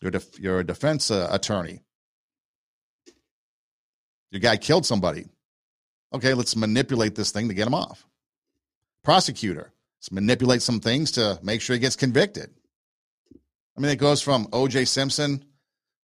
You're, 0.02 0.12
def- 0.12 0.39
you're 0.39 0.60
a 0.60 0.66
defense 0.66 1.12
uh, 1.12 1.28
attorney. 1.32 1.82
Your 4.32 4.39
guy 4.39 4.58
killed 4.58 4.86
somebody. 4.86 5.26
Okay, 6.14 6.34
let's 6.34 6.56
manipulate 6.56 7.16
this 7.16 7.32
thing 7.32 7.48
to 7.50 7.54
get 7.54 7.68
him 7.68 7.74
off. 7.74 8.06
Prosecutor, 9.04 9.74
manipulate 10.10 10.62
some 10.62 10.80
things 10.80 11.12
to 11.12 11.39
make 11.43 11.62
sure 11.62 11.76
he 11.76 11.80
gets 11.80 11.95
convicted. 11.95 12.49
I 13.78 13.82
mean, 13.82 13.91
it 13.91 13.97
goes 13.97 14.22
from 14.22 14.47
O.J. 14.52 14.86
Simpson 14.86 15.45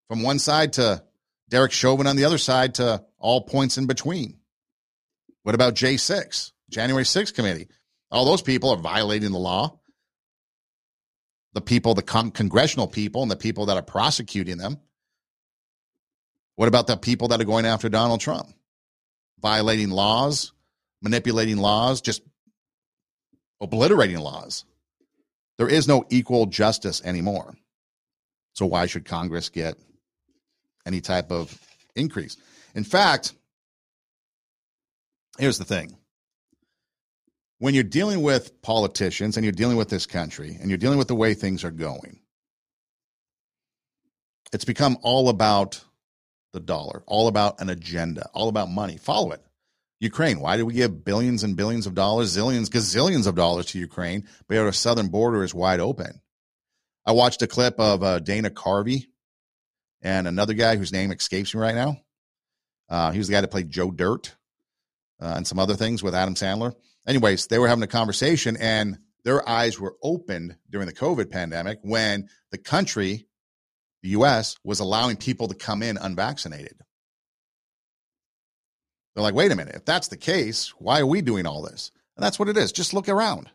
from 0.07 0.23
one 0.23 0.39
side 0.39 0.73
to 0.73 1.03
Derek 1.49 1.71
Chauvin 1.71 2.07
on 2.07 2.15
the 2.15 2.25
other 2.25 2.37
side 2.37 2.75
to 2.75 3.03
all 3.17 3.41
points 3.41 3.77
in 3.77 3.87
between. 3.87 4.37
What 5.43 5.55
about 5.55 5.75
J6, 5.75 6.51
January 6.69 7.05
6th 7.05 7.33
committee? 7.33 7.67
All 8.11 8.25
those 8.25 8.41
people 8.41 8.69
are 8.69 8.77
violating 8.77 9.31
the 9.31 9.39
law. 9.39 9.79
The 11.53 11.61
people, 11.61 11.93
the 11.93 12.03
con- 12.03 12.31
congressional 12.31 12.87
people, 12.87 13.21
and 13.21 13.31
the 13.31 13.35
people 13.35 13.67
that 13.67 13.77
are 13.77 13.83
prosecuting 13.83 14.57
them. 14.57 14.77
What 16.55 16.67
about 16.67 16.87
the 16.87 16.97
people 16.97 17.29
that 17.29 17.41
are 17.41 17.45
going 17.45 17.65
after 17.65 17.89
Donald 17.89 18.19
Trump? 18.19 18.47
Violating 19.39 19.89
laws, 19.89 20.51
manipulating 21.01 21.57
laws, 21.57 22.01
just 22.01 22.21
obliterating 23.61 24.19
laws. 24.19 24.65
There 25.57 25.69
is 25.69 25.87
no 25.87 26.05
equal 26.09 26.45
justice 26.45 27.01
anymore. 27.03 27.55
So 28.53 28.65
why 28.65 28.85
should 28.85 29.05
Congress 29.05 29.49
get 29.49 29.75
any 30.85 31.01
type 31.01 31.31
of 31.31 31.57
increase? 31.95 32.37
In 32.75 32.83
fact, 32.83 33.33
here's 35.37 35.57
the 35.57 35.65
thing. 35.65 35.97
When 37.59 37.73
you're 37.73 37.83
dealing 37.83 38.21
with 38.21 38.61
politicians 38.61 39.35
and 39.35 39.43
you're 39.43 39.51
dealing 39.51 39.77
with 39.77 39.89
this 39.89 40.05
country 40.05 40.57
and 40.59 40.69
you're 40.69 40.77
dealing 40.77 40.99
with 40.99 41.07
the 41.07 41.15
way 41.15 41.33
things 41.33 41.63
are 41.63 41.71
going, 41.71 42.19
it's 44.53 44.65
become 44.65 44.97
all 45.01 45.29
about 45.29 45.83
the 46.53 46.59
dollar, 46.59 47.03
all 47.07 47.27
about 47.27 47.59
an 47.59 47.69
agenda, 47.69 48.29
all 48.33 48.47
about 48.47 48.69
money. 48.69 48.97
Follow 48.97 49.31
it. 49.31 49.41
Ukraine. 49.99 50.39
Why 50.39 50.57
do 50.57 50.65
we 50.65 50.73
give 50.73 51.03
billions 51.03 51.43
and 51.43 51.55
billions 51.55 51.87
of 51.87 51.95
dollars, 51.95 52.35
zillions, 52.35 52.69
gazillions 52.69 53.27
of 53.27 53.35
dollars 53.35 53.67
to 53.67 53.79
Ukraine, 53.79 54.27
but 54.47 54.57
our 54.57 54.71
southern 54.71 55.07
border 55.07 55.43
is 55.43 55.53
wide 55.53 55.79
open? 55.79 56.21
I 57.05 57.13
watched 57.13 57.41
a 57.41 57.47
clip 57.47 57.79
of 57.79 58.03
uh, 58.03 58.19
Dana 58.19 58.49
Carvey 58.49 59.05
and 60.01 60.27
another 60.27 60.53
guy 60.53 60.75
whose 60.75 60.91
name 60.91 61.11
escapes 61.11 61.55
me 61.55 61.61
right 61.61 61.75
now. 61.75 61.97
Uh, 62.89 63.11
he 63.11 63.17
was 63.17 63.27
the 63.27 63.33
guy 63.33 63.41
that 63.41 63.51
played 63.51 63.71
Joe 63.71 63.91
Dirt 63.91 64.35
uh, 65.19 65.33
and 65.37 65.47
some 65.47 65.59
other 65.59 65.75
things 65.75 66.03
with 66.03 66.13
Adam 66.13 66.35
Sandler. 66.35 66.73
Anyways, 67.07 67.47
they 67.47 67.59
were 67.59 67.67
having 67.67 67.83
a 67.83 67.87
conversation 67.87 68.57
and 68.57 68.97
their 69.23 69.47
eyes 69.47 69.79
were 69.79 69.95
opened 70.03 70.55
during 70.69 70.87
the 70.87 70.93
COVID 70.93 71.31
pandemic 71.31 71.79
when 71.81 72.29
the 72.51 72.57
country, 72.57 73.27
the 74.03 74.09
US, 74.09 74.57
was 74.63 74.79
allowing 74.79 75.17
people 75.17 75.47
to 75.47 75.55
come 75.55 75.81
in 75.81 75.97
unvaccinated. 75.97 76.77
They're 79.17 79.23
like, 79.23 79.33
wait 79.33 79.51
a 79.51 79.55
minute, 79.55 79.73
if 79.73 79.83
that's 79.83 80.09
the 80.09 80.15
case, 80.15 80.75
why 80.77 80.99
are 80.99 81.05
we 81.07 81.23
doing 81.23 81.47
all 81.47 81.63
this? 81.63 81.91
And 82.15 82.23
that's 82.23 82.37
what 82.37 82.49
it 82.49 82.57
is. 82.57 82.71
Just 82.71 82.93
look 82.93 83.09
around. 83.09 83.49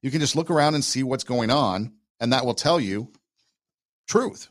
You 0.00 0.12
can 0.12 0.20
just 0.20 0.36
look 0.36 0.48
around 0.48 0.76
and 0.76 0.84
see 0.84 1.02
what's 1.02 1.24
going 1.24 1.50
on, 1.50 1.94
and 2.20 2.32
that 2.32 2.46
will 2.46 2.54
tell 2.54 2.78
you 2.78 3.10
truth. 4.06 4.46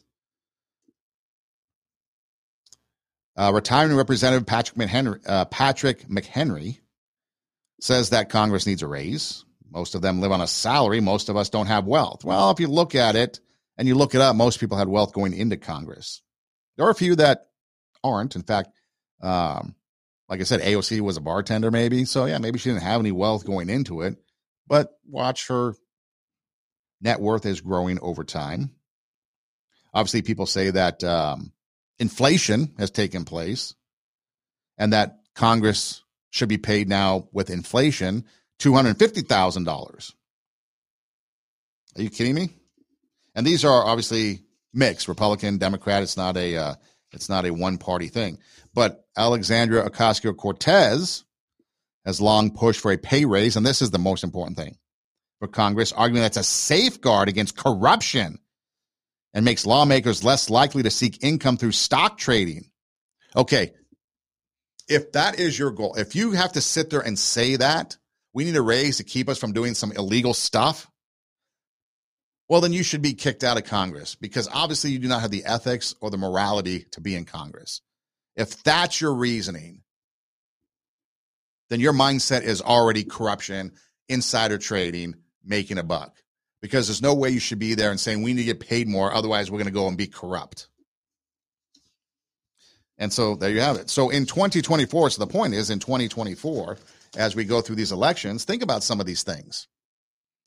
Uh, 3.37 3.53
retiring 3.53 3.95
Representative 3.95 4.45
Patrick 4.45 4.77
McHenry, 4.77 5.21
uh, 5.25 5.45
Patrick 5.45 6.09
McHenry 6.09 6.79
says 7.79 8.09
that 8.09 8.27
Congress 8.27 8.67
needs 8.67 8.81
a 8.81 8.87
raise. 8.87 9.45
Most 9.71 9.95
of 9.95 10.01
them 10.01 10.19
live 10.19 10.33
on 10.33 10.41
a 10.41 10.47
salary. 10.47 10.99
Most 10.99 11.29
of 11.29 11.37
us 11.37 11.49
don't 11.49 11.67
have 11.67 11.85
wealth. 11.85 12.25
Well, 12.25 12.51
if 12.51 12.59
you 12.59 12.67
look 12.67 12.93
at 12.93 13.15
it 13.15 13.39
and 13.77 13.87
you 13.87 13.95
look 13.95 14.15
it 14.15 14.19
up, 14.19 14.35
most 14.35 14.59
people 14.59 14.77
had 14.77 14.89
wealth 14.89 15.13
going 15.13 15.33
into 15.33 15.55
Congress. 15.55 16.21
There 16.75 16.85
are 16.85 16.91
a 16.91 16.93
few 16.93 17.15
that 17.15 17.47
aren't. 18.03 18.35
In 18.35 18.43
fact, 18.43 18.71
um, 19.21 19.75
like 20.31 20.39
I 20.39 20.45
said, 20.45 20.61
AOC 20.61 21.01
was 21.01 21.17
a 21.17 21.21
bartender, 21.21 21.71
maybe. 21.71 22.05
So, 22.05 22.23
yeah, 22.23 22.37
maybe 22.37 22.57
she 22.57 22.69
didn't 22.69 22.83
have 22.83 23.01
any 23.01 23.11
wealth 23.11 23.45
going 23.45 23.69
into 23.69 23.99
it, 23.99 24.15
but 24.65 24.97
watch 25.05 25.49
her 25.49 25.73
net 27.01 27.19
worth 27.19 27.45
is 27.45 27.59
growing 27.59 27.99
over 27.99 28.23
time. 28.23 28.71
Obviously, 29.93 30.21
people 30.21 30.45
say 30.45 30.69
that 30.69 31.03
um, 31.03 31.51
inflation 31.99 32.73
has 32.77 32.91
taken 32.91 33.25
place 33.25 33.75
and 34.77 34.93
that 34.93 35.17
Congress 35.35 36.01
should 36.29 36.47
be 36.47 36.57
paid 36.57 36.87
now 36.87 37.27
with 37.33 37.49
inflation 37.49 38.23
$250,000. 38.61 40.13
Are 41.97 42.01
you 42.01 42.09
kidding 42.09 42.35
me? 42.35 42.51
And 43.35 43.45
these 43.45 43.65
are 43.65 43.85
obviously 43.85 44.43
mixed 44.73 45.09
Republican, 45.09 45.57
Democrat. 45.57 46.03
It's 46.03 46.15
not 46.15 46.37
a 46.37 46.55
uh, 46.55 46.75
it's 47.11 47.29
not 47.29 47.45
a 47.45 47.51
one 47.51 47.77
party 47.77 48.07
thing. 48.07 48.37
But 48.73 49.05
Alexandria 49.17 49.89
Ocasio 49.89 50.35
Cortez 50.35 51.23
has 52.05 52.21
long 52.21 52.51
pushed 52.51 52.79
for 52.79 52.91
a 52.91 52.97
pay 52.97 53.25
raise, 53.25 53.55
and 53.55 53.65
this 53.65 53.81
is 53.81 53.91
the 53.91 53.99
most 53.99 54.23
important 54.23 54.57
thing 54.57 54.77
for 55.39 55.47
Congress, 55.47 55.91
arguing 55.91 56.21
that's 56.21 56.37
a 56.37 56.43
safeguard 56.43 57.29
against 57.29 57.57
corruption 57.57 58.39
and 59.33 59.45
makes 59.45 59.65
lawmakers 59.65 60.23
less 60.23 60.49
likely 60.49 60.83
to 60.83 60.91
seek 60.91 61.23
income 61.23 61.57
through 61.57 61.71
stock 61.71 62.17
trading. 62.17 62.69
Okay, 63.35 63.71
if 64.87 65.13
that 65.13 65.39
is 65.39 65.57
your 65.57 65.71
goal, 65.71 65.95
if 65.95 66.15
you 66.15 66.31
have 66.31 66.53
to 66.53 66.61
sit 66.61 66.89
there 66.89 66.99
and 66.99 67.17
say 67.17 67.55
that 67.55 67.97
we 68.33 68.43
need 68.45 68.55
a 68.55 68.61
raise 68.61 68.97
to 68.97 69.03
keep 69.03 69.29
us 69.29 69.37
from 69.37 69.53
doing 69.53 69.73
some 69.73 69.91
illegal 69.91 70.33
stuff, 70.33 70.87
well, 72.51 72.59
then 72.59 72.73
you 72.73 72.83
should 72.83 73.01
be 73.01 73.13
kicked 73.13 73.45
out 73.45 73.55
of 73.55 73.63
Congress 73.63 74.15
because 74.15 74.49
obviously 74.51 74.91
you 74.91 74.99
do 74.99 75.07
not 75.07 75.21
have 75.21 75.31
the 75.31 75.45
ethics 75.45 75.95
or 76.01 76.09
the 76.09 76.17
morality 76.17 76.85
to 76.91 76.99
be 76.99 77.15
in 77.15 77.23
Congress. 77.23 77.79
If 78.35 78.61
that's 78.63 78.99
your 78.99 79.13
reasoning, 79.13 79.83
then 81.69 81.79
your 81.79 81.93
mindset 81.93 82.41
is 82.41 82.61
already 82.61 83.05
corruption, 83.05 83.71
insider 84.09 84.57
trading, 84.57 85.15
making 85.45 85.77
a 85.77 85.83
buck. 85.83 86.17
Because 86.61 86.87
there's 86.87 87.01
no 87.01 87.13
way 87.13 87.29
you 87.29 87.39
should 87.39 87.57
be 87.57 87.73
there 87.73 87.89
and 87.89 87.97
saying 87.97 88.21
we 88.21 88.33
need 88.33 88.41
to 88.41 88.53
get 88.53 88.59
paid 88.59 88.89
more, 88.89 89.13
otherwise 89.13 89.49
we're 89.49 89.59
going 89.59 89.67
to 89.67 89.71
go 89.71 89.87
and 89.87 89.97
be 89.97 90.07
corrupt. 90.07 90.67
And 92.97 93.13
so 93.13 93.35
there 93.35 93.51
you 93.51 93.61
have 93.61 93.77
it. 93.77 93.89
So 93.89 94.09
in 94.09 94.25
2024, 94.25 95.11
so 95.11 95.23
the 95.23 95.31
point 95.31 95.53
is 95.53 95.69
in 95.69 95.79
2024, 95.79 96.77
as 97.15 97.33
we 97.33 97.45
go 97.45 97.61
through 97.61 97.77
these 97.77 97.93
elections, 97.93 98.43
think 98.43 98.61
about 98.61 98.83
some 98.83 98.99
of 98.99 99.05
these 99.05 99.23
things. 99.23 99.69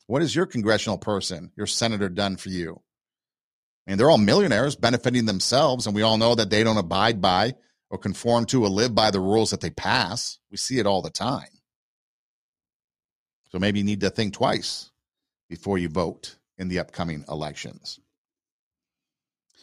What 0.07 0.23
has 0.23 0.35
your 0.35 0.47
congressional 0.47 0.99
person, 0.99 1.51
your 1.57 1.67
senator 1.67 2.09
done 2.09 2.37
for 2.37 2.51
you? 2.51 2.81
I 3.87 3.91
mean, 3.91 3.99
they're 3.99 4.11
all 4.11 4.19
millionaires 4.19 4.77
benefiting 4.77 5.27
themselves, 5.27 5.87
and 5.87 5.95
we 5.95 6.03
all 6.03 6.19
know 6.19 6.35
that 6.35 6.51
they 6.51 6.65
don't 6.65 6.77
abide 6.77 7.21
by 7.21 7.55
or 7.91 7.99
conform 7.99 8.47
to 8.47 8.65
or 8.65 8.69
live 8.69 8.95
by 8.95 9.11
the 9.11 9.21
rules 9.21 9.51
that 9.51 9.61
they 9.61 9.71
pass. 9.71 10.39
We 10.51 10.57
see 10.57 10.79
it 10.79 10.87
all 10.87 11.03
the 11.03 11.11
time. 11.11 11.49
So 13.53 13.59
maybe 13.59 13.79
you 13.79 13.85
need 13.85 14.01
to 14.01 14.11
think 14.11 14.35
twice 14.35 14.91
before 15.49 15.79
you 15.79 15.89
vote 15.89 16.37
in 16.59 16.69
the 16.69 16.81
upcoming 16.81 17.25
elections. 17.29 18.01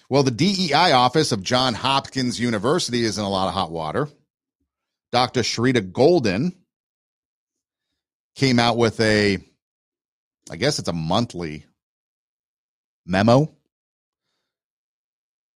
Well, 0.10 0.24
the 0.24 0.32
DEI 0.32 0.92
office 0.92 1.32
of 1.32 1.42
John 1.42 1.74
Hopkins 1.74 2.40
University 2.40 3.04
is 3.04 3.18
in 3.18 3.24
a 3.24 3.30
lot 3.30 3.48
of 3.48 3.54
hot 3.54 3.72
water. 3.72 4.10
Dr. 5.12 5.42
Sherita 5.42 5.92
Golden 5.92 6.56
came 8.36 8.60
out 8.60 8.78
with 8.78 9.00
a, 9.00 9.40
I 10.50 10.56
guess 10.56 10.80
it's 10.80 10.90
a 10.90 10.94
monthly 10.94 11.66
memo 13.06 13.54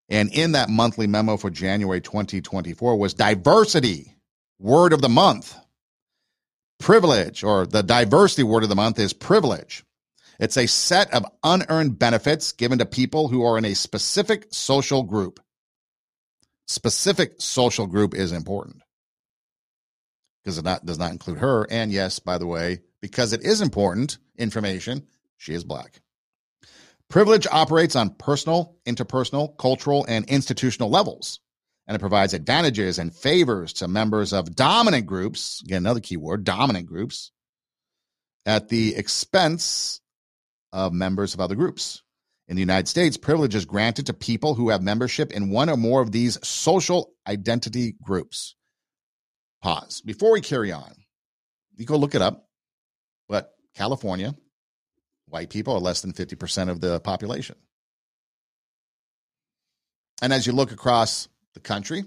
and 0.09 0.31
in 0.33 0.51
that 0.51 0.69
monthly 0.69 1.07
memo 1.07 1.37
for 1.37 1.49
January 1.49 2.01
2024 2.01 2.97
was 2.97 3.13
diversity, 3.13 4.15
word 4.59 4.93
of 4.93 5.01
the 5.01 5.09
month. 5.09 5.55
Privilege, 6.77 7.43
or 7.43 7.65
the 7.65 7.81
diversity 7.81 8.43
word 8.43 8.63
of 8.63 8.69
the 8.69 8.75
month 8.75 8.99
is 8.99 9.13
privilege. 9.13 9.83
It's 10.39 10.57
a 10.57 10.67
set 10.67 11.13
of 11.13 11.25
unearned 11.43 11.97
benefits 11.97 12.51
given 12.51 12.79
to 12.79 12.85
people 12.85 13.29
who 13.29 13.43
are 13.43 13.57
in 13.57 13.65
a 13.65 13.73
specific 13.73 14.47
social 14.51 15.03
group. 15.03 15.39
Specific 16.67 17.35
social 17.39 17.87
group 17.87 18.13
is 18.13 18.33
important 18.33 18.81
because 20.43 20.57
it 20.57 20.65
not, 20.65 20.85
does 20.85 20.99
not 20.99 21.11
include 21.11 21.39
her. 21.39 21.65
And 21.71 21.91
yes, 21.91 22.19
by 22.19 22.37
the 22.37 22.45
way, 22.45 22.81
because 23.01 23.31
it 23.33 23.43
is 23.43 23.61
important 23.61 24.17
information, 24.37 25.07
she 25.37 25.53
is 25.53 25.63
black. 25.63 26.01
Privilege 27.09 27.47
operates 27.51 27.95
on 27.95 28.11
personal, 28.11 28.77
interpersonal, 28.85 29.57
cultural, 29.57 30.05
and 30.07 30.25
institutional 30.25 30.89
levels, 30.89 31.39
and 31.87 31.95
it 31.95 31.99
provides 31.99 32.33
advantages 32.33 32.97
and 32.97 33.15
favors 33.15 33.73
to 33.73 33.87
members 33.87 34.33
of 34.33 34.55
dominant 34.55 35.05
groups. 35.05 35.61
Again, 35.63 35.83
another 35.83 35.99
key 35.99 36.17
word 36.17 36.43
dominant 36.43 36.87
groups 36.87 37.31
at 38.45 38.69
the 38.69 38.95
expense 38.95 40.01
of 40.73 40.93
members 40.93 41.33
of 41.33 41.39
other 41.39 41.55
groups. 41.55 42.01
In 42.47 42.55
the 42.55 42.61
United 42.61 42.87
States, 42.87 43.17
privilege 43.17 43.55
is 43.55 43.65
granted 43.65 44.07
to 44.07 44.13
people 44.13 44.53
who 44.53 44.69
have 44.69 44.83
membership 44.83 45.31
in 45.31 45.49
one 45.49 45.69
or 45.69 45.77
more 45.77 46.01
of 46.01 46.11
these 46.11 46.37
social 46.47 47.13
identity 47.27 47.95
groups. 48.03 48.55
Pause. 49.63 50.01
Before 50.01 50.31
we 50.31 50.41
carry 50.41 50.71
on, 50.71 50.93
you 51.75 51.85
go 51.85 51.97
look 51.97 52.13
it 52.13 52.21
up, 52.21 52.47
but 53.27 53.54
California, 53.75 54.33
white 55.27 55.49
people 55.49 55.73
are 55.73 55.79
less 55.79 56.01
than 56.01 56.13
50% 56.13 56.69
of 56.69 56.81
the 56.81 56.99
population. 57.01 57.55
And 60.21 60.31
as 60.31 60.47
you 60.47 60.53
look 60.53 60.71
across 60.71 61.27
the 61.53 61.59
country 61.59 62.03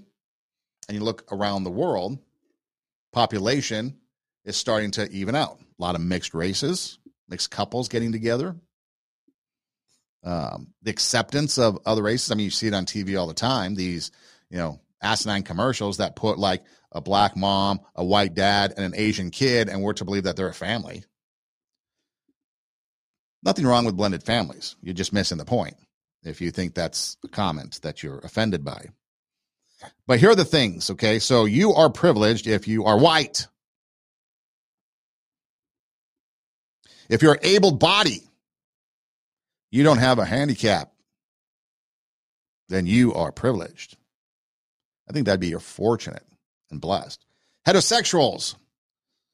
and 0.87 0.97
you 0.97 1.03
look 1.03 1.31
around 1.31 1.63
the 1.63 1.71
world, 1.71 2.17
population 3.13 3.97
is 4.45 4.57
starting 4.57 4.91
to 4.91 5.09
even 5.11 5.35
out. 5.35 5.59
A 5.59 5.81
lot 5.81 5.95
of 5.95 6.01
mixed 6.01 6.33
races, 6.33 6.97
mixed 7.27 7.51
couples 7.51 7.87
getting 7.87 8.11
together, 8.11 8.55
um, 10.23 10.73
the 10.81 10.91
acceptance 10.91 11.57
of 11.57 11.79
other 11.85 12.03
races. 12.03 12.31
I 12.31 12.35
mean, 12.35 12.45
you 12.45 12.51
see 12.51 12.67
it 12.67 12.73
on 12.73 12.85
TV 12.85 13.17
all 13.17 13.27
the 13.27 13.33
time. 13.33 13.75
These, 13.75 14.11
you 14.49 14.57
know, 14.57 14.81
asinine 15.01 15.43
commercials 15.43 15.97
that 15.97 16.15
put 16.15 16.37
like 16.37 16.63
a 16.91 17.01
black 17.01 17.37
mom, 17.37 17.79
a 17.95 18.03
white 18.03 18.33
dad, 18.33 18.73
and 18.75 18.85
an 18.85 18.99
Asian 18.99 19.29
kid, 19.29 19.69
and 19.69 19.81
we're 19.81 19.93
to 19.93 20.05
believe 20.05 20.23
that 20.23 20.35
they're 20.35 20.49
a 20.49 20.53
family. 20.53 21.03
Nothing 23.43 23.65
wrong 23.65 23.85
with 23.85 23.95
blended 23.95 24.23
families. 24.23 24.75
You're 24.81 24.93
just 24.93 25.13
missing 25.13 25.37
the 25.37 25.45
point 25.45 25.77
if 26.23 26.41
you 26.41 26.51
think 26.51 26.73
that's 26.73 27.17
a 27.23 27.27
comment 27.27 27.79
that 27.83 28.03
you're 28.03 28.19
offended 28.19 28.63
by. 28.65 28.87
But 30.05 30.19
here 30.19 30.31
are 30.31 30.35
the 30.35 30.43
things, 30.43 30.89
okay? 30.89 31.19
So 31.19 31.45
you 31.45 31.73
are 31.73 31.89
privileged 31.89 32.47
if 32.47 32.67
you 32.67 32.85
are 32.85 32.97
white. 32.97 33.47
If 37.07 37.21
you're 37.21 37.39
able 37.41 37.71
bodied, 37.71 38.21
you 39.71 39.83
don't 39.83 39.99
have 39.99 40.19
a 40.19 40.25
handicap, 40.25 40.91
then 42.67 42.85
you 42.85 43.13
are 43.13 43.31
privileged. 43.31 43.95
I 45.09 45.13
think 45.13 45.25
that'd 45.25 45.39
be 45.39 45.47
you're 45.47 45.59
fortunate 45.59 46.25
and 46.69 46.81
blessed. 46.81 47.25
Heterosexuals. 47.65 48.55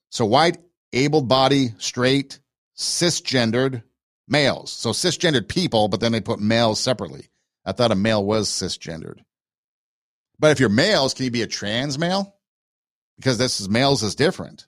So 0.10 0.26
white, 0.26 0.58
able 0.94 1.22
bodied, 1.22 1.82
straight, 1.82 2.40
cisgendered 2.78 3.84
males. 4.28 4.72
So 4.72 4.92
cisgendered 4.92 5.48
people, 5.48 5.88
but 5.88 6.00
then 6.00 6.12
they 6.12 6.22
put 6.22 6.40
males 6.40 6.80
separately. 6.80 7.30
I 7.66 7.72
thought 7.72 7.92
a 7.92 7.96
male 7.96 8.24
was 8.24 8.50
cisgendered. 8.50 9.20
But 10.38 10.52
if 10.52 10.60
you're 10.60 10.70
males, 10.70 11.14
can 11.14 11.26
you 11.26 11.32
be 11.32 11.42
a 11.42 11.48
trans 11.48 11.98
male? 11.98 12.36
Because 13.18 13.38
this 13.38 13.62
is 13.62 13.70
males 13.70 14.04
is 14.04 14.16
different. 14.16 14.68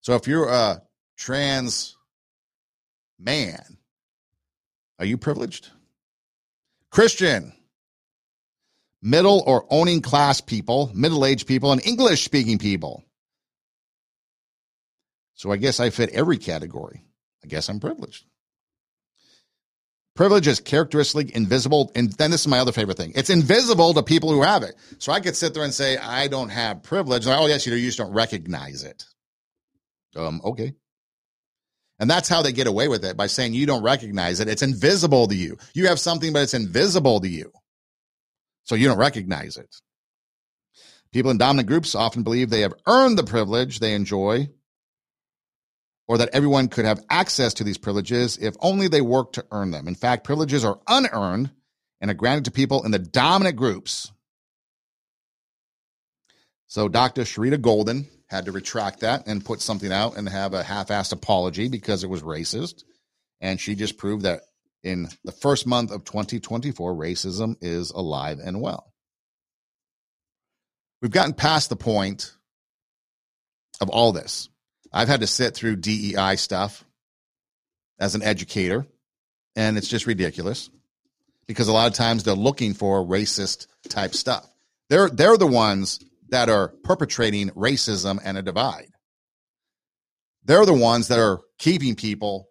So 0.00 0.14
if 0.14 0.26
you're 0.28 0.48
a 0.48 0.82
trans 1.16 1.96
man, 3.18 3.78
are 4.98 5.04
you 5.04 5.18
privileged? 5.18 5.68
Christian, 6.90 7.52
middle 9.02 9.42
or 9.46 9.66
owning 9.70 10.00
class 10.00 10.40
people, 10.40 10.90
middle 10.94 11.26
aged 11.26 11.46
people, 11.46 11.72
and 11.72 11.84
English 11.84 12.24
speaking 12.24 12.58
people. 12.58 13.04
So 15.34 15.52
I 15.52 15.56
guess 15.56 15.78
I 15.80 15.90
fit 15.90 16.10
every 16.10 16.38
category. 16.38 17.04
I 17.44 17.48
guess 17.48 17.68
I'm 17.68 17.80
privileged. 17.80 18.24
Privilege 20.18 20.48
is 20.48 20.58
characteristically 20.58 21.30
invisible. 21.32 21.92
And 21.94 22.10
then 22.14 22.32
this 22.32 22.40
is 22.40 22.48
my 22.48 22.58
other 22.58 22.72
favorite 22.72 22.96
thing 22.96 23.12
it's 23.14 23.30
invisible 23.30 23.94
to 23.94 24.02
people 24.02 24.32
who 24.32 24.42
have 24.42 24.64
it. 24.64 24.74
So 24.98 25.12
I 25.12 25.20
could 25.20 25.36
sit 25.36 25.54
there 25.54 25.62
and 25.62 25.72
say, 25.72 25.96
I 25.96 26.26
don't 26.26 26.48
have 26.48 26.82
privilege. 26.82 27.24
Like, 27.24 27.38
oh, 27.40 27.46
yes, 27.46 27.64
you 27.64 27.72
do. 27.72 27.78
You 27.78 27.86
just 27.86 27.98
don't 27.98 28.12
recognize 28.12 28.82
it. 28.82 29.04
Um, 30.16 30.40
okay. 30.44 30.74
And 32.00 32.10
that's 32.10 32.28
how 32.28 32.42
they 32.42 32.50
get 32.50 32.66
away 32.66 32.88
with 32.88 33.04
it 33.04 33.16
by 33.16 33.28
saying 33.28 33.54
you 33.54 33.64
don't 33.64 33.84
recognize 33.84 34.40
it. 34.40 34.48
It's 34.48 34.62
invisible 34.62 35.28
to 35.28 35.36
you. 35.36 35.56
You 35.72 35.86
have 35.86 36.00
something, 36.00 36.32
but 36.32 36.42
it's 36.42 36.54
invisible 36.54 37.20
to 37.20 37.28
you. 37.28 37.52
So 38.64 38.74
you 38.74 38.88
don't 38.88 38.98
recognize 38.98 39.56
it. 39.56 39.72
People 41.12 41.30
in 41.30 41.38
dominant 41.38 41.68
groups 41.68 41.94
often 41.94 42.24
believe 42.24 42.50
they 42.50 42.62
have 42.62 42.74
earned 42.88 43.18
the 43.18 43.22
privilege 43.22 43.78
they 43.78 43.94
enjoy 43.94 44.48
or 46.08 46.18
that 46.18 46.30
everyone 46.32 46.68
could 46.68 46.86
have 46.86 47.04
access 47.10 47.54
to 47.54 47.64
these 47.64 47.78
privileges 47.78 48.38
if 48.38 48.56
only 48.60 48.88
they 48.88 49.02
worked 49.02 49.34
to 49.34 49.44
earn 49.52 49.70
them. 49.70 49.86
In 49.86 49.94
fact, 49.94 50.24
privileges 50.24 50.64
are 50.64 50.80
unearned 50.88 51.50
and 52.00 52.10
are 52.10 52.14
granted 52.14 52.46
to 52.46 52.50
people 52.50 52.84
in 52.84 52.90
the 52.90 52.98
dominant 52.98 53.56
groups. 53.56 54.10
So 56.66 56.88
Dr. 56.88 57.22
Sherita 57.22 57.60
Golden 57.60 58.08
had 58.28 58.46
to 58.46 58.52
retract 58.52 59.00
that 59.00 59.26
and 59.26 59.44
put 59.44 59.60
something 59.60 59.92
out 59.92 60.16
and 60.16 60.28
have 60.28 60.54
a 60.54 60.62
half-assed 60.62 61.12
apology 61.12 61.68
because 61.68 62.04
it 62.04 62.10
was 62.10 62.22
racist. 62.22 62.84
And 63.40 63.60
she 63.60 63.74
just 63.74 63.98
proved 63.98 64.24
that 64.24 64.40
in 64.82 65.08
the 65.24 65.32
first 65.32 65.66
month 65.66 65.90
of 65.90 66.04
2024, 66.04 66.94
racism 66.94 67.56
is 67.60 67.90
alive 67.90 68.38
and 68.42 68.60
well. 68.60 68.92
We've 71.00 71.10
gotten 71.10 71.34
past 71.34 71.68
the 71.68 71.76
point 71.76 72.32
of 73.80 73.88
all 73.88 74.12
this. 74.12 74.48
I've 74.92 75.08
had 75.08 75.20
to 75.20 75.26
sit 75.26 75.54
through 75.54 75.76
DEI 75.76 76.36
stuff 76.36 76.84
as 77.98 78.14
an 78.14 78.22
educator, 78.22 78.86
and 79.56 79.76
it's 79.76 79.88
just 79.88 80.06
ridiculous 80.06 80.70
because 81.46 81.68
a 81.68 81.72
lot 81.72 81.88
of 81.88 81.94
times 81.94 82.24
they're 82.24 82.34
looking 82.34 82.74
for 82.74 83.04
racist 83.04 83.66
type 83.88 84.14
stuff. 84.14 84.48
They're 84.88 85.08
they're 85.08 85.36
the 85.36 85.46
ones 85.46 86.00
that 86.30 86.48
are 86.48 86.68
perpetrating 86.84 87.50
racism 87.50 88.18
and 88.22 88.38
a 88.38 88.42
divide. 88.42 88.88
They're 90.44 90.66
the 90.66 90.74
ones 90.74 91.08
that 91.08 91.18
are 91.18 91.40
keeping 91.58 91.94
people 91.94 92.48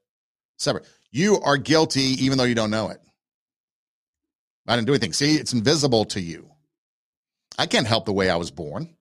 separate. 0.58 0.86
You 1.12 1.40
are 1.42 1.58
guilty 1.58 2.26
even 2.26 2.38
though 2.38 2.44
you 2.44 2.56
don't 2.56 2.72
know 2.72 2.90
it. 2.90 3.00
I 4.68 4.76
didn't 4.76 4.88
do 4.88 4.94
anything. 4.94 5.14
See, 5.14 5.36
it's 5.36 5.54
invisible 5.54 6.06
to 6.06 6.20
you. 6.20 6.50
I 7.58 7.66
can't 7.66 7.88
help 7.88 8.06
the 8.06 8.14
way 8.14 8.30
I 8.30 8.36
was 8.36 8.52
born. 8.52 8.97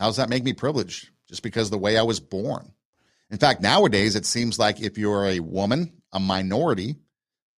How 0.00 0.06
does 0.06 0.16
that 0.16 0.30
make 0.30 0.42
me 0.42 0.54
privileged? 0.54 1.10
Just 1.28 1.42
because 1.42 1.68
the 1.68 1.78
way 1.78 1.98
I 1.98 2.02
was 2.02 2.18
born. 2.18 2.72
In 3.30 3.38
fact, 3.38 3.60
nowadays 3.60 4.16
it 4.16 4.24
seems 4.26 4.58
like 4.58 4.80
if 4.80 4.98
you're 4.98 5.26
a 5.26 5.40
woman, 5.40 6.02
a 6.10 6.18
minority, 6.18 6.96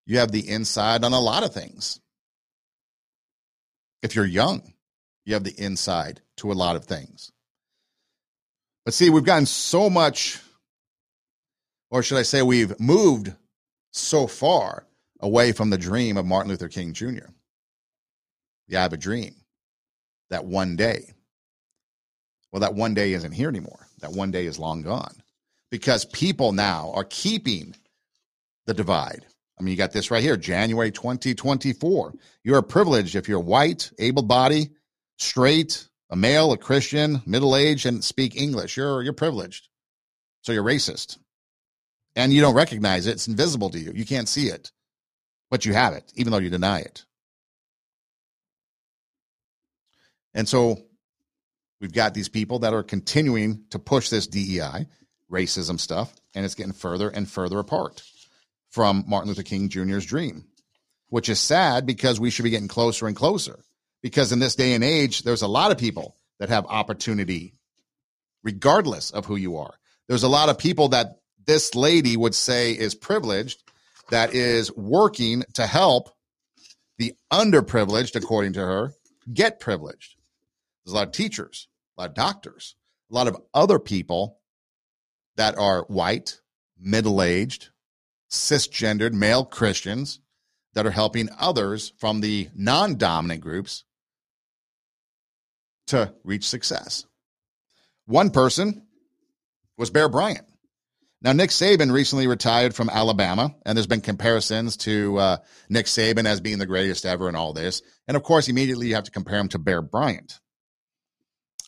you 0.05 0.19
have 0.19 0.33
the 0.33 0.47
inside 0.47 1.05
on 1.05 1.13
a 1.13 1.21
lot 1.21 1.45
of 1.45 1.55
things. 1.55 2.01
If 4.03 4.17
you're 4.17 4.27
young, 4.27 4.75
you 5.25 5.35
have 5.35 5.45
the 5.45 5.59
inside 5.59 6.21
to 6.39 6.51
a 6.51 6.55
lot 6.55 6.75
of 6.75 6.85
things. 6.85 7.31
But 8.85 8.95
see, 8.95 9.09
we've 9.09 9.25
gotten 9.25 9.47
so 9.47 9.89
much, 9.89 10.41
or 11.91 12.03
should 12.03 12.19
I 12.19 12.23
say, 12.23 12.43
we've 12.43 12.79
moved 12.81 13.33
so 13.93 14.27
far 14.27 14.85
away 15.21 15.53
from 15.53 15.71
the 15.71 15.79
dream 15.79 16.17
of 16.17 16.27
Martin 16.27 16.51
Luther 16.51 16.69
King 16.69 16.93
Jr. 16.93 17.31
Yeah, 18.67 18.81
I 18.81 18.83
have 18.83 18.93
a 18.93 18.97
dream 18.97 19.37
that 20.31 20.45
one 20.45 20.75
day, 20.75 21.15
well, 22.53 22.61
that 22.61 22.75
one 22.75 22.95
day 22.95 23.15
isn't 23.15 23.33
here 23.33 23.49
anymore. 23.49 23.87
That 24.01 24.13
one 24.13 24.31
day 24.31 24.47
is 24.47 24.59
long 24.59 24.83
gone 24.83 25.23
because 25.71 26.05
people 26.05 26.53
now 26.53 26.93
are 26.95 27.05
keeping 27.05 27.75
the 28.67 28.75
divide. 28.75 29.25
I 29.59 29.63
mean, 29.63 29.73
you 29.73 29.79
got 29.79 29.93
this 29.93 30.11
right 30.11 30.23
here, 30.23 30.37
January 30.37 30.91
2024. 30.91 32.15
You're 32.45 32.63
privileged 32.63 33.15
if 33.17 33.29
you're 33.29 33.41
white, 33.41 33.91
able 33.99 34.23
bodied, 34.23 34.71
straight, 35.19 35.89
a 36.11 36.17
male, 36.17 36.53
a 36.53 36.59
Christian, 36.59 37.23
middle 37.25 37.57
aged, 37.57 37.87
and 37.87 38.05
speak 38.05 38.37
English. 38.37 38.77
You're 38.77 39.03
you're 39.03 39.13
privileged. 39.13 39.69
So 40.43 40.53
you're 40.53 40.65
racist. 40.65 41.19
And 42.15 42.33
you 42.33 42.43
don't 42.43 42.55
recognize 42.55 43.07
it. 43.07 43.13
It's 43.13 43.29
invisible 43.29 43.71
to 43.71 43.79
you. 43.79 43.93
You 43.95 44.05
can't 44.05 44.29
see 44.29 44.49
it. 44.49 44.71
But 45.51 45.65
you 45.65 45.73
have 45.73 45.95
it, 45.95 46.13
even 46.15 46.33
though 46.33 46.39
you 46.39 46.51
deny 46.51 46.81
it. 46.81 47.05
And 50.35 50.49
so 50.49 50.83
we've 51.83 51.93
got 51.93 52.15
these 52.15 52.29
people 52.29 52.61
that 52.61 52.73
are 52.73 52.85
continuing 52.85 53.65
to 53.71 53.79
push 53.79 54.09
this 54.09 54.29
DEI, 54.29 54.87
racism 55.31 55.79
stuff, 55.79 56.15
and 56.35 56.45
it's 56.45 56.55
getting 56.55 56.73
further 56.73 57.11
and 57.11 57.29
further 57.29 57.59
apart 57.59 58.03
from 58.71 59.05
Martin 59.07 59.29
Luther 59.29 59.43
King 59.43 59.69
Jr.'s 59.69 60.07
dream, 60.07 60.47
which 61.09 61.29
is 61.29 61.41
sad 61.41 61.85
because 61.85 62.21
we 62.21 62.31
should 62.31 62.45
be 62.45 62.51
getting 62.51 62.69
closer 62.69 63.07
and 63.07 63.17
closer. 63.17 63.59
Because 64.01 64.33
in 64.33 64.39
this 64.39 64.55
day 64.55 64.75
and 64.75 64.83
age, 64.83 65.25
there's 65.25 65.43
a 65.43 65.49
lot 65.49 65.73
of 65.73 65.79
people 65.79 66.17
that 66.39 66.49
have 66.49 66.65
opportunity, 66.67 67.53
regardless 68.43 69.11
of 69.11 69.27
who 69.27 69.37
you 69.37 69.59
are. 69.59 69.75
There's 70.09 70.23
a 70.23 70.29
lot 70.29 70.49
of 70.49 70.59
people 70.59 70.89
that 70.89 71.19
this 71.45 71.75
lady 71.75 72.17
would 72.17 72.35
say 72.35 72.73
is 72.73 72.95
privileged 72.95 73.63
that 74.11 74.35
is 74.35 74.75
working 74.77 75.43
to 75.55 75.67
help 75.67 76.11
the 76.99 77.15
underprivileged, 77.33 78.15
according 78.17 78.53
to 78.55 78.61
her, 78.61 78.93
get 79.33 79.61
privileged. 79.61 80.17
There's 80.85 80.93
a 80.93 80.97
lot 80.97 81.09
of 81.09 81.13
teachers, 81.13 81.69
of 82.07 82.15
doctors, 82.15 82.77
a 83.11 83.15
lot 83.15 83.29
of 83.29 83.37
other 83.53 83.79
people 83.79 84.39
that 85.37 85.57
are 85.57 85.85
white, 85.89 86.41
middle 86.79 87.23
aged, 87.23 87.71
cisgendered 88.31 89.13
male 89.13 89.45
Christians 89.45 90.21
that 90.75 90.87
are 90.87 90.91
helping 90.91 91.29
others 91.39 91.93
from 91.99 92.21
the 92.21 92.49
non 92.55 92.97
dominant 92.97 93.41
groups 93.41 93.85
to 95.89 96.15
reach 96.25 96.49
success. 96.49 97.07
One 98.07 98.31
person 98.31 98.87
was 99.77 99.91
Bear 99.91 100.09
Bryant. 100.09 100.47
Now, 101.23 101.33
Nick 101.33 101.51
Saban 101.51 101.93
recently 101.93 102.27
retired 102.27 102.75
from 102.75 102.91
Alabama, 102.91 103.55
and 103.65 103.77
there's 103.77 103.87
been 103.87 104.01
comparisons 104.01 104.77
to 104.79 105.17
uh, 105.19 105.37
Nick 105.69 105.87
Saban 105.87 106.27
as 106.27 106.41
being 106.41 106.59
the 106.59 106.67
greatest 106.67 107.07
ever 107.07 107.29
in 107.29 107.37
all 107.37 107.53
this. 107.53 107.81
And 108.09 108.17
of 108.17 108.25
course, 108.25 108.49
immediately 108.49 108.89
you 108.89 108.97
have 108.97 109.05
to 109.05 109.13
compare 109.13 109.39
him 109.39 109.49
to 109.51 109.59
Bear 109.59 109.83
Bryant. 109.83 110.41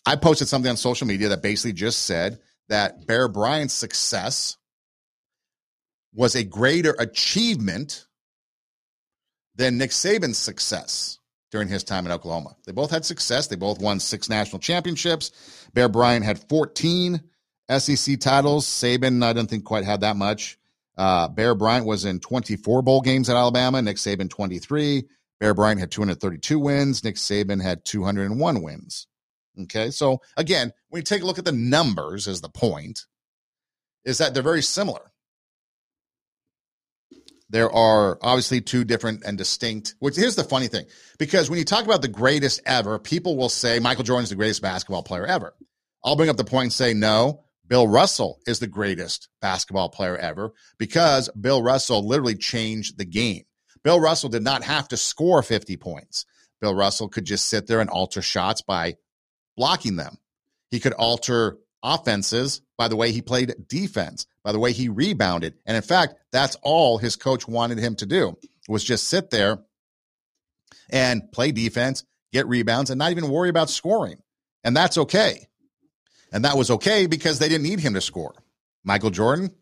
I 0.07 0.17
posted 0.17 0.49
something 0.49 0.71
on 0.71 0.77
social 0.77 1.07
media 1.07 1.29
that 1.31 1.43
basically 1.43 1.73
just 1.73 2.03
said 2.03 2.39
that 2.69 3.07
Bear 3.07 3.29
Bryant's 3.29 3.75
success 3.75 4.57
was 6.13 6.35
a 6.35 6.45
greater 6.45 6.93
achievement 6.99 8.07
than 9.57 9.79
Nick 9.79 9.91
Saban's 9.91 10.39
success 10.39 11.19
during 11.51 11.69
his 11.69 11.85
time 11.85 12.07
in 12.07 12.13
Oklahoma. 12.13 12.57
They 12.67 12.73
both 12.73 12.91
had 12.91 13.05
success. 13.05 13.47
They 13.47 13.57
both 13.57 13.81
won 13.81 14.01
six 14.01 14.29
national 14.29 14.59
championships. 14.59 15.31
Bear 15.73 15.89
Bryant 15.89 16.25
had 16.25 16.39
14 16.49 17.21
SEC 17.79 18.21
titles. 18.21 18.67
Saban, 18.67 19.23
I 19.25 19.33
don't 19.33 19.49
think 19.49 19.65
quite 19.65 19.85
had 19.85 20.01
that 20.01 20.17
much. 20.17 20.59
Uh, 20.97 21.29
Bear 21.29 21.55
Bryant 21.55 21.87
was 21.87 22.05
in 22.05 22.21
24 22.21 22.83
bowl 22.83 23.01
games 23.01 23.29
at 23.29 23.37
Alabama. 23.37 23.83
Nick 23.83 23.97
Saban 23.97 24.31
23. 24.31 25.05
Bear 25.41 25.55
Bryant 25.55 25.81
had 25.81 25.91
232 25.91 26.59
wins. 26.59 27.03
Nick 27.05 27.17
Saban 27.17 27.63
had 27.63 27.85
201 27.85 28.63
wins. 28.63 29.07
Okay, 29.63 29.91
so 29.91 30.21
again, 30.37 30.73
when 30.89 31.01
you 31.01 31.05
take 31.05 31.23
a 31.23 31.27
look 31.27 31.39
at 31.39 31.45
the 31.45 31.53
numbers, 31.53 32.27
as 32.27 32.41
the 32.41 32.49
point 32.49 33.07
is 34.05 34.19
that 34.19 34.35
they're 34.35 34.43
very 34.43 34.63
similar. 34.63 35.13
There 37.51 37.71
are 37.71 38.19
obviously 38.21 38.61
two 38.61 38.85
different 38.85 39.23
and 39.25 39.39
distinct. 39.39 39.95
Which 40.01 40.17
here's 40.17 40.35
the 40.35 40.45
funny 40.45 40.67
thing, 40.67 40.87
because 41.19 41.49
when 41.49 41.59
you 41.59 41.65
talk 41.65 41.85
about 41.85 42.03
the 42.03 42.09
greatest 42.09 42.61
ever, 42.67 42.99
people 42.99 43.37
will 43.37 43.49
say 43.49 43.79
Michael 43.79 44.05
Jordan's 44.05 44.31
the 44.31 44.37
greatest 44.37 44.63
basketball 44.63 45.03
player 45.03 45.27
ever. 45.27 45.55
I'll 46.05 46.17
bring 46.17 46.29
up 46.31 46.37
the 46.37 46.45
point 46.45 46.65
and 46.65 46.73
say 46.73 46.95
no. 46.95 47.45
Bill 47.67 47.89
Russell 47.89 48.41
is 48.47 48.59
the 48.59 48.67
greatest 48.67 49.29
basketball 49.41 49.89
player 49.89 50.17
ever 50.17 50.53
because 50.79 51.31
Bill 51.31 51.63
Russell 51.63 52.07
literally 52.07 52.35
changed 52.35 52.99
the 52.99 53.07
game. 53.07 53.45
Bill 53.83 54.01
Russell 54.01 54.29
did 54.29 54.43
not 54.43 54.65
have 54.65 54.89
to 54.89 54.97
score 54.97 55.43
50 55.43 55.77
points. 55.79 56.27
Bill 56.61 56.75
Russell 56.75 57.09
could 57.09 57.25
just 57.25 57.47
sit 57.47 57.67
there 57.67 57.81
and 57.81 57.89
alter 57.89 58.21
shots 58.21 58.63
by 58.63 58.97
blocking 59.57 59.97
them. 59.97 60.17
He 60.71 60.81
could 60.81 60.93
alter 60.93 61.59
offenses 61.83 62.63
by 62.77 62.89
the 62.89 62.97
way 62.97 63.13
he 63.13 63.23
played 63.23 63.55
defense, 63.69 64.27
by 64.43 64.53
the 64.53 64.59
way 64.59 64.73
he 64.73 64.89
rebounded. 64.89 65.55
And 65.67 65.77
in 65.77 65.83
fact, 65.83 66.15
that's 66.33 66.57
all 66.63 66.99
his 66.99 67.17
coach 67.17 67.47
wanted 67.47 67.79
him 67.79 67.95
to 67.97 68.07
do 68.07 68.37
was 68.69 68.83
just 68.83 69.09
sit 69.09 69.31
there 69.31 69.59
and 70.91 71.31
play 71.33 71.53
defense, 71.53 72.05
get 72.33 72.49
rebounds, 72.49 72.91
and 72.91 72.99
not 72.99 73.11
even 73.11 73.29
worry 73.29 73.49
about 73.49 73.71
scoring. 73.71 74.19
And 74.65 74.77
that's 74.77 74.99
okay. 74.99 75.47
And 76.33 76.45
that 76.45 76.57
was 76.57 76.71
okay 76.71 77.07
because 77.07 77.39
they 77.39 77.49
didn't 77.49 77.65
need 77.65 77.81
him 77.81 77.95
to 77.95 78.01
score. 78.01 78.35
Michael 78.83 79.11
Jordan 79.11 79.55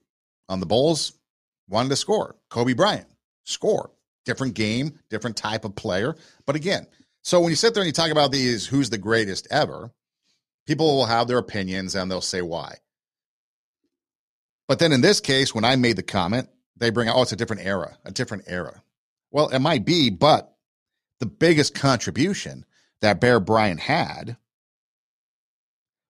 on 0.48 0.60
the 0.60 0.66
Bulls 0.66 1.12
wanted 1.68 1.90
to 1.90 1.96
score. 1.96 2.36
Kobe 2.48 2.72
Bryant, 2.72 3.08
score. 3.44 3.90
Different 4.24 4.54
game, 4.54 5.00
different 5.10 5.36
type 5.36 5.64
of 5.64 5.74
player. 5.74 6.14
But 6.46 6.54
again, 6.54 6.86
so 7.22 7.40
when 7.40 7.50
you 7.50 7.56
sit 7.56 7.74
there 7.74 7.82
and 7.82 7.88
you 7.88 7.92
talk 7.92 8.10
about 8.10 8.32
these, 8.32 8.66
who's 8.66 8.90
the 8.90 8.98
greatest 8.98 9.46
ever, 9.50 9.92
people 10.66 10.96
will 10.96 11.06
have 11.06 11.28
their 11.28 11.38
opinions 11.38 11.94
and 11.94 12.10
they'll 12.10 12.20
say 12.20 12.42
why. 12.42 12.76
But 14.68 14.78
then 14.78 14.92
in 14.92 15.00
this 15.00 15.20
case, 15.20 15.54
when 15.54 15.64
I 15.64 15.76
made 15.76 15.96
the 15.96 16.02
comment, 16.02 16.48
they 16.76 16.90
bring 16.90 17.08
out, 17.08 17.16
oh, 17.16 17.22
it's 17.22 17.32
a 17.32 17.36
different 17.36 17.66
era, 17.66 17.96
a 18.04 18.10
different 18.10 18.44
era. 18.46 18.82
Well, 19.30 19.48
it 19.48 19.60
might 19.60 19.84
be, 19.84 20.10
but 20.10 20.54
the 21.20 21.26
biggest 21.26 21.74
contribution 21.74 22.64
that 23.00 23.20
Bear 23.20 23.40
Bryant 23.40 23.80
had 23.80 24.36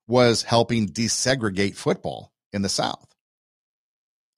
was 0.06 0.42
helping 0.42 0.88
desegregate 0.88 1.76
football 1.76 2.32
in 2.52 2.62
the 2.62 2.68
South. 2.68 3.14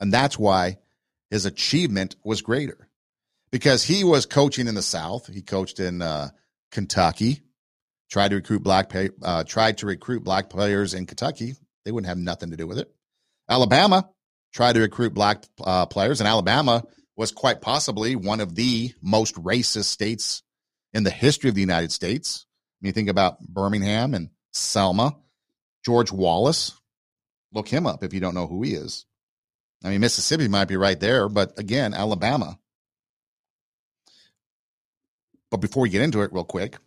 And 0.00 0.12
that's 0.12 0.38
why 0.38 0.78
his 1.30 1.46
achievement 1.46 2.16
was 2.24 2.42
greater 2.42 2.88
because 3.50 3.82
he 3.82 4.04
was 4.04 4.26
coaching 4.26 4.66
in 4.66 4.74
the 4.74 4.82
South. 4.82 5.32
He 5.32 5.42
coached 5.42 5.80
in 5.80 6.02
uh, 6.02 6.30
Kentucky, 6.74 7.40
tried 8.10 8.28
to 8.28 8.36
recruit 8.36 8.62
black 8.62 8.90
pay, 8.90 9.08
uh, 9.22 9.44
tried 9.44 9.78
to 9.78 9.86
recruit 9.86 10.24
black 10.24 10.50
players 10.50 10.92
in 10.92 11.06
Kentucky. 11.06 11.54
They 11.84 11.92
wouldn't 11.92 12.08
have 12.08 12.18
nothing 12.18 12.50
to 12.50 12.56
do 12.56 12.66
with 12.66 12.78
it. 12.78 12.92
Alabama 13.48 14.10
tried 14.52 14.74
to 14.74 14.80
recruit 14.80 15.14
black 15.14 15.44
uh, 15.62 15.86
players, 15.86 16.20
and 16.20 16.28
Alabama 16.28 16.82
was 17.16 17.30
quite 17.30 17.60
possibly 17.60 18.16
one 18.16 18.40
of 18.40 18.54
the 18.54 18.92
most 19.00 19.36
racist 19.36 19.84
states 19.84 20.42
in 20.92 21.04
the 21.04 21.10
history 21.10 21.48
of 21.48 21.54
the 21.54 21.60
United 21.60 21.92
States. 21.92 22.44
When 22.80 22.88
you 22.88 22.92
think 22.92 23.08
about 23.08 23.40
Birmingham 23.40 24.12
and 24.12 24.30
Selma, 24.52 25.16
George 25.84 26.10
Wallace, 26.10 26.72
look 27.52 27.68
him 27.68 27.86
up 27.86 28.02
if 28.02 28.12
you 28.12 28.20
don't 28.20 28.34
know 28.34 28.48
who 28.48 28.62
he 28.62 28.74
is. 28.74 29.06
I 29.84 29.90
mean, 29.90 30.00
Mississippi 30.00 30.48
might 30.48 30.68
be 30.68 30.76
right 30.76 30.98
there, 30.98 31.28
but 31.28 31.58
again, 31.58 31.94
Alabama 31.94 32.58
but 35.54 35.60
before 35.60 35.84
we 35.84 35.88
get 35.88 36.02
into 36.02 36.22
it, 36.22 36.32
real 36.32 36.42
quick, 36.42 36.78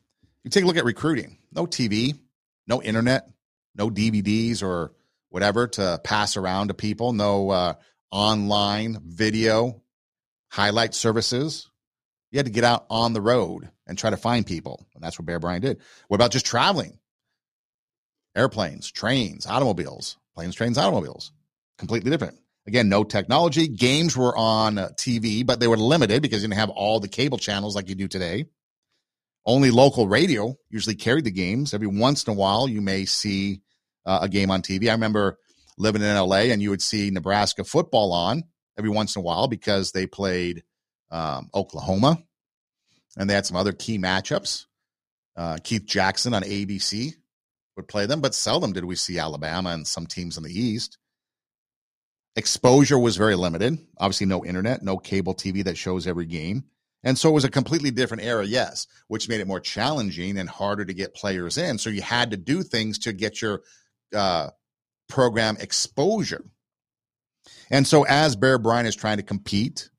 you 0.44 0.50
take 0.50 0.66
a 0.66 0.68
look 0.68 0.76
at 0.76 0.84
recruiting. 0.84 1.38
No 1.54 1.66
TV, 1.66 2.20
no 2.68 2.82
internet, 2.82 3.30
no 3.76 3.90
DVDs 3.90 4.62
or 4.62 4.92
whatever 5.30 5.68
to 5.68 6.02
pass 6.04 6.36
around 6.36 6.68
to 6.68 6.74
people, 6.74 7.14
no 7.14 7.50
uh, 7.50 7.74
online 8.12 9.00
video 9.06 9.82
highlight 10.50 10.94
services. 10.94 11.70
You 12.32 12.40
had 12.40 12.46
to 12.46 12.52
get 12.52 12.66
out 12.66 12.86
on 12.90 13.14
the 13.14 13.22
road 13.22 13.70
and 13.88 13.98
try 13.98 14.10
to 14.10 14.18
find 14.18 14.46
people. 14.46 14.86
And 14.96 15.02
that's 15.02 15.18
what 15.18 15.26
Bear 15.26 15.40
Bryant 15.40 15.64
did. 15.64 15.80
What 16.10 16.16
about 16.16 16.32
just 16.32 16.46
traveling? 16.46 17.00
Airplanes, 18.36 18.92
trains, 18.92 19.48
automobiles, 19.48 20.18
planes, 20.36 20.56
trains, 20.56 20.78
automobiles. 20.78 21.32
Completely 21.78 22.12
different. 22.12 22.38
Again, 22.68 22.90
no 22.90 23.06
technology. 23.06 23.70
Games 23.70 24.18
were 24.18 24.38
on 24.38 24.76
TV, 24.76 25.46
but 25.46 25.62
they 25.62 25.68
were 25.68 25.78
limited 25.78 26.22
because 26.22 26.42
you 26.42 26.50
didn't 26.50 26.60
have 26.60 26.70
all 26.70 27.00
the 27.00 27.08
cable 27.08 27.38
channels 27.38 27.76
like 27.76 27.88
you 27.88 27.96
do 27.96 28.10
today. 28.10 28.46
Only 29.48 29.72
local 29.72 30.10
radio 30.10 30.56
usually 30.70 30.96
carried 30.96 31.24
the 31.24 31.32
games. 31.32 31.74
Every 31.74 31.88
once 31.88 32.26
in 32.26 32.32
a 32.32 32.36
while, 32.36 32.68
you 32.68 32.82
may 32.82 33.06
see 33.06 33.62
uh, 34.06 34.20
a 34.24 34.30
game 34.30 34.52
on 34.52 34.62
TV. 34.62 34.90
I 34.90 34.92
remember 34.92 35.38
living 35.78 36.02
in 36.02 36.16
LA 36.16 36.52
and 36.52 36.62
you 36.62 36.70
would 36.70 36.82
see 36.82 37.10
Nebraska 37.12 37.64
football 37.64 38.12
on 38.12 38.44
every 38.78 38.90
once 38.90 39.16
in 39.16 39.22
a 39.22 39.24
while 39.24 39.48
because 39.48 39.94
they 39.94 40.06
played 40.06 40.64
um, 41.12 41.50
Oklahoma 41.56 42.22
and 43.18 43.30
they 43.30 43.34
had 43.34 43.46
some 43.46 43.56
other 43.56 43.72
key 43.72 43.98
matchups. 43.98 44.66
Uh, 45.38 45.58
Keith 45.64 45.86
Jackson 45.86 46.34
on 46.34 46.44
ABC 46.44 47.14
would 47.78 47.88
play 47.88 48.06
them, 48.06 48.20
but 48.20 48.36
seldom 48.36 48.74
did 48.74 48.84
we 48.84 48.96
see 48.96 49.18
Alabama 49.18 49.70
and 49.70 49.88
some 49.88 50.08
teams 50.08 50.36
in 50.36 50.44
the 50.44 50.52
East. 50.52 50.98
Exposure 52.36 53.00
was 53.00 53.16
very 53.16 53.36
limited. 53.36 53.80
Obviously, 53.98 54.28
no 54.28 54.44
internet, 54.44 54.84
no 54.84 54.98
cable 54.98 55.34
TV 55.34 55.64
that 55.64 55.78
shows 55.78 56.06
every 56.06 56.26
game. 56.26 56.66
And 57.04 57.18
so 57.18 57.30
it 57.30 57.34
was 57.34 57.44
a 57.44 57.50
completely 57.50 57.92
different 57.92 58.24
era, 58.24 58.46
yes, 58.46 58.88
which 59.08 59.30
made 59.30 59.40
it 59.40 59.48
more 59.48 59.60
challenging 59.60 60.38
and 60.38 60.50
harder 60.50 60.84
to 60.84 60.94
get 60.94 61.14
players 61.14 61.58
in. 61.58 61.78
So 61.78 61.90
you 61.90 62.02
had 62.02 62.32
to 62.32 62.38
do 62.38 62.64
things 62.64 63.00
to 63.00 63.14
get 63.14 63.42
your 63.42 63.62
uh, 64.14 64.50
program 65.08 65.58
exposure. 65.60 66.44
And 67.70 67.88
so 67.88 68.04
as 68.04 68.36
Bear 68.36 68.58
Bryant 68.58 68.88
is 68.88 68.96
trying 68.96 69.18
to 69.18 69.24
compete 69.24 69.90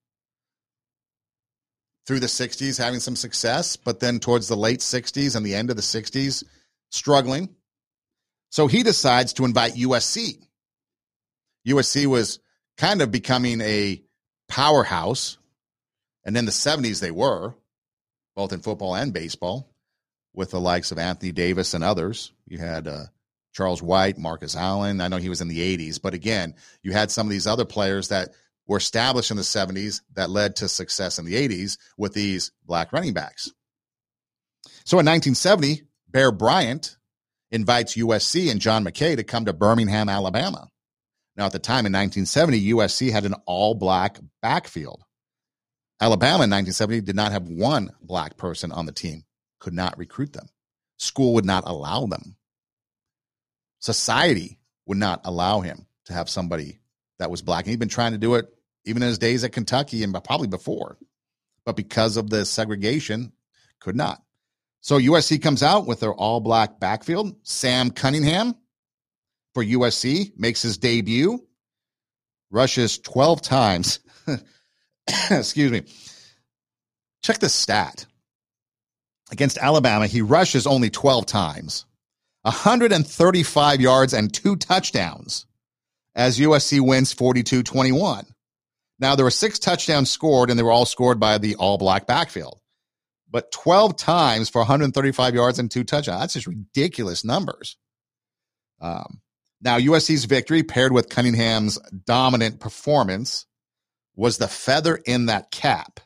through 2.06 2.20
the 2.20 2.26
60s, 2.26 2.78
having 2.78 3.00
some 3.00 3.16
success, 3.16 3.76
but 3.76 4.00
then 4.00 4.18
towards 4.18 4.48
the 4.48 4.56
late 4.56 4.80
60s 4.80 5.36
and 5.36 5.44
the 5.44 5.54
end 5.54 5.70
of 5.70 5.76
the 5.76 5.82
60s, 5.82 6.42
struggling. 6.90 7.54
So 8.50 8.66
he 8.66 8.82
decides 8.82 9.34
to 9.34 9.44
invite 9.44 9.74
USC. 9.74 10.42
USC 11.66 12.06
was 12.06 12.40
kind 12.78 13.02
of 13.02 13.10
becoming 13.10 13.60
a 13.60 14.02
powerhouse 14.48 15.36
and 16.28 16.36
in 16.36 16.44
the 16.44 16.50
70s, 16.50 17.00
they 17.00 17.10
were, 17.10 17.54
both 18.36 18.52
in 18.52 18.60
football 18.60 18.94
and 18.94 19.14
baseball, 19.14 19.72
with 20.34 20.50
the 20.50 20.60
likes 20.60 20.92
of 20.92 20.98
Anthony 20.98 21.32
Davis 21.32 21.72
and 21.72 21.82
others. 21.82 22.32
You 22.46 22.58
had 22.58 22.86
uh, 22.86 23.04
Charles 23.54 23.82
White, 23.82 24.18
Marcus 24.18 24.54
Allen. 24.54 25.00
I 25.00 25.08
know 25.08 25.16
he 25.16 25.30
was 25.30 25.40
in 25.40 25.48
the 25.48 25.78
80s, 25.78 25.98
but 26.02 26.12
again, 26.12 26.54
you 26.82 26.92
had 26.92 27.10
some 27.10 27.26
of 27.26 27.30
these 27.30 27.46
other 27.46 27.64
players 27.64 28.08
that 28.08 28.34
were 28.66 28.76
established 28.76 29.30
in 29.30 29.38
the 29.38 29.42
70s 29.42 30.02
that 30.16 30.28
led 30.28 30.56
to 30.56 30.68
success 30.68 31.18
in 31.18 31.24
the 31.24 31.32
80s 31.32 31.78
with 31.96 32.12
these 32.12 32.52
black 32.62 32.92
running 32.92 33.14
backs. 33.14 33.50
So 34.84 34.98
in 34.98 35.06
1970, 35.06 35.84
Bear 36.10 36.30
Bryant 36.30 36.98
invites 37.50 37.96
USC 37.96 38.50
and 38.50 38.60
John 38.60 38.84
McKay 38.84 39.16
to 39.16 39.24
come 39.24 39.46
to 39.46 39.54
Birmingham, 39.54 40.10
Alabama. 40.10 40.68
Now, 41.38 41.46
at 41.46 41.52
the 41.52 41.58
time 41.58 41.86
in 41.86 41.92
1970, 41.94 42.74
USC 42.74 43.10
had 43.10 43.24
an 43.24 43.34
all 43.46 43.74
black 43.74 44.18
backfield. 44.42 45.04
Alabama 46.00 46.44
in 46.44 46.50
1970 46.50 47.00
did 47.02 47.16
not 47.16 47.32
have 47.32 47.48
one 47.48 47.90
black 48.00 48.36
person 48.36 48.70
on 48.70 48.86
the 48.86 48.92
team, 48.92 49.24
could 49.58 49.74
not 49.74 49.98
recruit 49.98 50.32
them. 50.32 50.48
School 50.96 51.34
would 51.34 51.44
not 51.44 51.64
allow 51.66 52.06
them. 52.06 52.36
Society 53.80 54.58
would 54.86 54.98
not 54.98 55.20
allow 55.24 55.60
him 55.60 55.86
to 56.06 56.12
have 56.12 56.28
somebody 56.28 56.78
that 57.18 57.30
was 57.30 57.42
black. 57.42 57.64
And 57.64 57.70
he'd 57.70 57.80
been 57.80 57.88
trying 57.88 58.12
to 58.12 58.18
do 58.18 58.34
it 58.34 58.46
even 58.84 59.02
in 59.02 59.08
his 59.08 59.18
days 59.18 59.44
at 59.44 59.52
Kentucky 59.52 60.02
and 60.02 60.12
probably 60.24 60.48
before. 60.48 60.98
But 61.64 61.76
because 61.76 62.16
of 62.16 62.30
the 62.30 62.44
segregation, 62.44 63.32
could 63.80 63.96
not. 63.96 64.22
So 64.80 64.98
USC 64.98 65.42
comes 65.42 65.62
out 65.62 65.86
with 65.86 66.00
their 66.00 66.14
all 66.14 66.40
black 66.40 66.80
backfield. 66.80 67.36
Sam 67.42 67.90
Cunningham 67.90 68.54
for 69.54 69.64
USC 69.64 70.32
makes 70.38 70.62
his 70.62 70.78
debut, 70.78 71.44
rushes 72.50 72.98
12 72.98 73.42
times. 73.42 74.00
Excuse 75.30 75.72
me. 75.72 75.82
Check 77.22 77.38
the 77.38 77.48
stat. 77.48 78.06
Against 79.30 79.58
Alabama, 79.58 80.06
he 80.06 80.22
rushes 80.22 80.66
only 80.66 80.88
12 80.88 81.26
times, 81.26 81.84
135 82.42 83.80
yards 83.80 84.14
and 84.14 84.32
two 84.32 84.56
touchdowns 84.56 85.46
as 86.14 86.38
USC 86.38 86.80
wins 86.80 87.12
42 87.12 87.62
21. 87.62 88.26
Now, 88.98 89.14
there 89.14 89.24
were 89.24 89.30
six 89.30 89.58
touchdowns 89.58 90.10
scored, 90.10 90.50
and 90.50 90.58
they 90.58 90.62
were 90.62 90.72
all 90.72 90.86
scored 90.86 91.20
by 91.20 91.38
the 91.38 91.54
all 91.56 91.78
black 91.78 92.06
backfield. 92.06 92.58
But 93.30 93.52
12 93.52 93.96
times 93.96 94.48
for 94.48 94.60
135 94.60 95.34
yards 95.34 95.58
and 95.58 95.70
two 95.70 95.84
touchdowns. 95.84 96.20
That's 96.20 96.34
just 96.34 96.46
ridiculous 96.46 97.24
numbers. 97.24 97.76
Um, 98.80 99.20
now, 99.60 99.78
USC's 99.78 100.24
victory, 100.24 100.62
paired 100.62 100.92
with 100.92 101.08
Cunningham's 101.08 101.78
dominant 102.06 102.60
performance, 102.60 103.46
was 104.18 104.36
the 104.36 104.48
feather 104.48 104.96
in 104.96 105.26
that 105.26 105.50
cap 105.52 106.00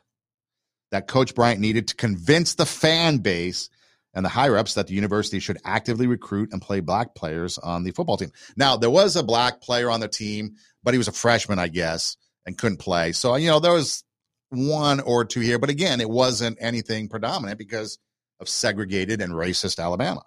that 0.91 1.09
Coach 1.09 1.35
Bryant 1.35 1.61
needed 1.61 1.89
to 1.89 1.97
convince 1.97 2.55
the 2.55 2.67
fan 2.67 3.19
base 3.19 3.71
and 4.13 4.23
the 4.23 4.29
higher 4.29 4.59
ups 4.59 4.75
that 4.75 4.87
the 4.87 4.95
university 4.95 5.41
should 5.41 5.57
actively 5.65 6.07
recruit 6.07 6.53
and 6.53 6.61
play 6.61 6.81
black 6.81 7.15
players 7.15 7.57
on 7.57 7.85
the 7.85 7.91
football 7.93 8.19
team. 8.19 8.31
Now, 8.55 8.77
there 8.77 8.91
was 8.91 9.17
a 9.17 9.23
black 9.23 9.63
player 9.63 9.89
on 9.89 10.01
the 10.01 10.09
team, 10.09 10.57
but 10.85 10.93
he 10.93 10.99
was 10.99 11.09
a 11.09 11.13
freshman, 11.13 11.59
I 11.59 11.69
guess, 11.69 12.19
and 12.45 12.59
couldn't 12.59 12.77
play. 12.77 13.13
So, 13.13 13.35
you 13.37 13.49
know, 13.49 13.61
there 13.61 13.73
was 13.73 14.05
one 14.51 15.01
or 15.01 15.25
two 15.25 15.41
here, 15.41 15.59
but 15.59 15.71
again, 15.71 16.03
it 16.03 16.11
wasn't 16.11 16.59
anything 16.61 17.09
predominant 17.09 17.59
because 17.59 17.99
of 18.41 18.49
segregated 18.51 19.23
and 19.23 19.33
racist 19.33 19.83
Alabama. 19.83 20.23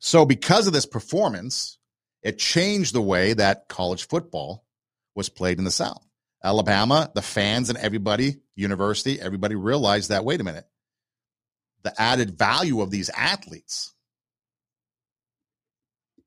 So, 0.00 0.26
because 0.26 0.66
of 0.66 0.72
this 0.72 0.86
performance, 0.86 1.78
it 2.24 2.38
changed 2.38 2.92
the 2.92 3.00
way 3.00 3.34
that 3.34 3.68
college 3.68 4.08
football 4.08 4.64
was 5.14 5.28
played 5.28 5.58
in 5.58 5.64
the 5.64 5.70
South. 5.70 6.04
Alabama, 6.44 7.10
the 7.14 7.22
fans 7.22 7.70
and 7.70 7.78
everybody, 7.78 8.36
university, 8.54 9.18
everybody 9.18 9.54
realized 9.54 10.10
that 10.10 10.24
wait 10.24 10.40
a 10.40 10.44
minute, 10.44 10.68
the 11.82 12.00
added 12.00 12.38
value 12.38 12.82
of 12.82 12.90
these 12.90 13.08
athletes 13.10 13.94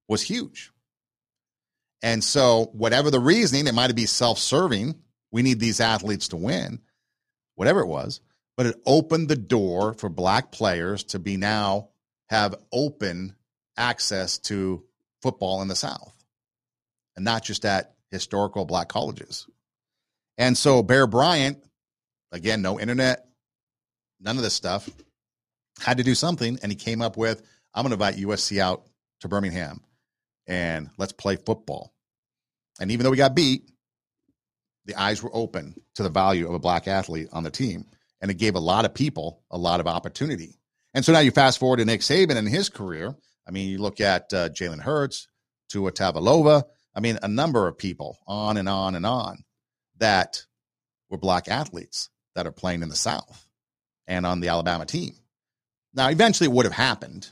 was 0.08 0.24
huge. 0.24 0.72
And 2.02 2.24
so, 2.24 2.70
whatever 2.74 3.12
the 3.12 3.20
reasoning, 3.20 3.68
it 3.68 3.74
might 3.74 3.96
be 3.96 4.06
self 4.06 4.40
serving. 4.40 4.96
We 5.32 5.44
need 5.44 5.60
these 5.60 5.80
athletes 5.80 6.30
to 6.30 6.38
win, 6.38 6.80
whatever 7.56 7.82
it 7.82 7.88
was. 7.88 8.22
But 8.56 8.66
it 8.66 8.82
opened 8.86 9.30
the 9.30 9.36
door 9.36 9.94
for 9.94 10.10
black 10.10 10.52
players 10.52 11.04
to 11.06 11.20
be 11.20 11.38
now 11.38 11.90
have 12.30 12.56
open 12.72 13.36
access 13.78 14.40
to 14.40 14.84
football 15.22 15.62
in 15.62 15.68
the 15.68 15.76
South 15.76 16.14
and 17.16 17.24
not 17.24 17.44
just 17.44 17.66
at 17.66 17.96
historical 18.10 18.66
black 18.66 18.90
colleges. 18.90 19.48
And 20.38 20.58
so 20.58 20.84
Bear 20.84 21.08
Bryant, 21.08 21.64
again, 22.32 22.62
no 22.62 22.80
internet, 22.80 23.26
none 24.20 24.38
of 24.38 24.44
this 24.44 24.54
stuff, 24.54 24.90
had 25.80 25.98
to 25.98 26.04
do 26.04 26.16
something. 26.16 26.60
And 26.62 26.72
he 26.72 26.76
came 26.76 27.02
up 27.02 27.18
with, 27.18 27.42
I'm 27.74 27.84
going 27.84 27.98
to 27.98 28.06
invite 28.06 28.22
USC 28.22 28.60
out 28.60 28.84
to 29.22 29.28
Birmingham 29.28 29.82
and 30.46 30.90
let's 30.98 31.14
play 31.14 31.36
football. 31.36 31.94
And 32.80 32.92
even 32.92 33.04
though 33.04 33.10
we 33.10 33.18
got 33.18 33.36
beat, 33.36 33.64
the 34.86 34.96
eyes 34.96 35.22
were 35.22 35.32
open 35.34 35.76
to 35.96 36.04
the 36.04 36.10
value 36.10 36.48
of 36.48 36.54
a 36.54 36.60
black 36.60 36.88
athlete 36.88 37.28
on 37.34 37.44
the 37.44 37.52
team. 37.52 37.86
And 38.22 38.32
it 38.32 38.36
gave 38.36 38.56
a 38.56 38.60
lot 38.60 38.86
of 38.86 38.94
people 38.94 39.44
a 39.52 39.58
lot 39.58 39.80
of 39.80 39.88
opportunity. 39.88 40.60
And 40.94 41.04
so 41.04 41.12
now 41.12 41.20
you 41.20 41.32
fast 41.32 41.60
forward 41.60 41.78
to 41.78 41.86
Nick 41.86 42.02
Saban 42.02 42.38
and 42.38 42.48
his 42.48 42.70
career. 42.70 43.16
I 43.48 43.52
mean, 43.52 43.70
you 43.70 43.78
look 43.80 44.02
at 44.02 44.34
uh, 44.34 44.50
Jalen 44.50 44.82
Hurts, 44.82 45.28
Tua 45.70 45.92
Tagovailoa. 45.92 46.64
I 46.96 47.00
mean, 47.00 47.20
a 47.22 47.28
number 47.28 47.68
of 47.68 47.78
people 47.78 48.18
on 48.26 48.58
and 48.58 48.68
on 48.68 48.96
and 48.96 49.06
on 49.06 49.44
that 50.00 50.46
were 51.10 51.18
black 51.18 51.48
athletes 51.48 52.10
that 52.36 52.48
are 52.48 52.52
playing 52.52 52.84
in 52.84 52.90
the 52.90 52.96
South 52.96 53.48
and 54.08 54.26
on 54.26 54.40
the 54.40 54.50
Alabama 54.50 54.86
team. 54.86 55.14
Now, 55.94 56.10
eventually 56.10 56.48
it 56.48 56.54
would 56.54 56.66
have 56.66 56.74
happened, 56.74 57.30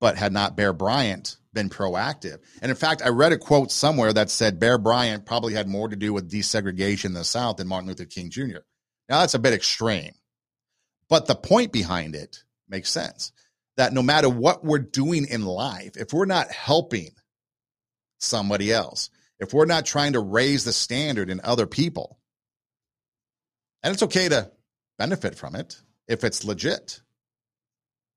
but 0.00 0.16
had 0.16 0.32
not 0.32 0.56
Bear 0.56 0.72
Bryant 0.72 1.36
been 1.52 1.70
proactive. 1.70 2.40
And 2.60 2.70
in 2.70 2.76
fact, 2.76 3.00
I 3.02 3.08
read 3.08 3.32
a 3.32 3.38
quote 3.38 3.70
somewhere 3.70 4.12
that 4.12 4.28
said 4.28 4.60
Bear 4.60 4.76
Bryant 4.76 5.24
probably 5.24 5.54
had 5.54 5.68
more 5.68 5.88
to 5.88 5.96
do 5.96 6.12
with 6.12 6.30
desegregation 6.30 7.06
in 7.06 7.14
the 7.14 7.24
South 7.24 7.56
than 7.56 7.68
Martin 7.68 7.88
Luther 7.88 8.04
King 8.04 8.30
Jr. 8.30 8.58
Now, 9.08 9.20
that's 9.20 9.34
a 9.34 9.38
bit 9.38 9.52
extreme, 9.52 10.12
but 11.08 11.26
the 11.26 11.34
point 11.34 11.72
behind 11.72 12.14
it 12.14 12.42
makes 12.68 12.90
sense 12.90 13.32
that 13.76 13.92
no 13.92 14.02
matter 14.02 14.28
what 14.28 14.64
we're 14.64 14.78
doing 14.78 15.26
in 15.26 15.44
life, 15.44 15.96
if 15.96 16.12
we're 16.12 16.24
not 16.26 16.50
helping 16.50 17.10
somebody 18.18 18.72
else, 18.72 19.10
if 19.40 19.52
we're 19.52 19.64
not 19.64 19.86
trying 19.86 20.12
to 20.12 20.20
raise 20.20 20.64
the 20.64 20.72
standard 20.72 21.30
in 21.30 21.40
other 21.42 21.66
people, 21.66 22.18
and 23.82 23.92
it's 23.92 24.02
okay 24.02 24.28
to 24.28 24.50
benefit 24.98 25.34
from 25.34 25.54
it 25.54 25.80
if 26.08 26.24
it's 26.24 26.44
legit. 26.44 27.00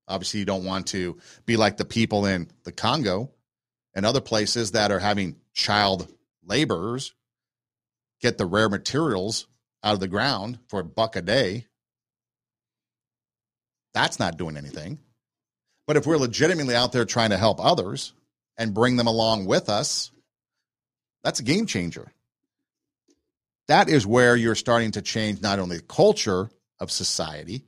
Obviously, 0.06 0.40
you 0.40 0.46
don't 0.46 0.64
want 0.64 0.86
to 0.88 1.18
be 1.44 1.56
like 1.56 1.76
the 1.76 1.84
people 1.84 2.24
in 2.24 2.50
the 2.64 2.72
Congo 2.72 3.30
and 3.94 4.06
other 4.06 4.22
places 4.22 4.72
that 4.72 4.90
are 4.90 4.98
having 4.98 5.36
child 5.52 6.10
laborers 6.44 7.14
get 8.20 8.38
the 8.38 8.46
rare 8.46 8.68
materials 8.68 9.46
out 9.84 9.94
of 9.94 10.00
the 10.00 10.08
ground 10.08 10.58
for 10.68 10.80
a 10.80 10.84
buck 10.84 11.16
a 11.16 11.22
day. 11.22 11.66
That's 13.92 14.18
not 14.18 14.38
doing 14.38 14.56
anything. 14.56 14.98
But 15.86 15.96
if 15.96 16.06
we're 16.06 16.16
legitimately 16.16 16.74
out 16.74 16.92
there 16.92 17.04
trying 17.04 17.30
to 17.30 17.36
help 17.36 17.64
others 17.64 18.12
and 18.56 18.74
bring 18.74 18.96
them 18.96 19.06
along 19.06 19.46
with 19.46 19.68
us, 19.68 20.10
that's 21.28 21.40
a 21.40 21.42
game 21.42 21.66
changer. 21.66 22.10
That 23.66 23.90
is 23.90 24.06
where 24.06 24.34
you're 24.34 24.54
starting 24.54 24.92
to 24.92 25.02
change 25.02 25.42
not 25.42 25.58
only 25.58 25.76
the 25.76 25.82
culture 25.82 26.48
of 26.80 26.90
society, 26.90 27.66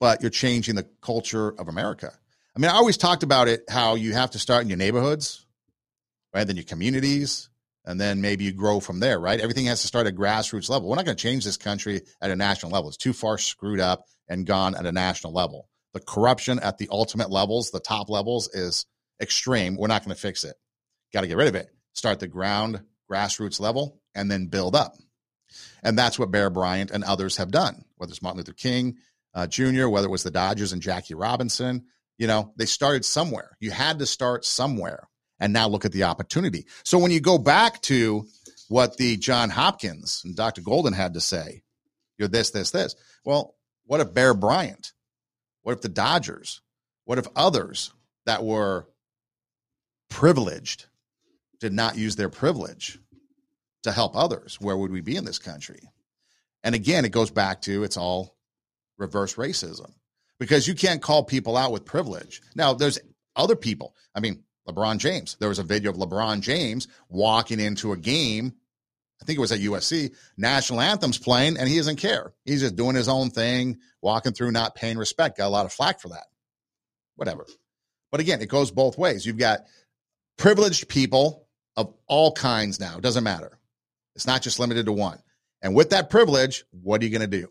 but 0.00 0.22
you're 0.22 0.30
changing 0.30 0.74
the 0.74 0.88
culture 1.02 1.50
of 1.50 1.68
America. 1.68 2.10
I 2.56 2.58
mean, 2.58 2.70
I 2.70 2.76
always 2.76 2.96
talked 2.96 3.22
about 3.22 3.48
it 3.48 3.64
how 3.68 3.94
you 3.94 4.14
have 4.14 4.30
to 4.30 4.38
start 4.38 4.62
in 4.62 4.70
your 4.70 4.78
neighborhoods, 4.78 5.44
right? 6.32 6.46
Then 6.46 6.56
your 6.56 6.64
communities, 6.64 7.50
and 7.84 8.00
then 8.00 8.22
maybe 8.22 8.44
you 8.44 8.52
grow 8.52 8.80
from 8.80 9.00
there, 9.00 9.20
right? 9.20 9.38
Everything 9.38 9.66
has 9.66 9.82
to 9.82 9.86
start 9.86 10.06
at 10.06 10.14
grassroots 10.14 10.70
level. 10.70 10.88
We're 10.88 10.96
not 10.96 11.04
going 11.04 11.18
to 11.18 11.22
change 11.22 11.44
this 11.44 11.58
country 11.58 12.00
at 12.22 12.30
a 12.30 12.36
national 12.36 12.72
level. 12.72 12.88
It's 12.88 12.96
too 12.96 13.12
far 13.12 13.36
screwed 13.36 13.80
up 13.80 14.06
and 14.30 14.46
gone 14.46 14.74
at 14.74 14.86
a 14.86 14.92
national 14.92 15.34
level. 15.34 15.68
The 15.92 16.00
corruption 16.00 16.58
at 16.60 16.78
the 16.78 16.88
ultimate 16.90 17.28
levels, 17.28 17.70
the 17.70 17.80
top 17.80 18.08
levels, 18.08 18.48
is 18.54 18.86
extreme. 19.20 19.76
We're 19.76 19.88
not 19.88 20.06
going 20.06 20.14
to 20.14 20.22
fix 20.22 20.42
it. 20.42 20.56
Got 21.12 21.20
to 21.20 21.26
get 21.26 21.36
rid 21.36 21.48
of 21.48 21.54
it. 21.54 21.68
Start 21.96 22.20
the 22.20 22.28
ground, 22.28 22.82
grassroots 23.10 23.58
level, 23.58 23.98
and 24.14 24.30
then 24.30 24.48
build 24.48 24.76
up. 24.76 24.96
And 25.82 25.98
that's 25.98 26.18
what 26.18 26.30
Bear 26.30 26.50
Bryant 26.50 26.90
and 26.90 27.02
others 27.02 27.38
have 27.38 27.50
done, 27.50 27.86
whether 27.96 28.10
it's 28.10 28.20
Martin 28.20 28.36
Luther 28.36 28.52
King, 28.52 28.98
uh, 29.34 29.46
Jr., 29.46 29.88
whether 29.88 30.06
it 30.06 30.10
was 30.10 30.22
the 30.22 30.30
Dodgers 30.30 30.74
and 30.74 30.82
Jackie 30.82 31.14
Robinson. 31.14 31.86
You 32.18 32.26
know, 32.26 32.52
they 32.56 32.66
started 32.66 33.06
somewhere. 33.06 33.56
You 33.60 33.70
had 33.70 33.98
to 34.00 34.06
start 34.06 34.44
somewhere. 34.44 35.08
And 35.40 35.54
now 35.54 35.68
look 35.68 35.86
at 35.86 35.92
the 35.92 36.04
opportunity. 36.04 36.66
So 36.84 36.98
when 36.98 37.12
you 37.12 37.20
go 37.20 37.38
back 37.38 37.80
to 37.82 38.26
what 38.68 38.98
the 38.98 39.16
John 39.16 39.48
Hopkins 39.48 40.20
and 40.22 40.36
Dr. 40.36 40.60
Golden 40.60 40.92
had 40.92 41.14
to 41.14 41.20
say, 41.22 41.62
you're 42.18 42.28
this, 42.28 42.50
this, 42.50 42.72
this. 42.72 42.94
Well, 43.24 43.54
what 43.86 44.00
if 44.00 44.12
Bear 44.12 44.34
Bryant? 44.34 44.92
What 45.62 45.72
if 45.72 45.80
the 45.80 45.88
Dodgers? 45.88 46.60
What 47.06 47.18
if 47.18 47.26
others 47.34 47.90
that 48.26 48.44
were 48.44 48.86
privileged 50.10 50.86
did 51.60 51.72
not 51.72 51.96
use 51.96 52.16
their 52.16 52.28
privilege 52.28 52.98
to 53.82 53.92
help 53.92 54.16
others? 54.16 54.60
Where 54.60 54.76
would 54.76 54.90
we 54.90 55.00
be 55.00 55.16
in 55.16 55.24
this 55.24 55.38
country? 55.38 55.80
And 56.62 56.74
again, 56.74 57.04
it 57.04 57.12
goes 57.12 57.30
back 57.30 57.62
to 57.62 57.84
it's 57.84 57.96
all 57.96 58.36
reverse 58.98 59.34
racism 59.36 59.92
because 60.38 60.66
you 60.66 60.74
can't 60.74 61.02
call 61.02 61.24
people 61.24 61.56
out 61.56 61.72
with 61.72 61.84
privilege. 61.84 62.42
Now, 62.54 62.74
there's 62.74 62.98
other 63.34 63.56
people. 63.56 63.94
I 64.14 64.20
mean, 64.20 64.42
LeBron 64.68 64.98
James. 64.98 65.36
There 65.38 65.48
was 65.48 65.58
a 65.58 65.64
video 65.64 65.90
of 65.90 65.96
LeBron 65.96 66.40
James 66.40 66.88
walking 67.08 67.60
into 67.60 67.92
a 67.92 67.96
game. 67.96 68.52
I 69.22 69.24
think 69.24 69.38
it 69.38 69.40
was 69.40 69.52
at 69.52 69.60
USC. 69.60 70.14
National 70.36 70.80
anthems 70.80 71.18
playing, 71.18 71.56
and 71.56 71.68
he 71.68 71.76
doesn't 71.76 71.96
care. 71.96 72.34
He's 72.44 72.60
just 72.60 72.76
doing 72.76 72.96
his 72.96 73.08
own 73.08 73.30
thing, 73.30 73.78
walking 74.02 74.32
through, 74.32 74.50
not 74.50 74.74
paying 74.74 74.98
respect. 74.98 75.38
Got 75.38 75.46
a 75.46 75.48
lot 75.48 75.66
of 75.66 75.72
flack 75.72 76.00
for 76.00 76.08
that. 76.08 76.26
Whatever. 77.14 77.46
But 78.10 78.20
again, 78.20 78.42
it 78.42 78.48
goes 78.48 78.70
both 78.70 78.98
ways. 78.98 79.24
You've 79.24 79.38
got 79.38 79.60
privileged 80.36 80.88
people 80.88 81.45
of 81.76 81.92
all 82.06 82.32
kinds 82.32 82.80
now. 82.80 82.96
It 82.96 83.02
doesn't 83.02 83.24
matter. 83.24 83.58
It's 84.14 84.26
not 84.26 84.42
just 84.42 84.58
limited 84.58 84.86
to 84.86 84.92
one. 84.92 85.18
And 85.62 85.74
with 85.74 85.90
that 85.90 86.10
privilege, 86.10 86.64
what 86.70 87.00
are 87.00 87.04
you 87.04 87.10
going 87.10 87.28
to 87.28 87.40
do? 87.40 87.48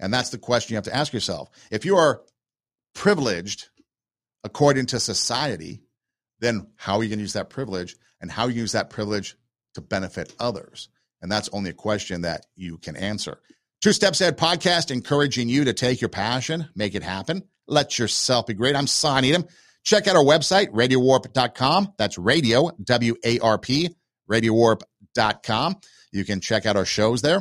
And 0.00 0.12
that's 0.12 0.30
the 0.30 0.38
question 0.38 0.72
you 0.72 0.76
have 0.76 0.84
to 0.84 0.94
ask 0.94 1.12
yourself. 1.12 1.50
If 1.70 1.84
you 1.84 1.96
are 1.96 2.22
privileged 2.94 3.68
according 4.44 4.86
to 4.86 5.00
society, 5.00 5.82
then 6.40 6.68
how 6.76 6.98
are 6.98 7.02
you 7.02 7.08
going 7.08 7.18
to 7.18 7.24
use 7.24 7.32
that 7.32 7.50
privilege 7.50 7.96
and 8.20 8.30
how 8.30 8.46
you 8.46 8.60
use 8.60 8.72
that 8.72 8.90
privilege 8.90 9.36
to 9.74 9.80
benefit 9.80 10.34
others? 10.38 10.88
And 11.20 11.30
that's 11.32 11.48
only 11.52 11.70
a 11.70 11.74
question 11.74 12.22
that 12.22 12.46
you 12.54 12.78
can 12.78 12.96
answer. 12.96 13.40
Two 13.80 13.92
Steps 13.92 14.20
Ahead 14.20 14.38
podcast, 14.38 14.90
encouraging 14.90 15.48
you 15.48 15.64
to 15.64 15.72
take 15.72 16.00
your 16.00 16.10
passion, 16.10 16.68
make 16.74 16.94
it 16.94 17.02
happen. 17.02 17.42
Let 17.66 17.98
yourself 17.98 18.46
be 18.46 18.54
great. 18.54 18.76
I'm 18.76 18.86
Son 18.86 19.24
Edom. 19.24 19.46
Check 19.88 20.06
out 20.06 20.16
our 20.16 20.22
website, 20.22 20.68
radiowarp.com. 20.68 21.94
That's 21.96 22.18
radio, 22.18 22.70
W 22.84 23.14
A 23.24 23.38
R 23.38 23.56
P, 23.56 23.88
radiowarp.com. 24.30 25.76
You 26.12 26.26
can 26.26 26.42
check 26.42 26.66
out 26.66 26.76
our 26.76 26.84
shows 26.84 27.22
there. 27.22 27.40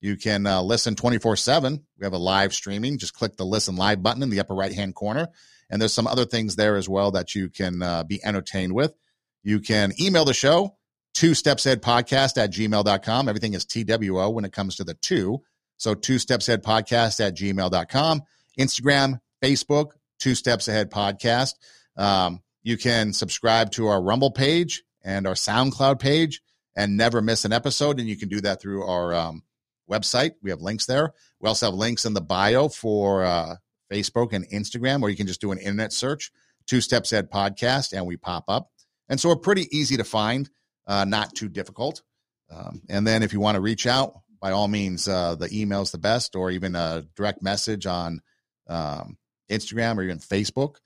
You 0.00 0.16
can 0.16 0.46
uh, 0.46 0.62
listen 0.62 0.94
24 0.94 1.34
7. 1.34 1.84
We 1.98 2.04
have 2.04 2.12
a 2.12 2.18
live 2.18 2.54
streaming. 2.54 2.98
Just 2.98 3.14
click 3.14 3.36
the 3.36 3.44
listen 3.44 3.74
live 3.74 4.00
button 4.00 4.22
in 4.22 4.30
the 4.30 4.38
upper 4.38 4.54
right 4.54 4.72
hand 4.72 4.94
corner. 4.94 5.26
And 5.70 5.82
there's 5.82 5.92
some 5.92 6.06
other 6.06 6.24
things 6.24 6.54
there 6.54 6.76
as 6.76 6.88
well 6.88 7.10
that 7.10 7.34
you 7.34 7.50
can 7.50 7.82
uh, 7.82 8.04
be 8.04 8.24
entertained 8.24 8.74
with. 8.74 8.94
You 9.42 9.58
can 9.58 9.90
email 10.00 10.24
the 10.24 10.34
show, 10.34 10.76
two 11.14 11.34
steps 11.34 11.66
ahead 11.66 11.82
podcast 11.82 12.40
at 12.40 12.52
gmail.com. 12.52 13.28
Everything 13.28 13.54
is 13.54 13.64
TWO 13.64 14.30
when 14.30 14.44
it 14.44 14.52
comes 14.52 14.76
to 14.76 14.84
the 14.84 14.94
two. 14.94 15.42
So 15.78 15.94
two 15.94 16.20
steps 16.20 16.48
ahead 16.48 16.62
podcast 16.62 17.18
at 17.18 17.36
gmail.com. 17.36 18.22
Instagram, 18.56 19.18
Facebook, 19.42 19.86
two 20.20 20.36
steps 20.36 20.68
ahead 20.68 20.92
podcast. 20.92 21.54
Um, 21.98 22.40
you 22.62 22.78
can 22.78 23.12
subscribe 23.12 23.72
to 23.72 23.88
our 23.88 24.00
Rumble 24.00 24.30
page 24.30 24.82
and 25.02 25.26
our 25.26 25.34
SoundCloud 25.34 25.98
page 25.98 26.40
and 26.76 26.96
never 26.96 27.20
miss 27.20 27.44
an 27.44 27.52
episode. 27.52 27.98
And 27.98 28.08
you 28.08 28.16
can 28.16 28.28
do 28.28 28.40
that 28.40 28.62
through 28.62 28.84
our 28.84 29.12
um, 29.12 29.42
website. 29.90 30.32
We 30.42 30.50
have 30.50 30.62
links 30.62 30.86
there. 30.86 31.12
We 31.40 31.48
also 31.48 31.66
have 31.66 31.74
links 31.74 32.04
in 32.04 32.14
the 32.14 32.20
bio 32.20 32.68
for 32.68 33.24
uh, 33.24 33.56
Facebook 33.92 34.32
and 34.32 34.48
Instagram, 34.48 35.02
or 35.02 35.10
you 35.10 35.16
can 35.16 35.26
just 35.26 35.40
do 35.40 35.52
an 35.52 35.58
internet 35.58 35.92
search, 35.92 36.30
Two 36.66 36.80
Steps 36.80 37.12
Ahead 37.12 37.30
Podcast, 37.30 37.92
and 37.92 38.06
we 38.06 38.16
pop 38.16 38.44
up. 38.48 38.70
And 39.08 39.18
so 39.18 39.28
we're 39.30 39.36
pretty 39.36 39.66
easy 39.76 39.96
to 39.96 40.04
find, 40.04 40.48
uh, 40.86 41.04
not 41.04 41.34
too 41.34 41.48
difficult. 41.48 42.02
Um, 42.50 42.82
and 42.88 43.06
then 43.06 43.22
if 43.22 43.32
you 43.32 43.40
want 43.40 43.56
to 43.56 43.60
reach 43.60 43.86
out, 43.86 44.20
by 44.40 44.52
all 44.52 44.68
means, 44.68 45.08
uh, 45.08 45.34
the 45.34 45.48
email's 45.52 45.90
the 45.90 45.98
best, 45.98 46.36
or 46.36 46.50
even 46.50 46.76
a 46.76 47.04
direct 47.16 47.42
message 47.42 47.86
on 47.86 48.20
um, 48.68 49.16
Instagram 49.50 49.96
or 49.96 50.02
even 50.02 50.18
Facebook. 50.18 50.76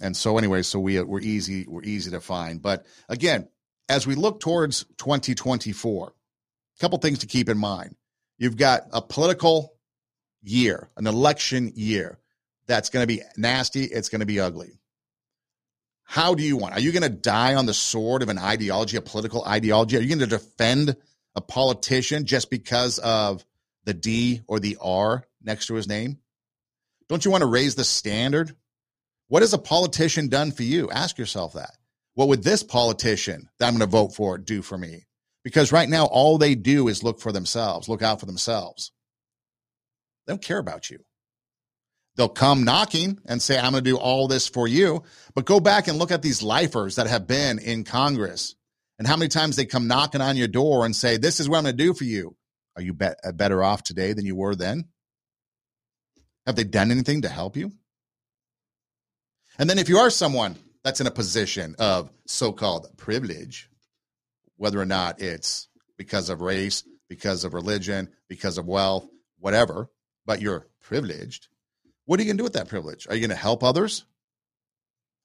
And 0.00 0.16
so, 0.16 0.38
anyway, 0.38 0.62
so 0.62 0.78
we 0.78 0.98
uh, 0.98 1.04
we're 1.04 1.20
easy 1.20 1.66
we're 1.66 1.82
easy 1.84 2.10
to 2.10 2.20
find. 2.20 2.60
But 2.60 2.84
again, 3.08 3.48
as 3.88 4.06
we 4.06 4.14
look 4.14 4.40
towards 4.40 4.84
2024, 4.98 6.08
a 6.08 6.80
couple 6.80 6.98
things 6.98 7.20
to 7.20 7.26
keep 7.26 7.48
in 7.48 7.58
mind. 7.58 7.96
You've 8.38 8.56
got 8.56 8.82
a 8.92 9.00
political 9.00 9.74
year, 10.42 10.90
an 10.96 11.06
election 11.06 11.72
year 11.74 12.18
that's 12.66 12.90
going 12.90 13.02
to 13.02 13.06
be 13.06 13.22
nasty. 13.36 13.84
It's 13.84 14.08
going 14.08 14.20
to 14.20 14.26
be 14.26 14.40
ugly. 14.40 14.78
How 16.04 16.34
do 16.34 16.42
you 16.42 16.56
want? 16.56 16.74
Are 16.74 16.80
you 16.80 16.92
going 16.92 17.02
to 17.02 17.08
die 17.08 17.54
on 17.54 17.66
the 17.66 17.74
sword 17.74 18.22
of 18.22 18.28
an 18.28 18.38
ideology, 18.38 18.96
a 18.96 19.02
political 19.02 19.44
ideology? 19.44 19.96
Are 19.96 20.00
you 20.00 20.08
going 20.08 20.18
to 20.20 20.26
defend 20.26 20.96
a 21.34 21.40
politician 21.40 22.26
just 22.26 22.50
because 22.50 22.98
of 22.98 23.44
the 23.84 23.94
D 23.94 24.42
or 24.46 24.60
the 24.60 24.78
R 24.80 25.24
next 25.42 25.66
to 25.66 25.74
his 25.74 25.88
name? 25.88 26.18
Don't 27.08 27.24
you 27.24 27.30
want 27.30 27.42
to 27.42 27.48
raise 27.48 27.74
the 27.74 27.84
standard? 27.84 28.54
What 29.28 29.42
has 29.42 29.52
a 29.52 29.58
politician 29.58 30.28
done 30.28 30.52
for 30.52 30.62
you? 30.62 30.90
Ask 30.90 31.18
yourself 31.18 31.54
that. 31.54 31.72
What 32.14 32.28
would 32.28 32.42
this 32.42 32.62
politician 32.62 33.48
that 33.58 33.66
I'm 33.66 33.74
going 33.74 33.80
to 33.80 33.86
vote 33.86 34.14
for 34.14 34.38
do 34.38 34.62
for 34.62 34.78
me? 34.78 35.04
Because 35.44 35.72
right 35.72 35.88
now, 35.88 36.06
all 36.06 36.38
they 36.38 36.54
do 36.54 36.88
is 36.88 37.02
look 37.02 37.20
for 37.20 37.32
themselves, 37.32 37.88
look 37.88 38.02
out 38.02 38.20
for 38.20 38.26
themselves. 38.26 38.92
They 40.26 40.32
don't 40.32 40.42
care 40.42 40.58
about 40.58 40.90
you. 40.90 40.98
They'll 42.16 42.28
come 42.28 42.64
knocking 42.64 43.18
and 43.26 43.42
say, 43.42 43.58
I'm 43.58 43.72
going 43.72 43.84
to 43.84 43.90
do 43.90 43.98
all 43.98 44.26
this 44.26 44.48
for 44.48 44.66
you. 44.66 45.02
But 45.34 45.44
go 45.44 45.60
back 45.60 45.86
and 45.86 45.98
look 45.98 46.10
at 46.10 46.22
these 46.22 46.42
lifers 46.42 46.96
that 46.96 47.06
have 47.06 47.26
been 47.26 47.58
in 47.58 47.84
Congress 47.84 48.56
and 48.98 49.06
how 49.06 49.16
many 49.16 49.28
times 49.28 49.56
they 49.56 49.66
come 49.66 49.86
knocking 49.86 50.22
on 50.22 50.36
your 50.36 50.48
door 50.48 50.86
and 50.86 50.96
say, 50.96 51.18
This 51.18 51.40
is 51.40 51.48
what 51.48 51.58
I'm 51.58 51.64
going 51.64 51.76
to 51.76 51.84
do 51.84 51.92
for 51.92 52.04
you. 52.04 52.34
Are 52.76 52.82
you 52.82 52.94
be- 52.94 53.08
better 53.34 53.62
off 53.62 53.82
today 53.82 54.14
than 54.14 54.24
you 54.24 54.34
were 54.34 54.54
then? 54.54 54.86
Have 56.46 56.56
they 56.56 56.64
done 56.64 56.90
anything 56.90 57.22
to 57.22 57.28
help 57.28 57.56
you? 57.56 57.72
And 59.58 59.70
then 59.70 59.78
if 59.78 59.88
you 59.88 59.98
are 59.98 60.10
someone 60.10 60.56
that's 60.84 61.00
in 61.00 61.06
a 61.06 61.12
position 61.12 61.74
of 61.78 62.10
so 62.26 62.52
called 62.52 62.88
privilege, 62.96 63.68
whether 64.56 64.80
or 64.80 64.86
not 64.86 65.20
it's 65.20 65.68
because 65.96 66.30
of 66.30 66.40
race, 66.40 66.84
because 67.08 67.44
of 67.44 67.54
religion, 67.54 68.08
because 68.28 68.58
of 68.58 68.66
wealth, 68.66 69.06
whatever, 69.38 69.90
but 70.26 70.40
you're 70.40 70.66
privileged. 70.80 71.48
What 72.04 72.20
are 72.20 72.22
you 72.22 72.28
going 72.28 72.36
to 72.36 72.40
do 72.40 72.44
with 72.44 72.52
that 72.54 72.68
privilege? 72.68 73.06
Are 73.08 73.14
you 73.14 73.20
going 73.20 73.30
to 73.30 73.36
help 73.36 73.64
others? 73.64 74.04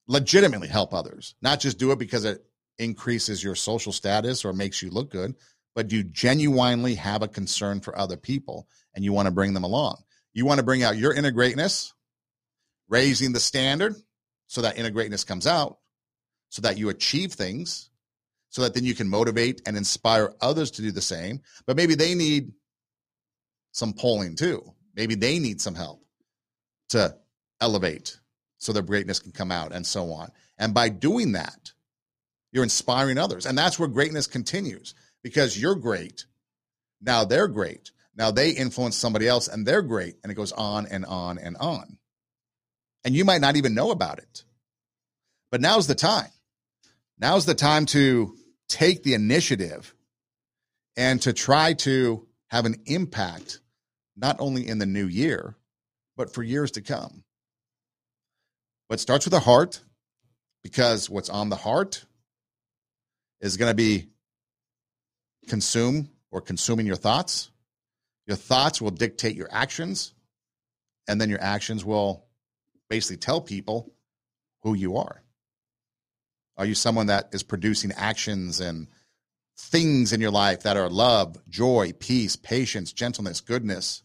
Legitimately 0.08 0.68
help 0.68 0.94
others, 0.94 1.36
not 1.42 1.60
just 1.60 1.78
do 1.78 1.92
it 1.92 2.00
because 2.00 2.26
it 2.26 2.44
increases 2.80 3.44
your 3.44 3.56
social 3.56 3.92
status 3.92 4.44
or 4.44 4.54
makes 4.54 4.82
you 4.82 4.90
look 4.90 5.12
good, 5.12 5.36
but 5.76 5.92
you 5.92 6.04
genuinely 6.04 6.96
have 6.96 7.22
a 7.22 7.28
concern 7.28 7.80
for 7.82 7.98
other 7.98 8.18
people 8.18 8.68
and 8.96 9.06
you 9.06 9.14
want 9.14 9.28
to 9.28 9.34
bring 9.34 9.54
them 9.54 9.64
along? 9.64 10.02
You 10.34 10.46
want 10.46 10.60
to 10.60 10.66
bring 10.66 10.84
out 10.84 10.98
your 10.98 11.14
inner 11.14 11.32
greatness, 11.32 11.94
raising 12.90 13.32
the 13.32 13.40
standard 13.40 13.96
so 14.52 14.62
that 14.62 14.78
inner 14.78 14.90
greatness 14.90 15.24
comes 15.24 15.48
out, 15.48 15.78
so 16.50 16.62
that 16.62 16.78
you 16.78 16.90
achieve 16.90 17.32
things 17.32 17.90
so 18.52 18.64
that 18.64 18.74
then 18.74 18.84
you 18.84 18.94
can 18.94 19.08
motivate 19.08 19.62
and 19.66 19.78
inspire 19.78 20.34
others 20.42 20.72
to 20.72 20.82
do 20.82 20.92
the 20.92 21.02
same. 21.02 21.40
But 21.66 21.78
maybe 21.78 21.96
they 21.96 22.14
need 22.14 22.52
some 23.72 23.94
polling 23.94 24.36
too. 24.36 24.62
Maybe 24.94 25.16
they 25.16 25.40
need 25.40 25.62
some 25.62 25.74
help 25.74 26.04
to 26.90 27.16
elevate 27.62 28.20
so 28.58 28.74
their 28.74 28.84
greatness 28.84 29.20
can 29.20 29.32
come 29.32 29.54
out 29.54 29.72
and 29.72 29.88
so 29.88 30.12
on. 30.12 30.32
And 30.58 30.74
by 30.74 30.90
doing 30.90 31.32
that, 31.32 31.72
you're 32.52 32.64
inspiring 32.64 33.18
others. 33.18 33.46
And 33.46 33.58
that's 33.58 33.80
where 33.80 33.88
greatness 33.88 34.28
continues 34.28 34.96
because 35.24 35.58
you're 35.58 35.76
great. 35.76 36.26
Now 37.00 37.24
they're 37.24 37.48
great. 37.48 37.92
Now 38.18 38.32
they 38.32 38.50
influence 38.50 38.98
somebody 38.98 39.30
else 39.30 39.48
and 39.48 39.66
they're 39.66 39.82
great. 39.82 40.16
And 40.24 40.32
it 40.32 40.36
goes 40.36 40.52
on 40.52 40.88
and 40.88 41.06
on 41.06 41.38
and 41.38 41.56
on. 41.56 41.98
And 43.04 43.16
you 43.16 43.26
might 43.26 43.42
not 43.42 43.56
even 43.56 43.74
know 43.74 43.92
about 43.92 44.20
it. 44.20 44.44
But 45.52 45.62
now's 45.62 45.88
the 45.88 45.96
time. 45.96 46.30
Now's 47.20 47.46
the 47.46 47.56
time 47.56 47.86
to 47.88 48.36
take 48.70 49.04
the 49.04 49.14
initiative 49.14 49.94
and 50.96 51.22
to 51.24 51.34
try 51.34 51.74
to 51.74 52.28
have 52.50 52.66
an 52.66 52.76
impact 52.86 53.60
not 54.16 54.38
only 54.40 54.68
in 54.68 54.78
the 54.78 54.86
new 54.86 55.08
year, 55.08 55.56
but 56.18 56.34
for 56.34 56.44
years 56.44 56.72
to 56.72 56.82
come. 56.82 57.24
But 58.90 59.00
starts 59.00 59.26
with 59.26 59.32
the 59.32 59.40
heart 59.40 59.82
because 60.64 61.10
what's 61.10 61.30
on 61.30 61.50
the 61.50 61.56
heart 61.56 62.06
is 63.40 63.58
going 63.58 63.72
to 63.72 63.76
be 63.76 64.10
consume 65.48 66.10
or 66.30 66.42
consuming 66.42 66.86
your 66.86 66.96
thoughts. 66.96 67.50
Your 68.28 68.38
thoughts 68.38 68.82
will 68.82 68.92
dictate 68.92 69.36
your 69.36 69.50
actions, 69.52 70.14
and 71.08 71.20
then 71.20 71.30
your 71.30 71.42
actions 71.42 71.84
will 71.84 72.26
basically 72.92 73.16
tell 73.16 73.40
people 73.40 73.90
who 74.64 74.74
you 74.74 74.98
are. 74.98 75.24
Are 76.58 76.66
you 76.66 76.76
someone 76.76 77.08
that 77.08 77.30
is 77.32 77.42
producing 77.42 77.94
actions 77.94 78.60
and 78.60 78.88
things 79.58 80.12
in 80.12 80.20
your 80.20 80.30
life 80.30 80.64
that 80.64 80.76
are 80.76 80.90
love, 80.90 81.38
joy, 81.48 81.94
peace, 81.98 82.36
patience, 82.36 82.92
gentleness, 82.92 83.40
goodness, 83.40 84.04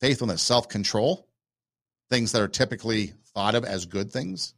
faithfulness, 0.00 0.40
self 0.40 0.68
control? 0.68 1.26
Things 2.10 2.30
that 2.30 2.40
are 2.40 2.48
typically 2.48 3.12
thought 3.34 3.56
of 3.56 3.64
as 3.64 3.86
good 3.86 4.12
things, 4.12 4.54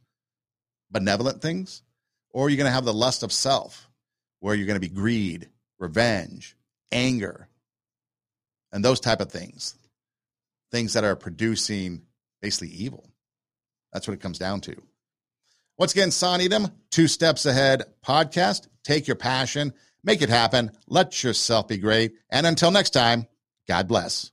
benevolent 0.91 1.41
things? 1.41 1.81
Or 2.29 2.45
are 2.45 2.49
you 2.49 2.57
going 2.57 2.69
to 2.69 2.73
have 2.73 2.85
the 2.85 2.93
lust 2.93 3.23
of 3.23 3.31
self, 3.31 3.89
where 4.41 4.53
you're 4.53 4.67
going 4.67 4.79
to 4.79 4.87
be 4.87 4.93
greed, 4.93 5.49
revenge, 5.79 6.55
anger, 6.91 7.49
and 8.71 8.85
those 8.85 8.99
type 8.99 9.21
of 9.21 9.31
things? 9.31 9.73
Things 10.71 10.93
that 10.93 11.03
are 11.03 11.15
producing 11.15 12.03
basically 12.43 12.69
evil. 12.69 13.10
That's 13.93 14.07
what 14.07 14.13
it 14.13 14.21
comes 14.21 14.39
down 14.39 14.61
to. 14.61 14.75
Once 15.77 15.93
again, 15.93 16.11
Son 16.11 16.41
Edom, 16.41 16.67
Two 16.91 17.07
Steps 17.07 17.45
Ahead 17.45 17.83
podcast. 18.05 18.67
Take 18.83 19.07
your 19.07 19.15
passion, 19.15 19.73
make 20.03 20.21
it 20.21 20.29
happen, 20.29 20.71
let 20.87 21.23
yourself 21.23 21.67
be 21.67 21.77
great. 21.77 22.13
And 22.29 22.45
until 22.45 22.71
next 22.71 22.91
time, 22.91 23.27
God 23.67 23.87
bless. 23.87 24.31